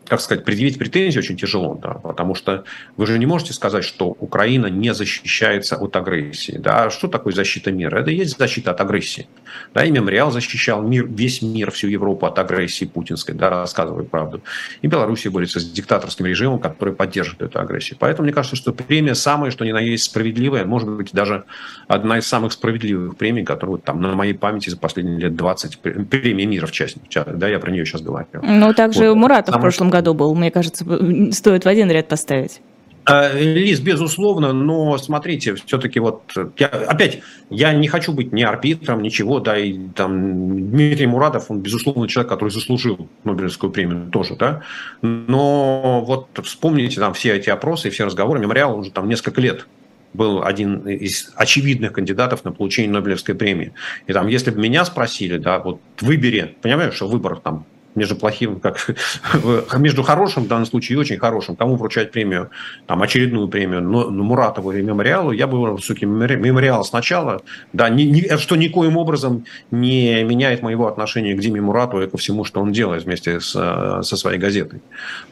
как 0.06 0.20
сказать, 0.20 0.44
предъявить 0.44 0.78
претензии 0.78 1.18
очень 1.18 1.36
тяжело, 1.36 1.74
да, 1.74 1.94
потому 1.94 2.34
что 2.34 2.64
вы 2.96 3.06
же 3.06 3.18
не 3.18 3.26
можете 3.26 3.52
сказать, 3.52 3.84
что 3.84 4.16
Украина 4.20 4.66
не 4.66 4.94
защищается 4.94 5.76
от 5.76 5.96
агрессии. 5.96 6.56
Да? 6.58 6.90
Что 6.90 7.08
такое 7.08 7.32
защита 7.32 7.72
мира? 7.72 7.98
Это 7.98 8.10
и 8.10 8.14
есть 8.14 8.38
защита 8.38 8.70
от 8.70 8.80
агрессии. 8.80 9.26
Да, 9.72 9.84
и 9.84 9.90
мемориал 9.90 10.30
защищал 10.30 10.82
мир, 10.82 11.06
весь 11.06 11.42
мир, 11.42 11.70
всю 11.72 11.88
Европу 11.88 12.26
от 12.26 12.38
агрессии 12.38 12.84
путинской, 12.84 13.34
да, 13.34 13.50
рассказывая 13.50 14.04
правду. 14.04 14.42
И 14.82 14.86
Белоруссия 14.86 15.30
борется 15.30 15.58
с 15.58 15.64
диктаторским 15.64 16.26
режимом, 16.26 16.60
который 16.60 16.94
поддерживает 16.94 17.42
эту 17.42 17.58
агрессию. 17.58 17.96
Поэтому 17.98 18.26
мне 18.26 18.32
кажется, 18.32 18.56
что 18.56 18.72
премия 18.72 19.14
самая, 19.14 19.50
что 19.50 19.64
ни 19.64 19.72
на 19.72 19.80
есть 19.80 20.04
справедливая, 20.04 20.64
может 20.64 20.88
быть, 20.88 21.12
даже 21.12 21.44
одна 21.88 22.18
из 22.18 22.26
самых 22.26 22.52
справедливых 22.52 23.16
премий, 23.16 23.44
которую 23.44 23.78
там 23.78 24.00
на 24.00 24.14
моей 24.14 24.34
памяти 24.34 24.70
за 24.70 24.76
последние 24.76 25.18
лет 25.18 25.34
20, 25.34 25.78
премия 25.80 26.46
мира 26.46 26.66
в 26.66 26.72
частности, 26.72 27.24
да, 27.26 27.48
я 27.48 27.58
про 27.58 27.72
нее 27.72 27.84
сейчас 27.84 28.02
говорю. 28.02 28.26
Ну, 28.42 28.72
также 28.72 29.08
вот. 29.08 29.16
Муратов 29.16 29.63
прошлом 29.64 29.90
году 29.90 30.14
был, 30.14 30.34
мне 30.34 30.50
кажется, 30.50 30.84
стоит 31.32 31.64
в 31.64 31.68
один 31.68 31.90
ряд 31.90 32.08
поставить. 32.08 32.60
А, 33.06 33.30
Лиз, 33.34 33.80
безусловно, 33.80 34.54
но 34.54 34.96
смотрите, 34.96 35.56
все-таки 35.56 36.00
вот, 36.00 36.22
я, 36.58 36.68
опять, 36.68 37.20
я 37.50 37.74
не 37.74 37.86
хочу 37.86 38.12
быть 38.12 38.32
ни 38.32 38.42
арбитром, 38.42 39.02
ничего, 39.02 39.40
да, 39.40 39.58
и 39.58 39.78
там 39.94 40.70
Дмитрий 40.70 41.06
Мурадов, 41.06 41.50
он, 41.50 41.60
безусловно, 41.60 42.08
человек, 42.08 42.30
который 42.30 42.48
заслужил 42.48 43.08
Нобелевскую 43.24 43.70
премию 43.70 44.08
тоже, 44.10 44.36
да, 44.36 44.62
но 45.02 46.02
вот 46.06 46.28
вспомните 46.42 46.98
там 46.98 47.12
все 47.12 47.36
эти 47.36 47.50
опросы 47.50 47.88
и 47.88 47.90
все 47.90 48.06
разговоры, 48.06 48.40
мемориал 48.40 48.78
уже 48.78 48.90
там 48.90 49.06
несколько 49.06 49.40
лет 49.40 49.66
был 50.14 50.44
один 50.44 50.88
из 50.88 51.32
очевидных 51.34 51.92
кандидатов 51.92 52.44
на 52.44 52.52
получение 52.52 52.92
Нобелевской 52.92 53.34
премии. 53.34 53.72
И 54.06 54.12
там, 54.12 54.28
если 54.28 54.52
бы 54.52 54.60
меня 54.60 54.84
спросили, 54.84 55.38
да, 55.38 55.58
вот 55.58 55.80
выбери, 56.00 56.56
понимаешь, 56.62 56.94
что 56.94 57.08
выбор 57.08 57.36
там 57.40 57.66
между 57.94 58.16
плохим, 58.16 58.60
как 58.60 58.88
между 59.78 60.02
хорошим 60.02 60.44
в 60.44 60.48
данном 60.48 60.66
случае 60.66 60.96
и 60.96 61.00
очень 61.00 61.18
хорошим, 61.18 61.56
кому 61.56 61.76
вручать 61.76 62.12
премию, 62.12 62.50
там 62.86 63.02
очередную 63.02 63.48
премию 63.48 63.82
но, 63.82 64.10
Муратову 64.10 64.72
или 64.72 64.82
мемориалу, 64.82 65.32
я 65.32 65.46
бы 65.46 65.76
все-таки 65.78 66.06
мемориал 66.06 66.84
сначала, 66.84 67.42
да, 67.72 67.88
ни, 67.88 68.02
ни, 68.02 68.36
что 68.36 68.56
никоим 68.56 68.96
образом 68.96 69.44
не 69.70 70.24
меняет 70.24 70.62
моего 70.62 70.86
отношения 70.86 71.34
к 71.34 71.40
Диме 71.40 71.60
Муратову 71.60 72.02
и 72.02 72.06
ко 72.08 72.16
всему, 72.16 72.44
что 72.44 72.60
он 72.60 72.72
делает 72.72 73.04
вместе 73.04 73.40
с, 73.40 73.50
со 73.50 74.16
своей 74.16 74.38
газетой. 74.38 74.80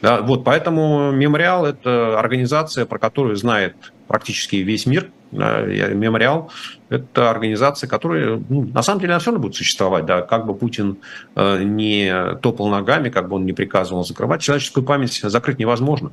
Да, 0.01 0.21
вот, 0.21 0.43
поэтому 0.43 1.11
мемориал– 1.11 1.65
это 1.67 2.19
организация, 2.19 2.85
про 2.85 2.99
которую 2.99 3.35
знает 3.35 3.75
практически 4.13 4.57
весь 4.57 4.85
мир, 4.85 5.09
мемориал– 5.31 6.51
это 6.89 7.31
организация, 7.31 7.87
которая 7.87 8.39
ну, 8.47 8.61
на 8.71 8.83
самом 8.83 9.01
деле 9.01 9.13
она 9.13 9.19
все 9.19 9.31
равно 9.31 9.41
будет 9.41 9.55
существовать. 9.55 10.05
Да, 10.05 10.21
как 10.21 10.45
бы 10.45 10.53
Путин 10.53 10.97
э, 11.35 11.63
не 11.63 12.35
топал 12.43 12.67
ногами, 12.67 13.09
как 13.09 13.27
бы 13.27 13.37
он 13.37 13.45
не 13.47 13.53
приказывал 13.53 14.05
закрывать, 14.05 14.43
человеческую 14.43 14.83
память 14.83 15.19
закрыть 15.23 15.57
невозможно. 15.57 16.11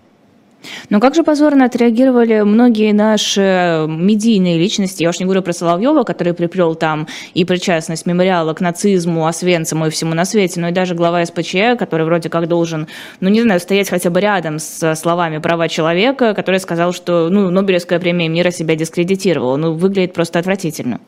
Но 0.91 1.01
как 1.01 1.15
же 1.15 1.23
позорно 1.23 1.65
отреагировали 1.65 2.41
многие 2.43 2.93
наши 2.93 3.87
медийные 3.89 4.59
личности, 4.59 5.03
я 5.03 5.11
уж 5.11 5.19
не 5.19 5.25
говорю 5.25 5.43
про 5.43 5.53
Соловьева, 5.53 6.03
который 6.05 6.35
приплел 6.35 6.75
там 6.75 7.07
и 7.35 7.45
причастность 7.45 8.07
мемориала 8.07 8.55
к 8.55 8.61
нацизму, 8.61 9.27
Освенциму 9.27 9.87
и 9.87 9.91
всему 9.91 10.15
на 10.15 10.25
свете, 10.25 10.61
но 10.61 10.69
и 10.69 10.73
даже 10.73 10.95
глава 10.95 11.25
СПЧ, 11.25 11.79
который 11.79 12.05
вроде 12.05 12.29
как 12.29 12.49
должен, 12.49 12.89
ну 13.21 13.29
не 13.29 13.43
знаю, 13.43 13.61
стоять 13.61 13.89
хотя 13.89 14.11
бы 14.11 14.21
рядом 14.21 14.59
с 14.59 14.95
словами 14.97 15.39
права 15.39 15.69
человека, 15.69 16.35
который 16.35 16.61
сказал, 16.61 16.93
что 16.93 17.29
ну, 17.31 17.51
Нобелевская 17.51 17.99
премия 17.99 18.29
мира 18.29 18.51
себя 18.51 18.77
дискредитировала. 18.77 19.57
Ну, 19.57 19.73
выглядит 19.73 20.13
просто 20.13 20.39
отвратительно. 20.39 21.01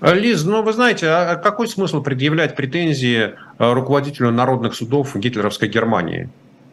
Лиз, 0.00 0.44
ну 0.44 0.62
вы 0.62 0.72
знаете, 0.72 1.08
а 1.08 1.36
какой 1.36 1.68
смысл 1.68 2.02
предъявлять 2.02 2.54
претензии 2.54 3.30
э, 3.58 3.72
руководителю 3.72 4.30
народных 4.30 4.74
судов 4.74 5.16
гитлеровской 5.16 5.68
Германии? 5.68 6.28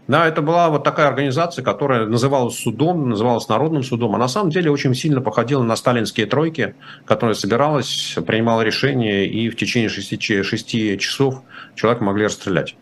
Да, 0.08 0.28
это 0.28 0.42
была 0.42 0.70
вот 0.70 0.84
такая 0.84 1.08
организация, 1.08 1.64
которая 1.64 2.06
называлась 2.06 2.60
судом, 2.60 3.10
называлась 3.10 3.48
Народным 3.48 3.84
судом, 3.84 4.16
а 4.16 4.18
на 4.18 4.28
самом 4.28 4.50
деле 4.50 4.70
очень 4.70 4.94
сильно 4.96 5.22
походила 5.22 5.64
на 5.64 5.78
сталинские 5.78 6.26
тройки, 6.26 6.76
которая 7.06 7.36
собиралась, 7.36 8.18
принимала 8.28 8.62
решения, 8.62 9.26
и 9.26 9.50
в 9.50 9.56
течение 9.56 9.88
шести, 9.88 10.44
шести 10.44 10.98
часов 11.00 11.42
человека 11.76 12.04
могли 12.04 12.26
расстрелять. 12.26 12.76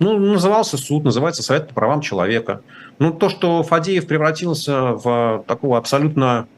Ну, 0.00 0.18
назывался 0.18 0.76
суд, 0.76 1.04
называется 1.04 1.42
Совет 1.42 1.68
по 1.68 1.74
правам 1.74 2.00
человека. 2.00 2.62
Ну, 2.98 3.12
то, 3.12 3.28
что 3.28 3.62
Фадеев 3.62 4.06
превратился 4.06 4.92
в 4.92 5.44
такого 5.46 5.78
абсолютно 5.78 6.48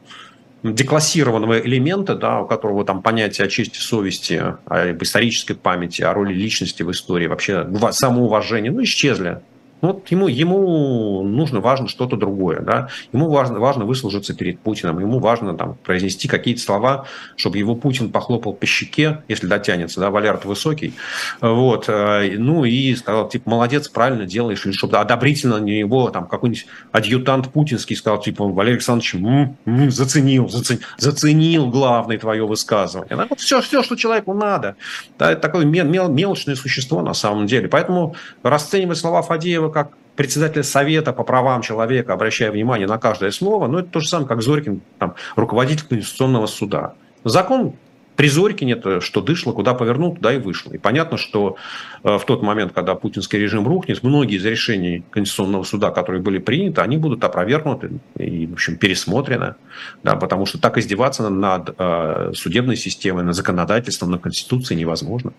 деклассированного 0.63 1.59
элемента, 1.59 2.15
да, 2.15 2.41
у 2.41 2.47
которого 2.47 2.83
там 2.83 3.01
понятие 3.01 3.45
о 3.45 3.49
чести 3.49 3.77
совести, 3.77 4.55
об 4.65 5.03
исторической 5.03 5.53
памяти, 5.53 6.01
о 6.01 6.13
роли 6.13 6.33
личности 6.33 6.83
в 6.83 6.91
истории, 6.91 7.27
вообще 7.27 7.65
самоуважение, 7.91 8.71
ну, 8.71 8.83
исчезли. 8.83 9.39
Вот 9.81 10.09
ему, 10.09 10.27
ему 10.27 11.23
нужно, 11.23 11.61
важно 11.61 11.87
что-то 11.87 12.17
другое. 12.17 12.59
Да? 12.61 12.89
Ему 13.13 13.29
важно, 13.29 13.59
важно 13.59 13.85
выслужиться 13.85 14.33
перед 14.33 14.59
Путиным, 14.59 14.99
ему 14.99 15.19
важно 15.19 15.55
там, 15.55 15.75
произнести 15.83 16.27
какие-то 16.27 16.61
слова, 16.61 17.05
чтобы 17.35 17.57
его 17.57 17.75
Путин 17.75 18.11
похлопал 18.11 18.53
по 18.53 18.65
щеке, 18.65 19.23
если 19.27 19.47
дотянется, 19.47 19.99
да, 19.99 20.09
Валярд 20.09 20.45
высокий. 20.45 20.93
Вот. 21.41 21.85
Э, 21.87 22.29
ну 22.37 22.65
и 22.65 22.95
сказал, 22.95 23.29
типа, 23.29 23.49
молодец, 23.49 23.87
правильно 23.87 24.25
делаешь, 24.25 24.65
или 24.65 24.73
чтобы 24.73 24.97
одобрительно 24.97 25.59
на 25.59 25.63
него 25.63 26.09
там 26.09 26.27
какой-нибудь 26.27 26.67
адъютант 26.91 27.49
путинский 27.49 27.95
сказал, 27.95 28.19
типа, 28.21 28.45
Валерий 28.45 28.75
Александрович, 28.75 29.15
м-м, 29.15 29.57
м-м, 29.65 29.91
заценил, 29.91 30.49
заценил, 30.49 30.81
заценил 30.97 31.67
главное 31.67 32.17
твое 32.17 32.45
высказывание. 32.45 33.15
Да? 33.15 33.27
Вот 33.29 33.39
все, 33.39 33.61
все, 33.61 33.83
что 33.83 33.95
человеку 33.95 34.33
надо. 34.33 34.75
Да, 35.17 35.31
это 35.31 35.41
такое 35.41 35.65
мел, 35.65 36.09
мелочное 36.09 36.55
существо 36.55 37.01
на 37.01 37.13
самом 37.13 37.47
деле. 37.47 37.67
Поэтому 37.67 38.15
расценивать 38.43 38.97
слова 38.97 39.21
Фадеева 39.21 39.68
как 39.69 39.91
председатель 40.15 40.63
Совета 40.63 41.13
по 41.13 41.23
правам 41.23 41.61
человека, 41.61 42.13
обращая 42.13 42.51
внимание 42.51 42.87
на 42.87 42.97
каждое 42.97 43.31
слово, 43.31 43.67
ну, 43.67 43.79
это 43.79 43.89
то 43.89 43.99
же 43.99 44.07
самое, 44.09 44.27
как 44.27 44.41
Зорькин, 44.41 44.81
там, 44.97 45.15
руководитель 45.35 45.85
Конституционного 45.87 46.45
суда. 46.45 46.93
Закон 47.23 47.75
при 48.19 48.27
Зорькине 48.27 48.73
это 48.73 48.99
что 48.99 49.21
дышло, 49.21 49.53
куда 49.53 49.73
повернул, 49.73 50.13
туда 50.13 50.33
и 50.33 50.39
вышло. 50.39 50.73
И 50.73 50.77
понятно, 50.77 51.17
что 51.17 51.55
э, 52.03 52.17
в 52.17 52.25
тот 52.25 52.43
момент, 52.43 52.73
когда 52.73 52.93
путинский 52.93 53.39
режим 53.39 53.65
рухнет, 53.65 54.03
многие 54.03 54.35
из 54.35 54.45
решений 54.45 55.05
Конституционного 55.09 55.63
суда, 55.63 55.89
которые 55.91 56.21
были 56.21 56.37
приняты, 56.37 56.81
они 56.81 56.97
будут 56.97 57.23
опровергнуты 57.23 57.91
и, 58.17 58.45
в 58.45 58.51
общем, 58.51 58.75
пересмотрены. 58.75 59.55
Да, 60.03 60.17
потому 60.17 60.45
что 60.45 60.59
так 60.59 60.77
издеваться 60.77 61.29
над 61.29 61.73
э, 61.77 62.33
судебной 62.35 62.75
системой, 62.75 63.23
над 63.23 63.35
законодательством, 63.35 64.11
над 64.11 64.21
Конституцией 64.21 64.81
невозможно. 64.81 65.31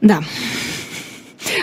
Да. 0.00 0.20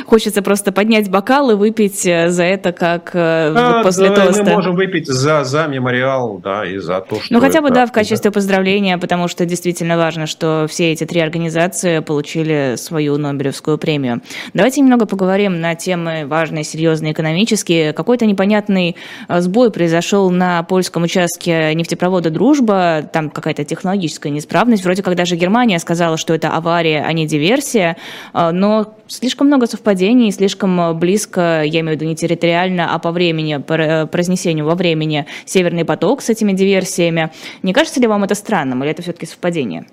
Хочется 0.06 0.42
просто 0.42 0.72
поднять 0.72 1.10
бокал 1.10 1.52
и 1.52 1.56
выпить 1.56 2.06
э, 2.06 2.30
за 2.30 2.44
это, 2.44 2.72
как 2.72 3.12
э, 3.14 3.54
а, 3.56 3.84
после 3.84 4.10
да, 4.10 4.28
тоста. 4.28 4.44
Мы 4.44 4.52
можем 4.52 4.76
выпить 4.76 5.08
за, 5.08 5.44
за 5.44 5.68
мемориал, 5.68 6.40
да, 6.44 6.66
и 6.66 6.78
за 6.78 7.02
то, 7.02 7.20
что... 7.20 7.34
Ну, 7.34 7.40
хотя 7.40 7.62
бы, 7.62 7.68
это, 7.68 7.76
да, 7.76 7.86
в 7.86 7.92
качестве 7.92 8.30
да. 8.30 8.34
поздравления, 8.34 8.98
потому 8.98 9.28
что 9.28 9.46
действительно 9.46 9.98
важно, 9.98 10.26
что 10.26 10.66
все 10.70 10.92
эти 10.92 11.06
три 11.06 11.20
организации 11.22 12.00
получили 12.00 12.76
свою 12.78 13.18
Нобелевскую 13.18 13.78
премию. 13.78 14.22
Давайте 14.54 14.82
немного 14.82 15.06
поговорим 15.06 15.60
на 15.60 15.76
темы 15.76 16.26
важные, 16.26 16.64
серьезные, 16.64 17.14
экономические. 17.14 17.94
Какой-то 17.94 18.26
непонятный 18.26 18.96
э, 19.28 19.42
сбой 19.42 19.72
произошел 19.72 20.30
на 20.30 20.64
польском 20.64 21.04
участке 21.04 21.74
нефтепровода 21.74 22.30
«Дружба». 22.30 23.10
Там 23.12 23.30
какая-то 23.30 23.64
технологическая 23.64 24.30
неисправность. 24.30 24.84
Вроде 24.84 25.04
как 25.04 25.16
даже 25.16 25.36
Германия 25.36 25.80
сказала, 25.80 26.18
что 26.18 26.34
это 26.34 26.50
авария, 26.50 27.04
а 27.06 27.14
не 27.14 27.28
диверсия. 27.28 27.98
Но 28.34 28.96
слишком 29.08 29.48
много 29.48 29.68
совпадений, 29.76 30.32
слишком 30.32 30.80
э, 30.80 30.94
близко, 30.94 31.64
я 31.64 31.82
имею 31.82 31.98
в 31.98 32.02
виду 32.02 32.06
не 32.06 32.16
территориально, 32.16 32.94
а 32.94 33.00
по 33.00 33.12
времени, 33.12 33.58
по 33.58 33.74
э, 33.74 34.06
произнесению 34.08 34.66
во 34.66 34.76
времени 34.76 35.26
«Северный 35.46 35.86
поток» 35.86 36.22
с 36.22 36.30
этими 36.30 36.54
диверсиями. 36.54 37.32
Не 37.64 37.74
кажется 37.74 38.00
ли 38.00 38.08
вам 38.08 38.24
это 38.24 38.36
странным, 38.36 38.84
или 38.84 38.92
это 38.92 39.02
все-таки 39.02 39.26
совпадение? 39.26 39.86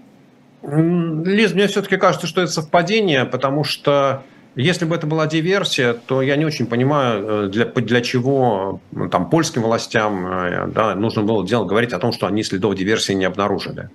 Лиз, 0.62 1.54
мне 1.54 1.66
все-таки 1.66 1.96
кажется, 1.96 2.26
что 2.26 2.42
это 2.42 2.52
совпадение, 2.52 3.24
потому 3.24 3.64
что 3.64 4.22
если 4.54 4.84
бы 4.84 4.94
это 4.94 5.06
была 5.06 5.26
диверсия, 5.26 5.94
то 5.94 6.22
я 6.22 6.36
не 6.36 6.44
очень 6.44 6.66
понимаю, 6.66 7.46
э, 7.46 7.48
для, 7.48 7.64
для 7.64 8.00
чего 8.00 8.80
там, 9.10 9.28
польским 9.30 9.62
властям 9.62 10.72
да, 10.72 10.94
нужно 10.94 11.22
было 11.22 11.44
делать, 11.46 11.68
говорить 11.68 11.92
о 11.92 11.98
том, 11.98 12.12
что 12.12 12.26
они 12.26 12.44
следов 12.44 12.76
диверсии 12.76 13.14
не 13.14 13.24
обнаружили. 13.24 13.90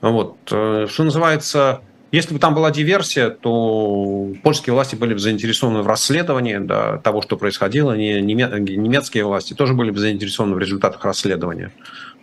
Вот. 0.00 0.36
Что 0.46 1.02
называется, 1.04 1.80
если 2.12 2.34
бы 2.34 2.40
там 2.40 2.54
была 2.54 2.70
диверсия, 2.70 3.30
то 3.30 4.30
польские 4.42 4.74
власти 4.74 4.94
были 4.94 5.14
бы 5.14 5.18
заинтересованы 5.18 5.80
в 5.80 5.86
расследовании 5.86 6.58
да, 6.58 6.98
того, 6.98 7.22
что 7.22 7.38
происходило. 7.38 7.96
Немецкие 7.96 9.24
власти 9.24 9.54
тоже 9.54 9.72
были 9.72 9.90
бы 9.90 9.98
заинтересованы 9.98 10.54
в 10.54 10.58
результатах 10.58 11.04
расследования. 11.06 11.72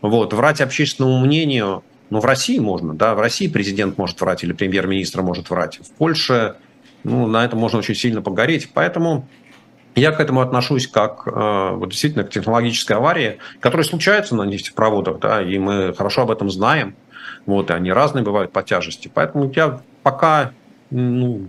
Вот. 0.02 0.34
Врать 0.34 0.62
общественному 0.62 1.20
мнению, 1.20 1.84
ну, 2.12 2.20
в 2.20 2.26
России 2.26 2.60
можно, 2.60 2.94
да, 2.94 3.16
в 3.16 3.20
России 3.20 3.48
президент 3.48 3.98
может 3.98 4.22
врать 4.22 4.44
или 4.44 4.54
премьер-министр 4.54 5.24
может 5.24 5.50
врать. 5.50 5.80
В 5.80 5.92
Польше, 5.98 6.56
ну, 7.04 7.26
на 7.26 7.44
этом 7.44 7.58
можно 7.58 7.80
очень 7.80 7.96
сильно 7.96 8.22
погореть. 8.22 8.70
Поэтому 8.72 9.28
я 9.96 10.12
к 10.12 10.20
этому 10.20 10.42
отношусь 10.42 10.88
как 10.88 11.24
э, 11.26 11.72
вот 11.74 11.90
действительно 11.90 12.24
к 12.24 12.30
технологической 12.30 12.96
аварии, 12.96 13.40
которая 13.60 13.86
случается 13.86 14.36
на 14.36 14.44
нефтепроводах, 14.44 15.20
да, 15.20 15.42
и 15.42 15.58
мы 15.58 15.96
хорошо 15.96 16.22
об 16.22 16.32
этом 16.32 16.52
знаем. 16.52 16.96
Вот, 17.50 17.72
и 17.72 17.74
они 17.74 17.92
разные 17.92 18.24
бывают 18.24 18.52
по 18.52 18.62
тяжести. 18.62 19.10
Поэтому 19.12 19.52
я 19.56 19.82
пока 20.04 20.52
ну, 20.92 21.48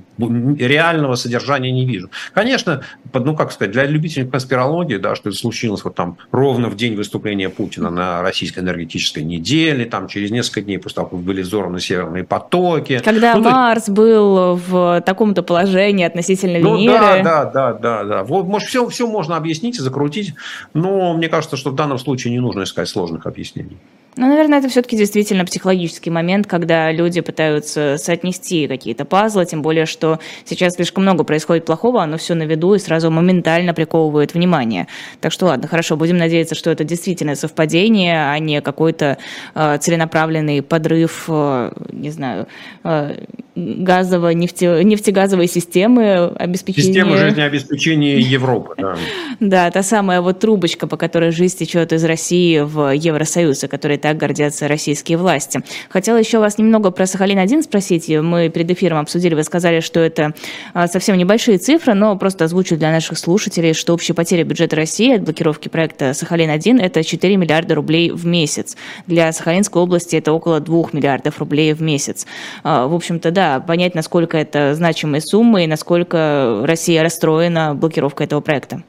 реального 0.59 1.14
содержания 1.14 1.71
не 1.71 1.87
вижу. 1.87 2.11
Конечно, 2.33 2.83
ну 3.12 3.37
как 3.37 3.53
сказать, 3.53 3.73
для 3.73 3.85
любителей 3.85 4.29
конспирологии, 4.29 4.97
да, 4.97 5.14
что 5.14 5.31
это 5.31 5.39
случилось 5.39 5.85
вот 5.85 5.95
там 5.95 6.18
ровно 6.31 6.68
в 6.68 6.77
день 6.77 6.95
выступления 6.95 7.49
Путина 7.49 7.91
на 7.91 8.23
российской 8.23 8.61
энергетической 8.61 9.23
неделе, 9.23 9.85
там 9.85 10.09
через 10.09 10.31
несколько 10.31 10.62
дней 10.62 10.79
после 10.79 10.97
того, 10.97 11.09
как 11.09 11.18
были 11.21 11.43
взорваны 11.43 11.81
северные 11.81 12.25
потоки. 12.25 13.01
Когда 13.05 13.35
ну, 13.37 13.43
Марс 13.43 13.89
есть... 13.89 13.91
был 13.91 14.57
в 14.57 15.03
таком-то 15.05 15.43
положении 15.43 16.05
относительно 16.05 16.59
ну, 16.59 16.77
Венеры. 16.77 17.23
Да, 17.23 17.45
да, 17.45 17.45
да, 17.45 17.73
да, 17.73 18.05
да. 18.05 18.25
Вот, 18.25 18.47
может, 18.47 18.68
все, 18.68 18.89
все 18.89 19.07
можно 19.07 19.37
объяснить 19.37 19.79
и 19.79 19.83
закрутить, 19.83 20.35
но 20.75 21.14
мне 21.14 21.29
кажется, 21.29 21.57
что 21.57 21.71
в 21.71 21.75
данном 21.75 21.99
случае 21.99 22.33
не 22.33 22.41
нужно 22.41 22.64
искать 22.64 22.89
сложных 22.89 23.27
объяснений. 23.27 23.79
Ну, 24.16 24.27
наверное, 24.27 24.59
это 24.59 24.68
все-таки 24.68 24.97
действительно 24.97 25.45
психологический 25.45 26.11
момент, 26.11 26.47
когда 26.47 26.91
люди 26.91 27.21
пытаются 27.21 27.97
соотнести 27.97 28.66
какие-то 28.66 29.05
пазлы, 29.05 29.47
тем 29.47 29.62
более, 29.62 29.87
что 29.87 30.10
сейчас 30.45 30.75
слишком 30.75 31.05
много 31.05 31.25
происходит 31.25 31.65
плохого, 31.65 32.03
оно 32.03 32.17
все 32.17 32.35
на 32.35 32.45
виду 32.45 32.75
и 32.75 32.79
сразу 32.79 33.11
моментально 33.11 33.75
приковывает 33.75 34.35
внимание. 34.35 34.87
Так 35.21 35.33
что 35.33 35.47
ладно, 35.47 35.69
хорошо, 35.69 35.97
будем 35.97 36.19
надеяться, 36.19 36.55
что 36.55 36.71
это 36.71 36.85
действительно 36.85 37.35
совпадение, 37.35 38.31
а 38.31 38.39
не 38.39 38.61
какой-то 38.61 39.19
э, 39.55 39.79
целенаправленный 39.79 40.63
подрыв, 40.63 41.25
э, 41.29 41.73
не 41.93 42.11
знаю, 42.11 42.47
э, 42.85 43.25
газово 43.61 44.31
нефте, 44.31 44.83
нефтегазовой 44.85 45.47
системы 45.47 46.33
обеспечения. 46.37 46.93
Система 46.93 47.17
жизнеобеспечения 47.17 48.19
Европы, 48.19 48.75
да. 48.79 48.97
Да, 49.41 49.71
та 49.71 49.83
самая 49.83 50.21
вот 50.21 50.39
трубочка, 50.39 50.87
по 50.87 50.99
которой 50.99 51.31
жизнь 51.31 51.57
течет 51.57 51.93
из 51.93 52.05
России 52.05 52.61
в 52.61 52.95
Евросоюз, 52.95 53.65
о 53.65 53.69
которой 53.69 53.97
так 53.97 54.19
гордятся 54.19 54.69
российские 54.69 55.17
власти. 55.17 55.63
Хотела 55.89 56.19
еще 56.19 56.41
вас 56.41 56.59
немного 56.59 56.91
про 56.91 57.05
Сахалин-1 57.05 57.63
спросить. 57.63 58.09
Мы 58.09 58.51
перед 58.51 58.71
эфиром 58.71 58.99
обсудили, 58.99 59.35
вы 59.35 59.43
сказали, 59.45 59.81
что 59.81 60.01
это 60.01 60.35
а, 60.75 60.89
совсем 60.89 61.17
небольшие 61.17 61.57
цифры, 61.57 61.95
но 61.95 62.17
просто 62.17 62.45
озвучу 62.45 62.77
для 62.77 62.91
наших 62.91 63.19
слушателей, 63.19 63.73
что 63.73 63.95
общая 63.95 64.13
потеря 64.13 64.45
бюджета 64.45 64.77
России 64.77 65.15
от 65.15 65.23
блокировки 65.23 65.69
проекта 65.69 66.13
Сахалин-1 66.13 66.81
это 66.81 67.03
4 67.03 67.37
миллиарда 67.37 67.75
рублей 67.75 68.11
в 68.11 68.27
месяц. 68.27 68.77
Для 69.07 69.33
Сахалинской 69.33 69.81
области 69.83 70.17
это 70.17 70.33
около 70.33 70.61
2 70.61 70.91
миллиардов 70.93 71.39
рублей 71.39 71.73
в 71.73 71.81
месяц. 71.81 72.27
А, 72.63 72.87
в 72.87 72.95
общем-то, 72.95 73.31
да, 73.31 73.49
понять, 73.59 73.96
насколько 73.96 74.38
это 74.38 74.74
значимые 74.74 75.20
суммы 75.20 75.64
и 75.64 75.66
насколько 75.66 76.62
Россия 76.64 77.03
расстроена 77.03 77.74
блокировкой 77.74 78.26
этого 78.26 78.40
проекта. 78.40 78.84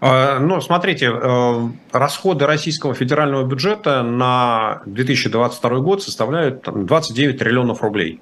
А, 0.00 0.38
ну, 0.38 0.60
смотрите, 0.60 1.10
э, 1.12 1.68
расходы 1.92 2.46
российского 2.46 2.94
федерального 2.94 3.44
бюджета 3.44 4.02
на 4.02 4.82
2022 4.86 5.80
год 5.80 6.02
составляют 6.02 6.66
29 6.72 7.38
триллионов 7.38 7.82
рублей. 7.82 8.20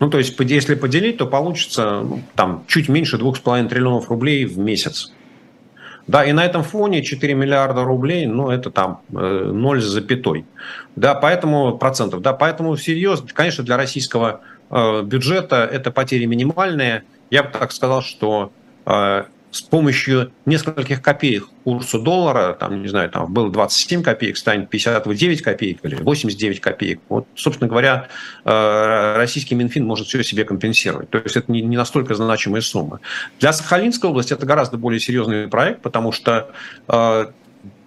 Ну, 0.00 0.10
то 0.10 0.18
есть, 0.18 0.34
если 0.40 0.74
поделить, 0.74 1.18
то 1.18 1.26
получится 1.26 2.00
ну, 2.00 2.22
там, 2.34 2.64
чуть 2.66 2.88
меньше 2.88 3.18
2,5 3.18 3.68
триллионов 3.68 4.10
рублей 4.10 4.46
в 4.46 4.58
месяц. 4.58 5.12
Да, 6.08 6.24
и 6.24 6.32
на 6.32 6.44
этом 6.44 6.64
фоне 6.64 7.04
4 7.04 7.34
миллиарда 7.34 7.84
рублей, 7.84 8.26
ну, 8.26 8.50
это 8.50 8.70
там 8.70 9.02
0 9.10 9.80
за 9.80 10.00
пятой. 10.00 10.44
Да, 10.96 11.14
поэтому 11.14 11.78
процентов. 11.78 12.20
Да, 12.20 12.32
поэтому 12.32 12.76
серьезно, 12.76 13.28
конечно, 13.32 13.62
для 13.62 13.76
российского 13.76 14.40
э, 14.40 14.51
бюджета 14.72 15.68
это 15.70 15.90
потери 15.90 16.24
минимальные. 16.24 17.04
Я 17.30 17.42
бы 17.42 17.50
так 17.50 17.72
сказал, 17.72 18.02
что 18.02 18.52
э, 18.86 19.24
с 19.52 19.60
помощью 19.60 20.32
нескольких 20.46 21.02
копеек 21.02 21.46
курсу 21.64 22.00
доллара, 22.00 22.54
там, 22.54 22.80
не 22.80 22.88
знаю, 22.88 23.10
там 23.10 23.32
было 23.32 23.50
27 23.50 24.02
копеек, 24.02 24.38
станет 24.38 24.70
59 24.70 25.42
копеек 25.42 25.78
или 25.82 25.94
89 25.96 26.60
копеек. 26.60 27.00
Вот, 27.10 27.26
собственно 27.34 27.68
говоря, 27.68 28.08
э, 28.44 29.14
российский 29.16 29.54
Минфин 29.54 29.86
может 29.86 30.06
все 30.08 30.24
себе 30.24 30.44
компенсировать. 30.44 31.10
То 31.10 31.18
есть 31.18 31.36
это 31.36 31.52
не 31.52 31.76
настолько 31.76 32.14
значимые 32.14 32.62
суммы. 32.62 33.00
Для 33.40 33.52
Сахалинской 33.52 34.08
области 34.08 34.32
это 34.32 34.46
гораздо 34.46 34.78
более 34.78 35.00
серьезный 35.00 35.48
проект, 35.48 35.82
потому 35.82 36.12
что 36.12 36.50
э, 36.88 37.26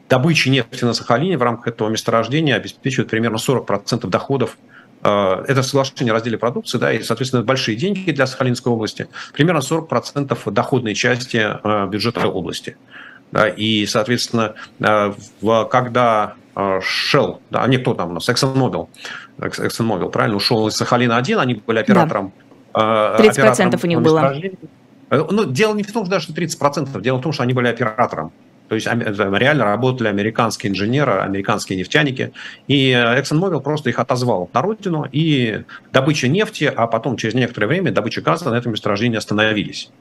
добыча 0.08 0.52
нефти 0.52 0.86
на 0.86 0.94
Сахалине 0.94 1.38
в 1.40 1.42
рамках 1.42 1.74
этого 1.74 1.90
месторождения 1.90 2.56
обеспечивает 2.56 3.10
примерно 3.10 3.38
40% 3.38 4.08
доходов 4.08 4.56
Э, 4.58 4.75
это 5.08 5.64
соглашение 5.64 6.12
о 6.12 6.16
разделе 6.16 6.38
продукции, 6.38 6.78
да, 6.78 6.92
и, 6.92 7.04
соответственно, 7.04 7.44
большие 7.44 7.76
деньги 7.76 8.12
для 8.12 8.28
Сахалинской 8.28 8.72
области, 8.72 9.08
примерно 9.34 9.60
40% 9.60 10.52
доходной 10.52 10.96
части 10.96 11.38
э, 11.64 11.88
бюджета 11.88 12.28
области. 12.28 12.78
Да, 13.32 13.48
и, 13.48 13.86
соответственно, 13.86 14.56
э, 14.80 15.14
когда 15.70 16.36
Shell, 16.56 17.40
да, 17.50 17.64
а 17.64 17.68
не 17.68 17.78
кто 17.78 17.94
там 17.94 18.12
у 18.12 18.14
нас, 18.14 18.30
ExxonMobil, 18.30 18.88
ExxonMobil, 19.40 20.10
правильно, 20.10 20.38
ушел 20.38 20.68
из 20.68 20.82
Сахалина-1, 20.82 21.38
они 21.38 21.56
были 21.56 21.80
оператором. 21.80 22.34
Да. 22.74 23.16
30% 23.20 23.30
оператором 23.30 23.80
у 23.84 23.88
них 23.88 24.02
было. 24.02 24.36
Ну, 25.12 25.46
дело 25.46 25.76
не 25.76 25.84
в 25.84 25.92
том, 25.92 26.06
что 26.06 26.12
даже 26.12 26.34
30%, 26.34 27.00
дело 27.02 27.18
в 27.18 27.22
том, 27.22 27.32
что 27.32 27.44
они 27.44 27.54
были 27.54 27.68
оператором. 27.68 28.32
То 28.68 28.76
есть 28.76 28.88
реально 28.88 29.66
работали 29.66 30.08
американские 30.08 30.72
инженеры, 30.72 31.14
американские 31.14 31.78
нефтяники. 31.78 32.34
И 32.68 32.92
ExxonMobil 32.92 33.62
просто 33.62 33.90
их 33.90 34.00
отозвал 34.00 34.50
на 34.54 34.62
родину, 34.62 35.08
и 35.12 35.64
добыча 35.94 36.28
нефти, 36.28 36.72
а 36.76 36.88
потом 36.88 37.18
через 37.18 37.36
некоторое 37.36 37.68
время 37.68 37.92
добыча 37.92 38.22
газа 38.22 38.50
на 38.50 38.56
этом 38.56 38.72
месторождении 38.72 39.18
остановились. 39.18 39.92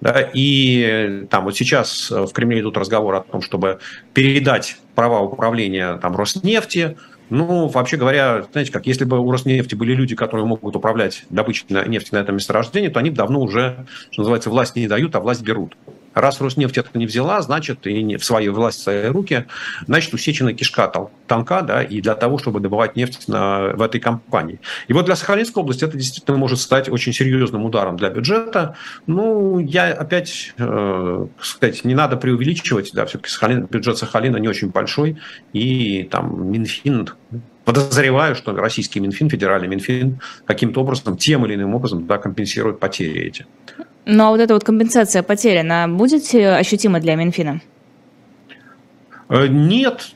Да, 0.00 0.28
и 0.34 1.26
там 1.30 1.44
вот 1.44 1.56
сейчас 1.56 2.10
в 2.10 2.32
Кремле 2.32 2.60
идут 2.60 2.76
разговоры 2.76 3.18
о 3.18 3.20
том, 3.20 3.40
чтобы 3.42 3.78
передать 4.12 4.76
права 4.94 5.20
управления 5.20 5.96
там, 5.98 6.16
Роснефти, 6.16 6.96
ну, 7.30 7.68
вообще 7.68 7.96
говоря, 7.96 8.44
знаете 8.52 8.70
как, 8.70 8.86
если 8.86 9.04
бы 9.04 9.18
у 9.18 9.30
Роснефти 9.30 9.74
были 9.74 9.94
люди, 9.94 10.14
которые 10.14 10.46
могут 10.46 10.76
управлять 10.76 11.24
добычей 11.30 11.64
нефти 11.88 12.12
на 12.12 12.18
этом 12.18 12.36
месторождении, 12.36 12.88
то 12.88 13.00
они 13.00 13.10
давно 13.10 13.40
уже, 13.40 13.86
что 14.10 14.22
называется, 14.22 14.50
власть 14.50 14.76
не 14.76 14.88
дают, 14.88 15.14
а 15.14 15.20
власть 15.20 15.42
берут. 15.42 15.76
Раз 16.14 16.40
Роснефть 16.40 16.78
это 16.78 16.90
не 16.94 17.06
взяла, 17.06 17.42
значит, 17.42 17.86
и 17.86 18.02
не 18.02 18.16
в 18.16 18.24
свою 18.24 18.52
власть, 18.52 18.80
в 18.80 18.82
свои 18.82 19.06
руки, 19.06 19.46
значит, 19.86 20.14
усечена 20.14 20.52
кишка 20.52 20.92
танка, 21.26 21.62
да, 21.62 21.82
и 21.82 22.00
для 22.00 22.14
того, 22.14 22.38
чтобы 22.38 22.60
добывать 22.60 22.96
нефть 22.96 23.28
на, 23.28 23.74
в 23.74 23.82
этой 23.82 24.00
компании. 24.00 24.60
И 24.88 24.92
вот 24.92 25.06
для 25.06 25.16
Сахалинской 25.16 25.62
области 25.62 25.84
это 25.84 25.96
действительно 25.96 26.36
может 26.36 26.60
стать 26.60 26.88
очень 26.88 27.12
серьезным 27.12 27.64
ударом 27.64 27.96
для 27.96 28.10
бюджета. 28.10 28.76
Ну, 29.06 29.58
я 29.58 29.92
опять, 29.92 30.54
э, 30.58 31.26
сказать, 31.40 31.84
не 31.84 31.94
надо 31.94 32.16
преувеличивать, 32.16 32.92
да, 32.92 33.06
все-таки 33.06 33.30
Сахалин, 33.30 33.66
бюджет 33.66 33.98
Сахалина 33.98 34.36
не 34.36 34.48
очень 34.48 34.70
большой, 34.70 35.18
и 35.52 36.04
там 36.10 36.50
Минфин 36.50 37.08
Подозреваю, 37.64 38.34
что 38.34 38.54
российский 38.54 39.00
Минфин, 39.00 39.30
федеральный 39.30 39.68
Минфин 39.68 40.20
каким-то 40.44 40.82
образом, 40.82 41.16
тем 41.16 41.46
или 41.46 41.54
иным 41.54 41.74
образом 41.74 42.06
да, 42.06 42.18
компенсирует 42.18 42.78
потери 42.78 43.20
эти. 43.22 43.46
Ну 44.06 44.24
а 44.24 44.30
вот 44.30 44.40
эта 44.40 44.54
вот 44.54 44.64
компенсация 44.64 45.22
потерь, 45.22 45.58
она 45.58 45.88
будет 45.88 46.34
э, 46.34 46.56
ощутима 46.56 47.00
для 47.00 47.14
Минфина? 47.14 47.60
Э, 49.28 49.46
нет, 49.46 50.08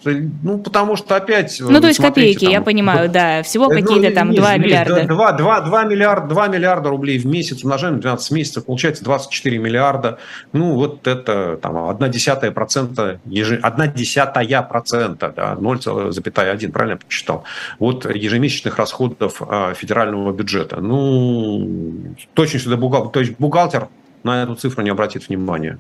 ну 0.43 0.59
потому 0.59 0.97
что 0.97 1.17
опять... 1.17 1.61
Ну 1.61 1.81
то 1.81 1.87
есть 1.89 2.01
копейки, 2.01 2.45
там, 2.45 2.53
я 2.53 2.61
понимаю, 2.61 3.09
да, 3.09 3.43
всего 3.43 3.73
э, 3.73 3.81
какие-то 3.81 4.09
ну, 4.11 4.15
там 4.15 4.35
2 4.35 4.57
миллиарда. 4.59 5.05
2, 5.05 5.33
2, 5.33 5.61
2, 5.63 5.85
миллиарда, 5.85 6.29
2 6.29 6.49
миллиарда 6.49 6.89
рублей 6.91 7.19
в 7.19 7.27
месяц, 7.27 7.65
умножаем 7.65 7.97
на 7.97 8.01
12 8.01 8.31
месяцев, 8.33 8.67
получается 8.67 9.05
24 9.05 9.59
миллиарда. 9.59 10.19
Ну 10.53 10.75
вот 10.75 11.07
это 11.07 11.59
там 11.61 11.89
1 11.89 12.11
десятая 12.11 12.51
процента, 12.51 13.21
1 13.25 13.93
десятая 13.95 14.63
процента, 14.63 15.33
да, 15.35 15.55
0,1, 15.59 16.73
правильно 16.73 16.93
я 16.93 16.97
посчитал, 16.99 17.45
вот 17.79 18.05
ежемесячных 18.15 18.77
расходов 18.77 19.41
а, 19.41 19.75
федерального 19.75 20.33
бюджета. 20.33 20.81
Ну, 20.81 22.15
точно 22.35 22.61
сюда 22.61 22.77
бухгалтер, 22.77 23.11
то 23.11 23.21
есть 23.21 23.35
бухгалтер 23.39 23.89
на 24.23 24.43
эту 24.43 24.55
цифру 24.55 24.83
не 24.83 24.91
обратит 24.91 25.29
внимания. 25.29 25.79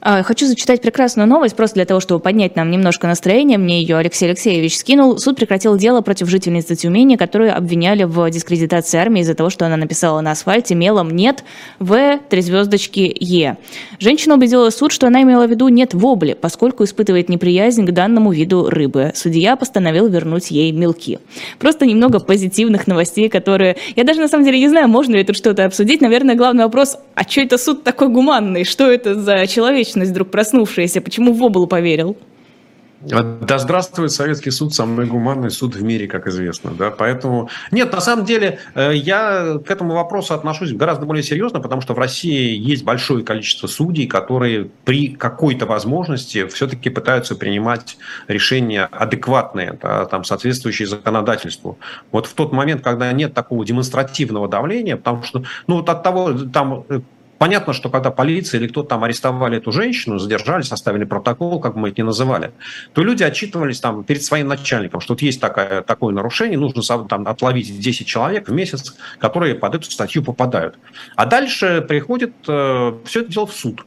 А, 0.00 0.22
хочу 0.22 0.46
зачитать 0.46 0.80
прекрасную 0.80 1.28
новость, 1.28 1.56
просто 1.56 1.74
для 1.74 1.84
того, 1.84 1.98
чтобы 1.98 2.20
поднять 2.20 2.54
нам 2.54 2.70
немножко 2.70 3.08
настроение. 3.08 3.58
Мне 3.58 3.80
ее 3.80 3.96
Алексей 3.96 4.26
Алексеевич 4.26 4.76
скинул. 4.76 5.18
Суд 5.18 5.36
прекратил 5.36 5.76
дело 5.76 6.02
против 6.02 6.28
жительницы 6.28 6.76
Тюмени, 6.76 7.16
которую 7.16 7.56
обвиняли 7.56 8.04
в 8.04 8.30
дискредитации 8.30 8.98
армии 8.98 9.22
из-за 9.22 9.34
того, 9.34 9.50
что 9.50 9.66
она 9.66 9.76
написала 9.76 10.20
на 10.20 10.32
асфальте 10.32 10.74
мелом 10.74 11.10
«нет» 11.10 11.44
В, 11.80 12.18
три 12.28 12.42
звездочки 12.42 13.14
Е. 13.18 13.56
Женщина 13.98 14.34
убедила 14.34 14.70
суд, 14.70 14.92
что 14.92 15.08
она 15.08 15.22
имела 15.22 15.46
в 15.46 15.50
виду 15.50 15.68
«нет» 15.68 15.94
вобли, 15.94 16.34
поскольку 16.40 16.84
испытывает 16.84 17.28
неприязнь 17.28 17.84
к 17.84 17.90
данному 17.90 18.30
виду 18.32 18.68
рыбы. 18.70 19.12
Судья 19.14 19.56
постановил 19.56 20.06
вернуть 20.08 20.50
ей 20.50 20.70
мелки. 20.70 21.18
Просто 21.58 21.86
немного 21.86 22.20
позитивных 22.20 22.86
новостей, 22.86 23.28
которые... 23.28 23.76
Я 23.96 24.04
даже 24.04 24.20
на 24.20 24.28
самом 24.28 24.44
деле 24.44 24.60
не 24.60 24.68
знаю, 24.68 24.88
можно 24.88 25.16
ли 25.16 25.24
тут 25.24 25.36
что-то 25.36 25.64
обсудить. 25.64 26.00
Наверное, 26.00 26.36
главный 26.36 26.64
вопрос, 26.64 26.98
а 27.14 27.24
что 27.24 27.40
это 27.40 27.58
суд 27.58 27.82
такой 27.82 28.08
гуманный? 28.08 28.64
Что 28.64 28.90
это 28.90 29.14
за 29.16 29.46
человек? 29.46 29.87
Человечность 29.88 30.10
вдруг 30.10 30.30
проснувшаяся? 30.30 31.00
Почему 31.00 31.32
в 31.32 31.42
облу 31.42 31.66
поверил? 31.66 32.16
Да 33.00 33.58
здравствует 33.58 34.10
Советский 34.10 34.50
суд, 34.50 34.74
самый 34.74 35.06
гуманный 35.06 35.52
суд 35.52 35.76
в 35.76 35.82
мире, 35.84 36.08
как 36.08 36.26
известно. 36.26 36.72
Да? 36.72 36.90
Поэтому... 36.90 37.48
Нет, 37.70 37.92
на 37.92 38.00
самом 38.00 38.24
деле, 38.24 38.58
э, 38.74 38.90
я 38.92 39.58
к 39.64 39.70
этому 39.70 39.94
вопросу 39.94 40.34
отношусь 40.34 40.72
гораздо 40.72 41.06
более 41.06 41.22
серьезно, 41.22 41.60
потому 41.60 41.80
что 41.80 41.94
в 41.94 41.98
России 42.00 42.58
есть 42.58 42.82
большое 42.82 43.24
количество 43.24 43.68
судей, 43.68 44.08
которые 44.08 44.68
при 44.84 45.12
какой-то 45.12 45.64
возможности 45.64 46.44
все-таки 46.48 46.90
пытаются 46.90 47.36
принимать 47.36 47.98
решения 48.26 48.88
адекватные, 48.90 49.78
да, 49.80 50.04
там, 50.06 50.24
соответствующие 50.24 50.88
законодательству. 50.88 51.78
Вот 52.10 52.26
в 52.26 52.34
тот 52.34 52.52
момент, 52.52 52.82
когда 52.82 53.12
нет 53.12 53.32
такого 53.32 53.64
демонстративного 53.64 54.48
давления, 54.48 54.96
потому 54.96 55.22
что 55.22 55.44
ну, 55.68 55.76
вот 55.76 55.88
от 55.88 56.02
того, 56.02 56.32
там, 56.32 56.84
Понятно, 57.38 57.72
что 57.72 57.88
когда 57.88 58.10
полиция 58.10 58.58
или 58.60 58.66
кто-то 58.66 58.88
там 58.88 59.04
арестовали 59.04 59.58
эту 59.58 59.70
женщину, 59.70 60.18
задержали, 60.18 60.62
составили 60.62 61.04
протокол, 61.04 61.60
как 61.60 61.76
мы 61.76 61.88
это 61.88 62.00
ни 62.02 62.06
называли, 62.06 62.52
то 62.92 63.02
люди 63.02 63.22
отчитывались 63.22 63.80
там 63.80 64.02
перед 64.02 64.24
своим 64.24 64.48
начальником, 64.48 65.00
что 65.00 65.14
вот 65.14 65.22
есть 65.22 65.40
такое, 65.40 65.82
такое 65.82 66.12
нарушение, 66.12 66.58
нужно 66.58 66.82
там 67.06 67.26
отловить 67.28 67.78
10 67.78 68.06
человек 68.06 68.48
в 68.48 68.52
месяц, 68.52 68.96
которые 69.18 69.54
под 69.54 69.76
эту 69.76 69.90
статью 69.90 70.24
попадают. 70.24 70.78
А 71.14 71.26
дальше 71.26 71.84
приходит 71.88 72.34
э, 72.48 72.92
все 73.04 73.20
это 73.20 73.32
дело 73.32 73.46
в 73.46 73.52
суд. 73.52 73.84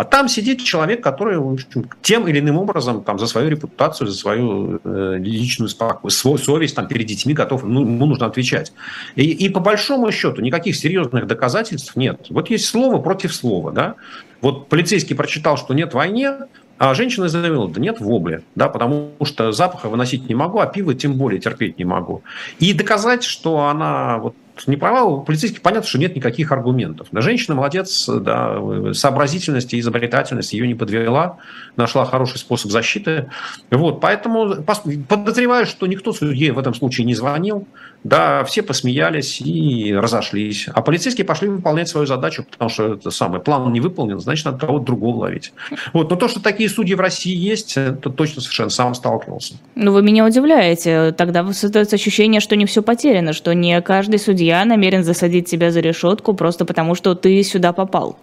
А 0.00 0.04
там 0.04 0.28
сидит 0.28 0.64
человек, 0.64 1.02
который 1.02 1.36
в 1.36 1.52
общем, 1.52 1.84
тем 2.00 2.26
или 2.26 2.38
иным 2.38 2.56
образом 2.56 3.04
там, 3.04 3.18
за 3.18 3.26
свою 3.26 3.50
репутацию, 3.50 4.08
за 4.08 4.16
свою 4.16 4.80
э, 4.82 5.16
личную 5.18 5.68
спокойствие, 5.68 6.22
свою 6.22 6.38
совесть 6.38 6.74
там, 6.74 6.88
перед 6.88 7.06
детьми 7.06 7.34
готов, 7.34 7.64
ну, 7.64 7.82
ему 7.82 8.06
нужно 8.06 8.24
отвечать. 8.24 8.72
И, 9.14 9.30
и 9.30 9.50
по 9.50 9.60
большому 9.60 10.10
счету 10.10 10.40
никаких 10.40 10.74
серьезных 10.76 11.26
доказательств 11.26 11.96
нет. 11.96 12.28
Вот 12.30 12.48
есть 12.48 12.64
слово 12.64 12.96
против 12.96 13.34
слова. 13.34 13.72
Да? 13.72 13.96
Вот 14.40 14.70
полицейский 14.70 15.14
прочитал, 15.14 15.58
что 15.58 15.74
нет 15.74 15.92
войне, 15.92 16.32
а 16.78 16.94
женщина 16.94 17.28
заявила, 17.28 17.68
да 17.68 17.78
нет 17.78 18.00
вобли, 18.00 18.42
да, 18.54 18.70
потому 18.70 19.10
что 19.22 19.52
запаха 19.52 19.90
выносить 19.90 20.30
не 20.30 20.34
могу, 20.34 20.60
а 20.60 20.66
пиво 20.66 20.94
тем 20.94 21.12
более 21.12 21.38
терпеть 21.38 21.76
не 21.76 21.84
могу. 21.84 22.22
И 22.58 22.72
доказать, 22.72 23.22
что 23.22 23.66
она 23.66 24.16
вот 24.16 24.34
не 24.66 24.76
права, 24.76 25.04
у 25.04 25.22
полицейских 25.22 25.62
понятно, 25.62 25.88
что 25.88 25.98
нет 25.98 26.16
никаких 26.16 26.52
аргументов. 26.52 27.08
Да, 27.12 27.20
женщина 27.20 27.54
молодец, 27.54 28.08
да, 28.08 28.58
сообразительность 28.92 29.72
и 29.74 29.80
изобретательность 29.80 30.52
ее 30.52 30.66
не 30.66 30.74
подвела, 30.74 31.38
нашла 31.76 32.04
хороший 32.04 32.38
способ 32.38 32.70
защиты. 32.70 33.30
Вот, 33.70 34.00
поэтому 34.00 34.62
подозреваю, 35.08 35.66
что 35.66 35.86
никто 35.86 36.12
судье 36.12 36.52
в 36.52 36.58
этом 36.58 36.74
случае 36.74 37.06
не 37.06 37.14
звонил, 37.14 37.66
да, 38.02 38.44
все 38.44 38.62
посмеялись 38.62 39.40
и 39.40 39.94
разошлись. 39.94 40.68
А 40.72 40.80
полицейские 40.80 41.26
пошли 41.26 41.48
выполнять 41.48 41.88
свою 41.88 42.06
задачу, 42.06 42.44
потому 42.48 42.70
что 42.70 42.94
это 42.94 43.10
самый 43.10 43.40
план 43.40 43.70
не 43.72 43.80
выполнен, 43.80 44.18
значит, 44.18 44.46
надо 44.46 44.58
кого-то 44.58 44.86
другого 44.86 45.18
ловить. 45.18 45.52
Вот, 45.92 46.10
но 46.10 46.16
то, 46.16 46.28
что 46.28 46.40
такие 46.40 46.68
судьи 46.68 46.94
в 46.94 47.00
России 47.00 47.34
есть, 47.34 47.76
это 47.76 48.10
точно 48.10 48.40
совершенно 48.40 48.70
сам 48.70 48.94
сталкивался. 48.94 49.54
Ну, 49.74 49.92
вы 49.92 50.02
меня 50.02 50.24
удивляете. 50.24 51.12
Тогда 51.12 51.50
создается 51.52 51.96
ощущение, 51.96 52.40
что 52.40 52.56
не 52.56 52.66
все 52.66 52.82
потеряно, 52.82 53.32
что 53.32 53.52
не 53.54 53.80
каждый 53.82 54.18
судья 54.18 54.64
намерен 54.64 55.04
засадить 55.04 55.48
тебя 55.48 55.70
за 55.70 55.80
решетку 55.80 56.32
просто 56.34 56.64
потому, 56.64 56.94
что 56.94 57.14
ты 57.14 57.42
сюда 57.42 57.72
попал. 57.72 58.18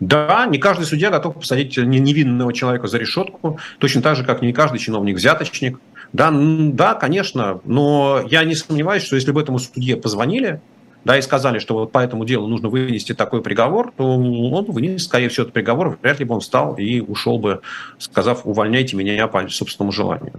Да, 0.00 0.46
не 0.46 0.58
каждый 0.58 0.84
судья 0.84 1.10
готов 1.10 1.34
посадить 1.34 1.76
невинного 1.76 2.52
человека 2.52 2.86
за 2.86 2.98
решетку, 2.98 3.58
точно 3.78 4.02
так 4.02 4.16
же, 4.16 4.24
как 4.24 4.42
не 4.42 4.52
каждый 4.52 4.78
чиновник 4.78 5.16
взяточник. 5.16 5.78
Да, 6.12 6.30
да, 6.32 6.94
конечно, 6.94 7.60
но 7.64 8.22
я 8.28 8.44
не 8.44 8.54
сомневаюсь, 8.54 9.02
что 9.02 9.16
если 9.16 9.32
бы 9.32 9.40
этому 9.40 9.58
судье 9.58 9.96
позвонили, 9.96 10.60
да, 11.04 11.18
и 11.18 11.22
сказали, 11.22 11.58
что 11.58 11.74
вот 11.74 11.92
по 11.92 11.98
этому 11.98 12.24
делу 12.24 12.46
нужно 12.46 12.68
вынести 12.68 13.14
такой 13.14 13.42
приговор, 13.42 13.92
то 13.96 14.04
он 14.04 14.64
вынес, 14.66 15.04
скорее 15.04 15.28
всего, 15.30 15.44
этот 15.44 15.54
приговор, 15.54 15.98
вряд 16.02 16.20
ли 16.20 16.24
бы 16.24 16.34
он 16.34 16.40
встал 16.40 16.76
и 16.76 17.00
ушел 17.00 17.38
бы, 17.38 17.62
сказав, 17.98 18.42
увольняйте 18.46 18.96
меня 18.96 19.26
по 19.26 19.48
собственному 19.48 19.90
желанию. 19.90 20.34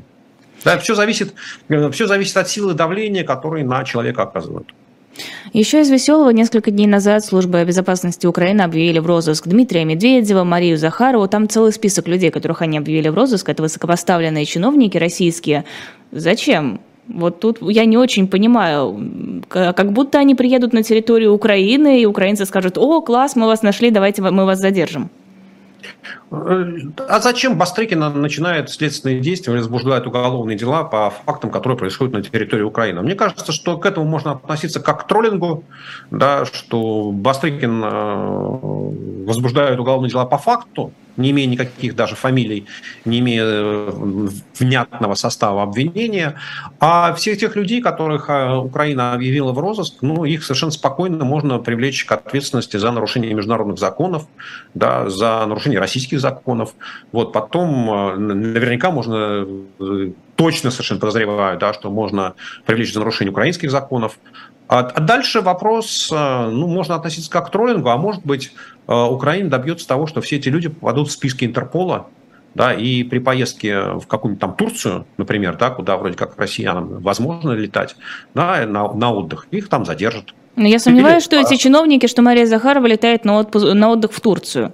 Да, 0.63 0.77
все 0.77 0.95
зависит, 0.95 1.33
э, 1.67 1.91
все 1.91 2.07
зависит 2.07 2.37
от 2.37 2.47
силы 2.47 2.73
давления, 2.73 3.25
которые 3.25 3.65
на 3.65 3.83
человека 3.83 4.23
оказывают. 4.23 4.73
Еще 5.53 5.81
из 5.81 5.89
веселого 5.89 6.31
несколько 6.31 6.71
дней 6.71 6.87
назад 6.87 7.23
служба 7.23 7.63
безопасности 7.63 8.25
Украины 8.25 8.61
объявили 8.61 8.99
в 8.99 9.05
розыск 9.05 9.47
Дмитрия 9.47 9.85
Медведева, 9.85 10.43
Марию 10.43 10.77
Захарову. 10.77 11.27
Там 11.27 11.47
целый 11.47 11.71
список 11.71 12.07
людей, 12.07 12.31
которых 12.31 12.61
они 12.61 12.77
объявили 12.77 13.09
в 13.09 13.15
розыск. 13.15 13.49
Это 13.49 13.61
высокопоставленные 13.61 14.45
чиновники 14.45 14.97
российские. 14.97 15.65
Зачем? 16.11 16.79
Вот 17.07 17.39
тут 17.39 17.57
я 17.61 17.85
не 17.85 17.97
очень 17.97 18.27
понимаю, 18.27 19.43
как 19.49 19.91
будто 19.91 20.19
они 20.19 20.35
приедут 20.35 20.73
на 20.73 20.83
территорию 20.83 21.33
Украины, 21.33 22.01
и 22.01 22.05
украинцы 22.05 22.45
скажут, 22.45 22.77
о, 22.77 23.01
класс, 23.01 23.35
мы 23.35 23.45
вас 23.45 23.61
нашли, 23.61 23.91
давайте 23.91 24.21
мы 24.21 24.45
вас 24.45 24.59
задержим. 24.59 25.09
А 26.33 27.19
зачем 27.19 27.59
Бастрыкина 27.59 28.09
начинает 28.09 28.71
следственные 28.71 29.19
действия, 29.19 29.53
возбуждает 29.53 30.07
уголовные 30.07 30.57
дела 30.57 30.83
по 30.83 31.11
фактам, 31.11 31.51
которые 31.51 31.77
происходят 31.77 32.13
на 32.13 32.23
территории 32.23 32.63
Украины? 32.63 33.03
Мне 33.03 33.13
кажется, 33.13 33.51
что 33.51 33.77
к 33.77 33.85
этому 33.85 34.07
можно 34.07 34.31
относиться 34.31 34.79
как 34.79 35.03
к 35.03 35.07
троллингу, 35.07 35.63
да, 36.09 36.45
что 36.45 37.11
Бастрыкин 37.11 37.83
э, 37.83 39.25
возбуждает 39.27 39.79
уголовные 39.79 40.09
дела 40.09 40.25
по 40.25 40.39
факту, 40.39 40.91
не 41.17 41.31
имея 41.31 41.47
никаких 41.47 41.95
даже 41.95 42.15
фамилий, 42.15 42.65
не 43.05 43.19
имея 43.19 43.43
э, 43.45 44.27
внятного 44.57 45.13
состава 45.13 45.63
обвинения. 45.63 46.35
А 46.79 47.13
всех 47.13 47.37
тех 47.37 47.55
людей, 47.55 47.81
которых 47.81 48.29
э, 48.29 48.55
Украина 48.55 49.13
объявила 49.13 49.51
в 49.51 49.59
розыск, 49.59 49.97
ну, 50.01 50.25
их 50.25 50.43
совершенно 50.43 50.71
спокойно 50.71 51.23
можно 51.23 51.59
привлечь 51.59 52.05
к 52.05 52.11
ответственности 52.11 52.77
за 52.77 52.91
нарушение 52.91 53.33
международных 53.33 53.77
законов, 53.77 54.27
да, 54.73 55.09
за 55.09 55.45
нарушение 55.45 55.79
российских 55.79 56.19
законов. 56.23 56.73
Вот 57.11 57.31
потом 57.31 57.89
э, 57.89 58.15
наверняка 58.17 58.89
можно 58.89 59.45
точно 60.35 60.71
совершенно 60.71 60.99
подозреваю, 60.99 61.59
да, 61.59 61.73
что 61.73 61.91
можно 61.91 62.33
привлечь 62.65 62.93
за 62.93 62.99
нарушение 62.99 63.31
украинских 63.31 63.69
законов. 63.69 64.17
А, 64.67 64.79
а 64.79 64.99
дальше 65.01 65.41
вопрос, 65.41 66.09
ну, 66.09 66.67
можно 66.67 66.95
относиться 66.95 67.29
как 67.29 67.47
к 67.47 67.51
троллингу, 67.51 67.89
а 67.89 67.97
может 67.97 68.25
быть, 68.25 68.53
Э, 68.87 69.05
Украина 69.05 69.49
добьется 69.49 69.87
того, 69.87 70.07
что 70.07 70.21
все 70.21 70.37
эти 70.37 70.49
люди 70.49 70.69
попадут 70.69 71.09
в 71.09 71.11
списки 71.11 71.45
Интерпола, 71.45 72.07
да, 72.53 72.73
и 72.73 73.03
при 73.03 73.19
поездке 73.19 73.81
в 73.81 74.05
какую-нибудь 74.07 74.41
там 74.41 74.55
Турцию, 74.55 75.05
например, 75.17 75.57
да, 75.57 75.69
куда 75.69 75.97
вроде 75.97 76.15
как 76.15 76.37
россиянам 76.37 76.99
возможно 76.99 77.51
летать, 77.51 77.95
да, 78.33 78.65
на, 78.67 78.93
на 78.93 79.13
отдых, 79.13 79.47
их 79.51 79.69
там 79.69 79.85
задержат. 79.85 80.33
Но 80.55 80.67
я 80.67 80.77
сомневаюсь, 80.77 81.23
что 81.23 81.35
эти 81.35 81.55
чиновники, 81.55 82.05
что 82.05 82.21
Мария 82.21 82.45
Захарова 82.45 82.85
летает 82.85 83.25
на, 83.25 83.39
отпуск, 83.39 83.65
на 83.73 83.89
отдых 83.89 84.11
в 84.11 84.21
Турцию. 84.21 84.71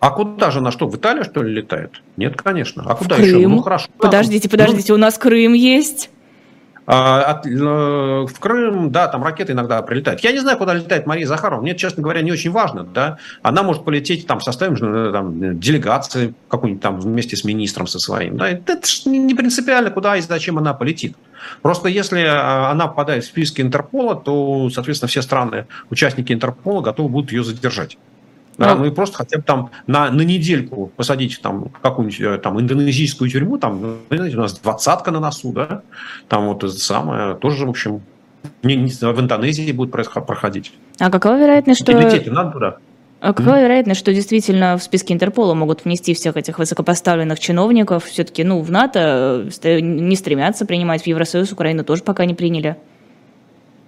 А 0.00 0.10
куда 0.10 0.50
же 0.50 0.60
она 0.60 0.70
что, 0.70 0.86
в 0.86 0.96
Италию, 0.96 1.24
что 1.24 1.42
ли, 1.42 1.52
летает? 1.52 2.02
Нет, 2.16 2.40
конечно. 2.40 2.84
А 2.86 2.94
куда 2.94 3.16
в 3.16 3.18
еще? 3.18 3.32
Крым. 3.32 3.56
Ну, 3.56 3.62
хорошо. 3.62 3.88
Подождите, 3.98 4.48
подождите, 4.48 4.92
ну, 4.92 4.94
у 4.94 5.00
нас 5.00 5.18
Крым 5.18 5.54
есть. 5.54 6.10
А, 6.90 7.22
от, 7.22 7.46
э, 7.46 7.50
в 7.50 8.40
Крым, 8.40 8.90
да, 8.90 9.08
там 9.08 9.22
ракеты 9.22 9.52
иногда 9.52 9.82
прилетают. 9.82 10.20
Я 10.20 10.32
не 10.32 10.38
знаю, 10.38 10.56
куда 10.56 10.72
летает 10.72 11.06
Мария 11.06 11.26
Захарова. 11.26 11.60
Мне, 11.60 11.76
честно 11.76 12.02
говоря, 12.02 12.22
не 12.22 12.32
очень 12.32 12.50
важно. 12.50 12.82
Да? 12.82 13.18
Она 13.42 13.62
может 13.62 13.84
полететь 13.84 14.26
там 14.26 14.38
в 14.38 14.42
составе 14.42 14.74
э, 14.80 15.10
там, 15.12 15.58
делегации 15.58 16.32
какой-нибудь 16.48 16.82
там 16.82 16.98
вместе 16.98 17.36
с 17.36 17.44
министром 17.44 17.86
со 17.86 17.98
своим. 17.98 18.38
Да? 18.38 18.48
Это 18.48 18.80
не 19.04 19.34
принципиально, 19.34 19.90
куда 19.90 20.16
и 20.16 20.22
зачем 20.22 20.56
она 20.56 20.72
полетит. 20.72 21.14
Просто 21.60 21.90
если 21.90 22.22
а, 22.22 22.70
она 22.70 22.86
попадает 22.86 23.24
в 23.24 23.26
списки 23.26 23.60
Интерпола, 23.60 24.16
то, 24.16 24.70
соответственно, 24.70 25.08
все 25.08 25.20
страны, 25.20 25.66
участники 25.90 26.32
Интерпола, 26.32 26.80
готовы 26.80 27.10
будут 27.10 27.32
ее 27.32 27.44
задержать. 27.44 27.98
Да, 28.58 28.74
ну 28.74 28.86
и 28.86 28.90
просто 28.90 29.18
хотя 29.18 29.38
бы 29.38 29.44
там 29.44 29.70
на, 29.86 30.10
на 30.10 30.22
недельку 30.22 30.90
посадить 30.96 31.40
там 31.40 31.70
какую-нибудь 31.80 32.20
э, 32.20 32.38
там 32.38 32.60
индонезийскую 32.60 33.30
тюрьму, 33.30 33.56
там, 33.56 33.80
ну, 33.80 34.16
знаете, 34.16 34.36
у 34.36 34.40
нас 34.40 34.58
двадцатка 34.58 35.12
на 35.12 35.20
носу, 35.20 35.52
да, 35.52 35.82
там 36.28 36.48
вот 36.48 36.64
это 36.64 36.72
самое, 36.72 37.36
тоже, 37.36 37.66
в 37.66 37.70
общем, 37.70 38.02
не, 38.64 38.74
не, 38.74 38.90
в 38.90 39.20
Индонезии 39.20 39.70
будет 39.70 39.92
проходить. 39.92 40.72
А 40.98 41.08
какова 41.10 41.38
вероятность, 41.38 41.82
что... 41.82 41.92
Лететь 41.92 42.26
надо 42.30 42.50
туда. 42.50 42.76
А 43.20 43.32
какова 43.32 43.56
mm. 43.56 43.62
вероятность, 43.62 44.00
что 44.00 44.12
действительно 44.12 44.76
в 44.76 44.82
списке 44.82 45.12
Интерпола 45.12 45.54
могут 45.54 45.84
внести 45.84 46.14
всех 46.14 46.36
этих 46.36 46.58
высокопоставленных 46.58 47.40
чиновников? 47.40 48.04
Все-таки, 48.04 48.44
ну, 48.44 48.60
в 48.60 48.70
НАТО 48.70 49.44
э, 49.62 49.80
не 49.80 50.14
стремятся 50.14 50.66
принимать, 50.66 51.02
в 51.02 51.06
Евросоюз 51.06 51.50
Украину 51.52 51.82
тоже 51.82 52.02
пока 52.02 52.24
не 52.26 52.34
приняли. 52.34 52.76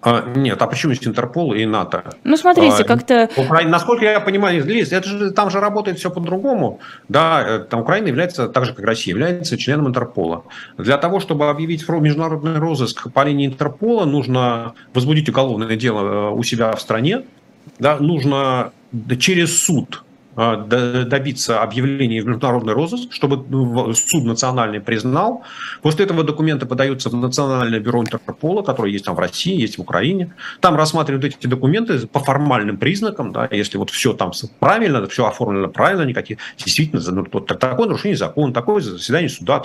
А, 0.03 0.25
нет, 0.35 0.61
а 0.63 0.67
почему 0.67 0.93
есть 0.93 1.07
Интерпол 1.07 1.53
и 1.53 1.67
НАТО? 1.67 2.05
Ну, 2.25 2.37
смотрите, 2.37 2.83
а, 2.83 2.85
как-то... 2.85 3.29
Украина, 3.37 3.71
насколько 3.71 4.05
я 4.05 4.21
понимаю, 4.21 4.65
Лиз, 4.65 4.93
это 4.93 5.07
же, 5.07 5.31
там 5.31 5.51
же 5.51 5.61
работает 5.61 5.99
все 5.99 6.11
по-другому. 6.11 6.81
Да, 7.09 7.45
э, 7.47 7.59
там 7.59 7.81
Украина 7.81 8.09
является, 8.09 8.49
так 8.49 8.65
же 8.65 8.73
как 8.73 8.85
Россия, 8.87 9.15
является 9.15 9.59
членом 9.59 9.89
Интерпола. 9.89 10.45
Для 10.79 10.97
того, 10.97 11.21
чтобы 11.21 11.51
объявить 11.51 11.87
международный 11.87 12.59
розыск 12.59 13.13
по 13.13 13.25
линии 13.25 13.47
Интерпола, 13.47 14.07
нужно 14.07 14.75
возбудить 14.95 15.29
уголовное 15.29 15.77
дело 15.77 16.31
э, 16.31 16.31
у 16.31 16.43
себя 16.45 16.73
в 16.73 16.81
стране, 16.81 17.25
да, 17.79 17.99
нужно 17.99 18.73
через 19.19 19.63
суд 19.63 20.03
добиться 20.37 21.61
объявления 21.63 22.23
в 22.23 22.27
международный 22.27 22.73
розыск, 22.73 23.13
чтобы 23.13 23.45
ну, 23.49 23.93
суд 23.95 24.25
национальный 24.25 24.81
признал. 24.81 25.43
После 25.83 26.05
этого 26.05 26.23
документы 26.23 26.67
подаются 26.67 27.11
в 27.11 27.17
Национальное 27.17 27.81
бюро 27.81 28.01
Интерпола, 28.01 28.63
которое 28.63 28.93
есть 28.93 29.05
там 29.05 29.17
в 29.17 29.19
России, 29.19 29.61
есть 29.61 29.79
в 29.79 29.81
Украине. 29.81 30.33
Там 30.61 30.77
рассматривают 30.77 31.25
эти 31.25 31.47
документы 31.47 32.07
по 32.07 32.21
формальным 32.21 32.77
признакам, 32.77 33.33
да, 33.33 33.49
если 33.51 33.77
вот 33.77 33.91
все 33.91 34.13
там 34.13 34.33
правильно, 34.61 35.07
все 35.09 35.27
оформлено 35.27 35.69
правильно, 35.69 36.03
никаких 36.03 36.39
действительно 36.57 37.03
ну, 37.11 37.25
такое 37.25 37.87
нарушение 37.87 38.17
закона, 38.17 38.53
такое 38.53 38.81
заседание 38.81 39.29
суда, 39.29 39.59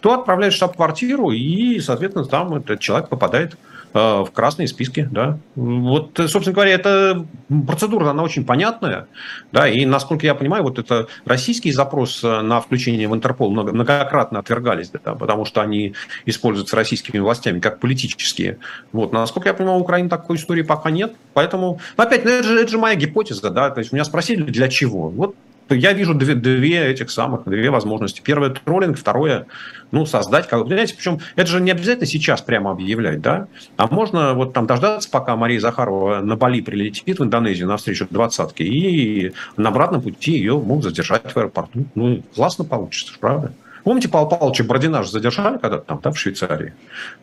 то 0.00 0.14
отправляют 0.14 0.54
в 0.54 0.56
штаб-квартиру, 0.56 1.30
и, 1.30 1.80
соответственно, 1.80 2.26
там 2.26 2.54
этот 2.54 2.80
человек 2.80 3.08
попадает 3.08 3.56
Э, 3.56 3.75
в 3.96 4.30
красные 4.32 4.68
списки, 4.68 5.08
да. 5.10 5.38
Вот, 5.54 6.12
собственно 6.26 6.52
говоря, 6.52 6.72
эта 6.72 7.26
процедура, 7.66 8.10
она 8.10 8.22
очень 8.22 8.44
понятная, 8.44 9.08
да, 9.52 9.68
и, 9.68 9.86
насколько 9.86 10.26
я 10.26 10.34
понимаю, 10.34 10.62
вот 10.62 10.78
это 10.78 11.06
российский 11.24 11.72
запрос 11.72 12.22
на 12.22 12.60
включение 12.60 13.08
в 13.08 13.14
Интерпол 13.14 13.50
многократно 13.50 14.38
отвергались, 14.40 14.90
да, 14.90 15.14
потому 15.14 15.44
что 15.44 15.62
они 15.62 15.94
используются 16.26 16.76
российскими 16.76 17.18
властями 17.18 17.60
как 17.60 17.80
политические. 17.80 18.58
Вот, 18.92 19.12
насколько 19.12 19.48
я 19.48 19.54
понимаю, 19.54 19.78
у 19.78 19.82
Украины 19.82 20.08
такой 20.08 20.36
истории 20.36 20.62
пока 20.62 20.90
нет, 20.90 21.14
поэтому, 21.32 21.80
опять, 21.96 22.24
ну, 22.24 22.30
это, 22.30 22.46
же, 22.46 22.60
это 22.60 22.70
же 22.70 22.78
моя 22.78 22.96
гипотеза, 22.96 23.50
да, 23.50 23.70
то 23.70 23.80
есть 23.80 23.92
меня 23.92 24.04
спросили, 24.04 24.42
для 24.42 24.68
чего. 24.68 25.08
Вот 25.08 25.34
я 25.74 25.92
вижу 25.92 26.14
две, 26.14 26.34
две 26.34 26.86
этих 26.86 27.10
самых, 27.10 27.44
две 27.44 27.70
возможности. 27.70 28.20
Первое– 28.22 28.50
троллинг, 28.64 28.98
второе– 28.98 29.46
ну, 29.92 30.04
создать, 30.04 30.48
как, 30.48 30.64
понимаете, 30.64 30.94
причем 30.96 31.20
это 31.36 31.46
же 31.48 31.60
не 31.60 31.70
обязательно 31.70 32.06
сейчас 32.06 32.40
прямо 32.40 32.72
объявлять, 32.72 33.20
да, 33.20 33.46
а 33.76 33.86
можно 33.86 34.34
вот 34.34 34.52
там 34.52 34.66
дождаться, 34.66 35.08
пока 35.08 35.36
Мария 35.36 35.60
Захарова 35.60 36.20
на 36.20 36.36
Бали 36.36 36.60
прилетит 36.60 37.18
в 37.18 37.24
Индонезию 37.24 37.68
на 37.68 37.76
встречу 37.76 38.06
двадцатки, 38.10 38.62
и 38.62 39.32
на 39.56 39.68
обратном 39.68 40.02
пути 40.02 40.32
ее 40.32 40.58
могут 40.58 40.84
задержать 40.84 41.32
в 41.32 41.36
аэропорту. 41.36 41.84
Ну, 41.94 42.22
классно 42.34 42.64
получится, 42.64 43.14
правда? 43.20 43.52
Помните, 43.84 44.08
Павла 44.08 44.28
Павловича 44.28 44.64
Бородина 44.64 45.04
же 45.04 45.12
задержали 45.12 45.58
когда-то 45.58 45.84
там, 45.84 46.00
да, 46.02 46.10
в 46.10 46.18
Швейцарии? 46.18 46.74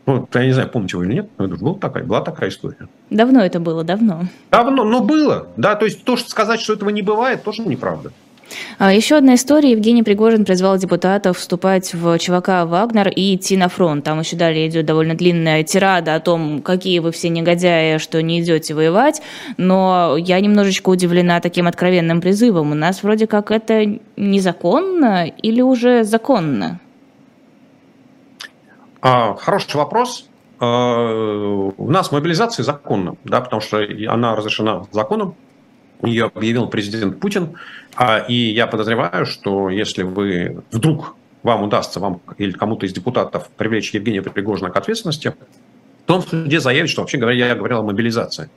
Ну, 0.06 0.30
я 0.34 0.46
не 0.46 0.54
знаю, 0.54 0.70
помните 0.70 0.96
вы 0.96 1.06
или 1.06 1.16
нет, 1.16 1.30
но 1.38 1.50
была 1.50 1.78
такая, 1.78 2.06
была 2.06 2.22
такая 2.22 2.50
история. 2.50 2.88
Давно 3.10 3.44
это 3.44 3.60
было, 3.60 3.84
давно. 3.84 4.28
Давно, 4.50 4.86
но 4.86 5.02
было, 5.02 5.48
да, 5.58 5.76
то 5.76 5.84
есть 5.84 6.06
то, 6.06 6.16
что 6.16 6.30
сказать, 6.30 6.62
что 6.62 6.72
этого 6.72 6.90
не 6.90 7.02
бывает, 7.02 7.44
тоже 7.44 7.64
неправда. 7.64 8.14
А, 8.78 8.94
еще 8.94 9.18
одна 9.18 9.36
история. 9.36 9.72
Евгений 9.72 10.04
Пригожин 10.04 10.46
призвал 10.46 10.78
депутатов 10.78 11.38
вступать 11.38 11.94
в 11.94 12.18
ЧВК 12.18 12.66
«Вагнер» 12.66 13.10
и 13.10 13.36
идти 13.36 13.58
на 13.58 13.70
фронт. 13.70 14.04
Там 14.04 14.20
еще 14.20 14.36
далее 14.36 14.68
идет 14.68 14.86
довольно 14.86 15.16
длинная 15.16 15.64
тирада 15.64 16.16
о 16.16 16.20
том, 16.20 16.62
какие 16.62 17.00
вы 17.00 17.12
все 17.12 17.30
негодяи, 17.30 17.98
что 17.98 18.22
не 18.22 18.42
идете 18.42 18.74
воевать. 18.74 19.22
Но 19.58 20.16
я 20.18 20.40
немножечко 20.40 20.90
удивлена 20.90 21.40
таким 21.40 21.68
откровенным 21.68 22.22
призывом. 22.22 22.72
У 22.72 22.76
нас 22.76 23.04
вроде 23.04 23.28
как 23.28 23.52
это 23.52 24.00
незаконно 24.18 25.28
или 25.28 25.62
уже 25.62 26.04
законно? 26.04 26.80
А, 29.02 29.36
хороший 29.36 29.76
вопрос. 29.76 30.28
А, 30.60 31.72
у 31.78 31.92
нас 31.92 32.12
мобилизация 32.12 32.64
законна, 32.64 33.16
да, 33.24 33.42
потому 33.42 33.62
что 33.62 33.80
она 34.08 34.36
разрешена 34.36 34.84
законом 34.92 35.36
ее 36.04 36.32
объявил 36.34 36.68
президент 36.68 37.20
Путин. 37.20 37.56
А, 37.96 38.20
и 38.20 38.34
я 38.34 38.68
подозреваю, 38.68 39.26
что 39.26 39.70
если 39.70 40.04
вы 40.04 40.64
вдруг 40.72 41.16
вам 41.44 41.64
удастся, 41.64 42.00
вам 42.00 42.22
или 42.38 42.52
кому-то 42.52 42.86
из 42.86 42.94
депутатов 42.94 43.50
привлечь 43.58 43.92
Евгения 43.92 44.22
Пригожина 44.22 44.70
к 44.70 44.78
ответственности, 44.78 45.34
то 46.06 46.16
он 46.16 46.22
в 46.22 46.30
суде 46.30 46.60
заявит, 46.60 46.90
что 46.90 47.02
вообще 47.02 47.18
говоря, 47.18 47.48
я 47.48 47.56
говорил 47.56 47.80
о 47.80 47.84
мобилизации. 47.84 48.50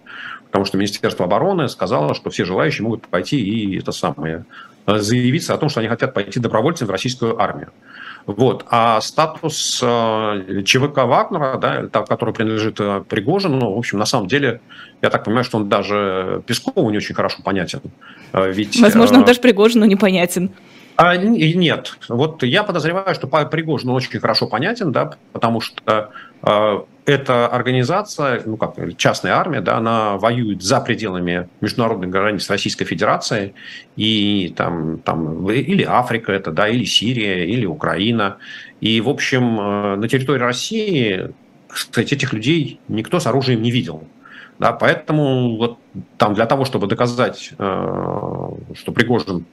Потому 0.46 0.64
что 0.64 0.78
Министерство 0.78 1.26
обороны 1.26 1.68
сказало, 1.68 2.14
что 2.14 2.30
все 2.30 2.44
желающие 2.44 2.82
могут 2.82 3.06
пойти 3.08 3.38
и 3.40 3.78
это 3.78 3.92
самое, 3.92 4.44
заявиться 4.86 5.54
о 5.54 5.58
том, 5.58 5.68
что 5.68 5.80
они 5.80 5.88
хотят 5.88 6.14
пойти 6.14 6.40
добровольцем 6.40 6.86
в 6.86 6.90
российскую 6.90 7.40
армию. 7.40 7.70
Вот. 8.26 8.64
А 8.70 9.00
статус 9.00 9.80
э, 9.82 10.62
ЧВК 10.64 11.04
Вагнера, 11.04 11.58
да, 11.58 12.02
который 12.02 12.34
принадлежит 12.34 12.80
э, 12.80 13.04
Пригожину, 13.08 13.56
ну, 13.56 13.74
в 13.74 13.78
общем, 13.78 13.98
на 13.98 14.06
самом 14.06 14.26
деле, 14.26 14.60
я 15.02 15.10
так 15.10 15.24
понимаю, 15.24 15.44
что 15.44 15.58
он 15.58 15.68
даже 15.68 16.42
Пескову 16.46 16.90
не 16.90 16.96
очень 16.96 17.14
хорошо 17.14 17.42
понятен. 17.42 17.80
Э, 18.32 18.50
ведь, 18.52 18.80
Возможно, 18.80 19.18
он 19.18 19.24
даже 19.24 19.40
Пригожину 19.40 19.84
непонятен. 19.84 20.50
А, 20.96 21.16
нет. 21.16 21.98
Вот 22.08 22.42
я 22.42 22.62
подозреваю, 22.62 23.14
что 23.14 23.26
Пригожин 23.26 23.90
очень 23.90 24.18
хорошо 24.18 24.46
понятен, 24.46 24.92
да, 24.92 25.12
потому 25.32 25.60
что 25.60 26.10
э, 26.42 26.78
эта 27.04 27.46
организация, 27.48 28.42
ну 28.46 28.56
как, 28.56 28.76
частная 28.96 29.34
армия, 29.34 29.60
да, 29.60 29.76
она 29.76 30.16
воюет 30.16 30.62
за 30.62 30.80
пределами 30.80 31.48
международных 31.60 32.08
границ 32.08 32.48
Российской 32.48 32.86
Федерации, 32.86 33.52
и 33.96 34.54
там, 34.56 34.98
там 34.98 35.48
или 35.50 35.82
Африка 35.82 36.32
это, 36.32 36.50
да, 36.50 36.66
или 36.66 36.84
Сирия, 36.84 37.44
или 37.44 37.66
Украина. 37.66 38.38
И, 38.80 38.98
в 39.02 39.10
общем, 39.10 39.60
э, 39.60 39.96
на 39.96 40.08
территории 40.08 40.40
России, 40.40 41.30
кстати, 41.68 42.14
этих 42.14 42.32
людей 42.32 42.80
никто 42.88 43.20
с 43.20 43.26
оружием 43.26 43.60
не 43.60 43.70
видел. 43.70 44.04
Да, 44.58 44.72
поэтому 44.72 45.56
вот 45.56 45.78
там 46.16 46.34
для 46.34 46.46
того, 46.46 46.64
чтобы 46.64 46.86
доказать, 46.86 47.52
э, 47.58 48.48
что 48.74 48.92
Пригожин 48.92 49.44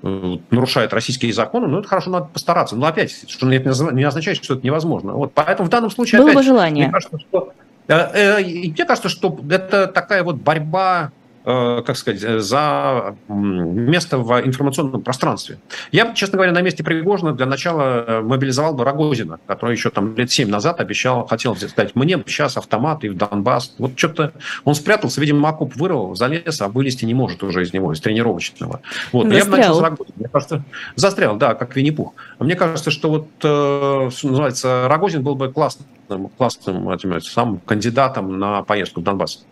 Э, 0.00 0.36
нарушает 0.50 0.92
российские 0.92 1.32
законы, 1.32 1.66
ну, 1.66 1.80
это 1.80 1.88
хорошо, 1.88 2.10
надо 2.10 2.26
постараться. 2.26 2.76
Но 2.76 2.86
опять, 2.86 3.28
что 3.28 3.50
это 3.50 3.92
не 3.92 4.04
означает, 4.04 4.42
что 4.42 4.54
это 4.54 4.64
невозможно. 4.64 5.12
Вот, 5.12 5.32
поэтому 5.34 5.66
в 5.66 5.70
данном 5.70 5.90
случае... 5.90 6.20
Было 6.20 6.30
опять, 6.30 6.36
бы 6.36 6.42
желание. 6.44 6.84
Мне 6.84 6.92
кажется, 6.92 7.18
что, 7.18 7.52
э, 7.88 8.40
мне 8.40 8.84
кажется, 8.84 9.08
что 9.08 9.36
это 9.50 9.88
такая 9.88 10.22
вот 10.22 10.36
борьба 10.36 11.10
как 11.48 11.96
сказать, 11.96 12.20
за 12.20 13.16
место 13.28 14.18
в 14.18 14.40
информационном 14.44 15.00
пространстве. 15.00 15.58
Я, 15.92 16.12
честно 16.12 16.36
говоря, 16.36 16.52
на 16.52 16.60
месте 16.60 16.84
Пригожина 16.84 17.32
для 17.32 17.46
начала 17.46 18.04
э, 18.06 18.20
мобилизовал 18.20 18.74
бы 18.74 18.84
Рогозина, 18.84 19.40
который 19.46 19.72
еще 19.72 19.88
там 19.88 20.14
лет 20.14 20.30
семь 20.30 20.50
назад 20.50 20.78
обещал, 20.80 21.26
хотел 21.26 21.56
сказать, 21.56 21.94
мне 21.94 22.22
сейчас 22.26 22.58
автомат 22.58 23.02
и 23.04 23.08
в 23.08 23.16
Донбасс. 23.16 23.74
Вот 23.78 23.92
что-то 23.96 24.34
он 24.64 24.74
спрятался, 24.74 25.22
видимо, 25.22 25.48
окоп 25.48 25.74
вырвал, 25.76 26.14
залез, 26.14 26.60
а 26.60 26.68
вылезти 26.68 27.06
не 27.06 27.14
может 27.14 27.42
уже 27.42 27.62
из 27.62 27.72
него, 27.72 27.94
из 27.94 28.00
тренировочного. 28.02 28.82
Вот. 29.12 29.32
Я 29.32 29.46
бы 29.46 29.56
начал 29.56 29.76
с 29.76 29.80
Рогозина. 29.80 30.14
Мне 30.16 30.28
кажется, 30.28 30.64
застрял, 30.96 31.36
да, 31.36 31.54
как 31.54 31.74
Винни-Пух. 31.74 32.12
Мне 32.40 32.56
кажется, 32.56 32.90
что 32.90 33.08
вот, 33.08 33.28
э, 33.42 34.10
что 34.14 34.28
называется, 34.28 34.86
Рогозин 34.88 35.22
был 35.22 35.34
бы 35.34 35.50
классным, 35.50 35.86
классным 36.36 36.90
этим, 36.90 37.18
самым 37.22 37.58
кандидатом 37.60 38.38
на 38.38 38.62
поездку 38.64 39.00
в 39.00 39.04
Донбасс. 39.04 39.46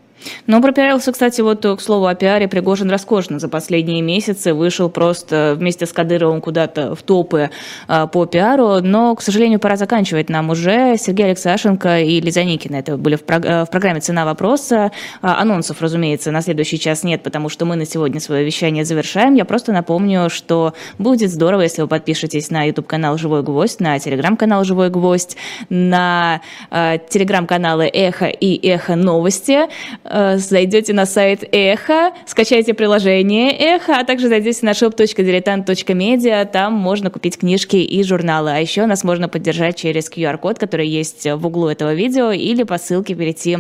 Но 0.47 0.61
пропиарился, 0.61 1.13
кстати, 1.13 1.41
вот 1.41 1.65
к 1.65 1.81
слову 1.81 2.07
о 2.07 2.15
пиаре 2.15 2.49
Пригожин 2.49 2.91
роскошно 2.91 3.39
за 3.39 3.49
последние 3.49 4.03
месяцы. 4.03 4.55
Вышел 4.55 4.89
просто 4.89 5.55
вместе 5.57 5.87
с 5.87 5.93
Кадыровым 5.93 6.41
куда-то 6.41 6.95
в 6.95 7.03
топы 7.03 7.51
а, 7.89 8.07
по 8.07 8.27
пиару. 8.27 8.81
Но, 8.81 9.15
к 9.15 9.23
сожалению, 9.23 9.61
пора 9.61 9.77
заканчивать 9.77 10.29
нам 10.29 10.51
уже. 10.51 10.97
Сергей 10.99 11.27
Алексашенко 11.27 12.01
и 12.01 12.21
Лиза 12.21 12.45
Никина 12.45 12.77
это 12.77 12.97
были 12.97 13.17
в, 13.17 13.23
э, 13.29 13.67
программе 13.67 14.01
«Цена 14.01 14.25
вопроса». 14.25 14.93
А, 15.23 15.41
анонсов, 15.41 15.81
разумеется, 15.81 16.31
на 16.31 16.43
следующий 16.43 16.79
час 16.79 17.03
нет, 17.03 17.23
потому 17.23 17.49
что 17.49 17.65
мы 17.65 17.77
на 17.77 17.87
сегодня 17.87 18.21
свое 18.21 18.45
вещание 18.45 18.85
завершаем. 18.85 19.35
Я 19.35 19.45
просто 19.45 19.73
напомню, 19.73 20.31
что 20.31 20.75
будет 20.99 21.31
здорово, 21.31 21.63
если 21.63 21.83
вы 21.83 21.89
подпишетесь 21.89 22.51
на 22.51 22.65
YouTube-канал 22.65 23.19
«Живой 23.19 23.43
гвоздь», 23.43 23.81
на 23.81 23.99
телеграм-канал 23.99 24.65
«Живой 24.65 24.91
гвоздь», 24.91 25.37
на 25.69 26.41
э, 26.71 26.99
телеграм-каналы 27.09 27.87
«Эхо» 27.87 28.27
и 28.27 28.69
«Эхо 28.69 28.97
новости». 28.97 29.67
Э, 30.09 30.37
зайдете 30.39 30.93
на 30.93 31.07
сайт 31.07 31.43
Эхо, 31.53 32.13
скачайте 32.27 32.75
приложение 32.75 33.51
Эхо, 33.53 33.99
а 33.99 34.05
также 34.05 34.29
зайдете 34.29 34.65
на 34.65 34.71
shop.diletant.media, 34.71 36.45
там 36.47 36.75
можно 36.75 37.11
купить 37.11 37.39
книжки 37.39 37.77
и 37.77 38.03
журналы. 38.03 38.51
А 38.51 38.59
еще 38.59 38.87
нас 38.87 39.05
можно 39.05 39.29
поддержать 39.29 39.77
через 39.77 40.11
QR-код, 40.11 40.59
который 40.59 40.87
есть 40.87 41.27
в 41.27 41.47
углу 41.47 41.69
этого 41.69 41.95
видео, 41.95 42.31
или 42.31 42.63
по 42.63 42.79
ссылке 42.79 43.15
перейти, 43.15 43.59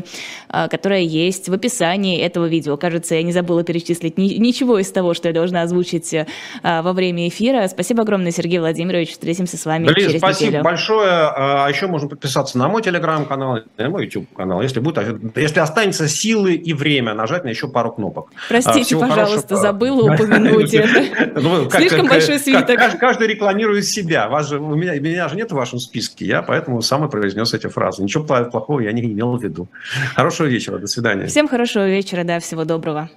э, 0.49 0.68
которая 0.68 1.01
есть 1.01 1.49
в 1.49 1.53
описании 1.53 2.20
этого 2.20 2.47
видео. 2.47 2.76
Кажется, 2.76 3.16
я 3.16 3.22
не 3.22 3.32
забыла 3.32 3.64
перечислить 3.64 4.16
ничего 4.18 4.78
из 4.78 4.90
того, 4.92 5.14
что 5.14 5.28
я 5.28 5.34
должна 5.34 5.62
озвучить 5.62 6.14
э, 6.14 6.26
во 6.62 6.92
время 6.92 7.28
эфира. 7.28 7.66
Спасибо 7.68 8.03
огромное, 8.03 8.30
Сергей 8.30 8.59
Владимирович. 8.61 9.12
Встретимся 9.12 9.57
с 9.57 9.64
вами 9.64 9.86
Блин, 9.86 10.09
через 10.09 10.20
спасибо 10.20 10.49
неделю. 10.49 10.64
большое. 10.64 11.11
А 11.11 11.68
еще 11.68 11.86
можно 11.86 12.09
подписаться 12.09 12.59
на 12.59 12.68
мой 12.68 12.82
телеграм-канал, 12.82 13.61
на 13.76 13.90
мой 13.90 14.05
YouTube-канал. 14.05 14.62
Если 14.62 14.80
будет, 14.80 14.99
если 15.36 15.61
останется 15.61 16.07
сил 16.09 16.36
силы 16.37 16.55
и 16.55 16.72
время 16.72 17.14
нажать 17.14 17.45
на 17.45 17.49
еще 17.49 17.68
пару 17.68 17.93
кнопок. 17.93 18.30
Простите, 18.49 18.84
Всего 18.84 19.01
пожалуйста, 19.01 19.49
хорошего. 19.49 19.61
забыла 19.61 20.14
упомянуть 20.14 20.74
это. 20.74 21.07
Ну, 21.47 21.70
Слишком 21.70 22.07
большой 22.07 22.39
свиток. 22.39 22.78
Каждый 22.99 23.28
рекламирует 23.28 23.84
себя. 23.84 24.28
Вас 24.28 24.49
же, 24.49 24.59
у 24.59 24.74
меня, 24.74 24.99
меня 24.99 25.28
же 25.28 25.37
нет 25.37 25.51
в 25.51 25.55
вашем 25.55 25.78
списке, 25.78 26.24
я 26.24 26.43
поэтому 26.43 26.82
сам 26.82 27.05
и 27.05 27.11
произнес 27.11 27.55
эти 27.55 27.66
фразы. 27.68 28.03
Ничего 28.03 28.24
плохого 28.24 28.80
я 28.80 28.93
не 28.93 29.03
имел 29.03 29.37
в 29.37 29.43
виду. 29.43 29.68
Хорошего 30.14 30.47
вечера, 30.47 30.78
до 30.78 30.87
свидания. 30.87 31.26
Всем 31.26 31.49
хорошего 31.49 31.89
вечера, 31.89 32.24
да, 32.24 32.41
всего 32.41 32.64
доброго. 32.64 33.11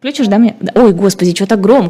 Включишь, 0.00 0.28
да, 0.28 0.38
мне? 0.38 0.56
Ой, 0.74 0.94
господи, 0.94 1.34
что 1.34 1.46
так 1.46 1.60
громко? 1.60 1.88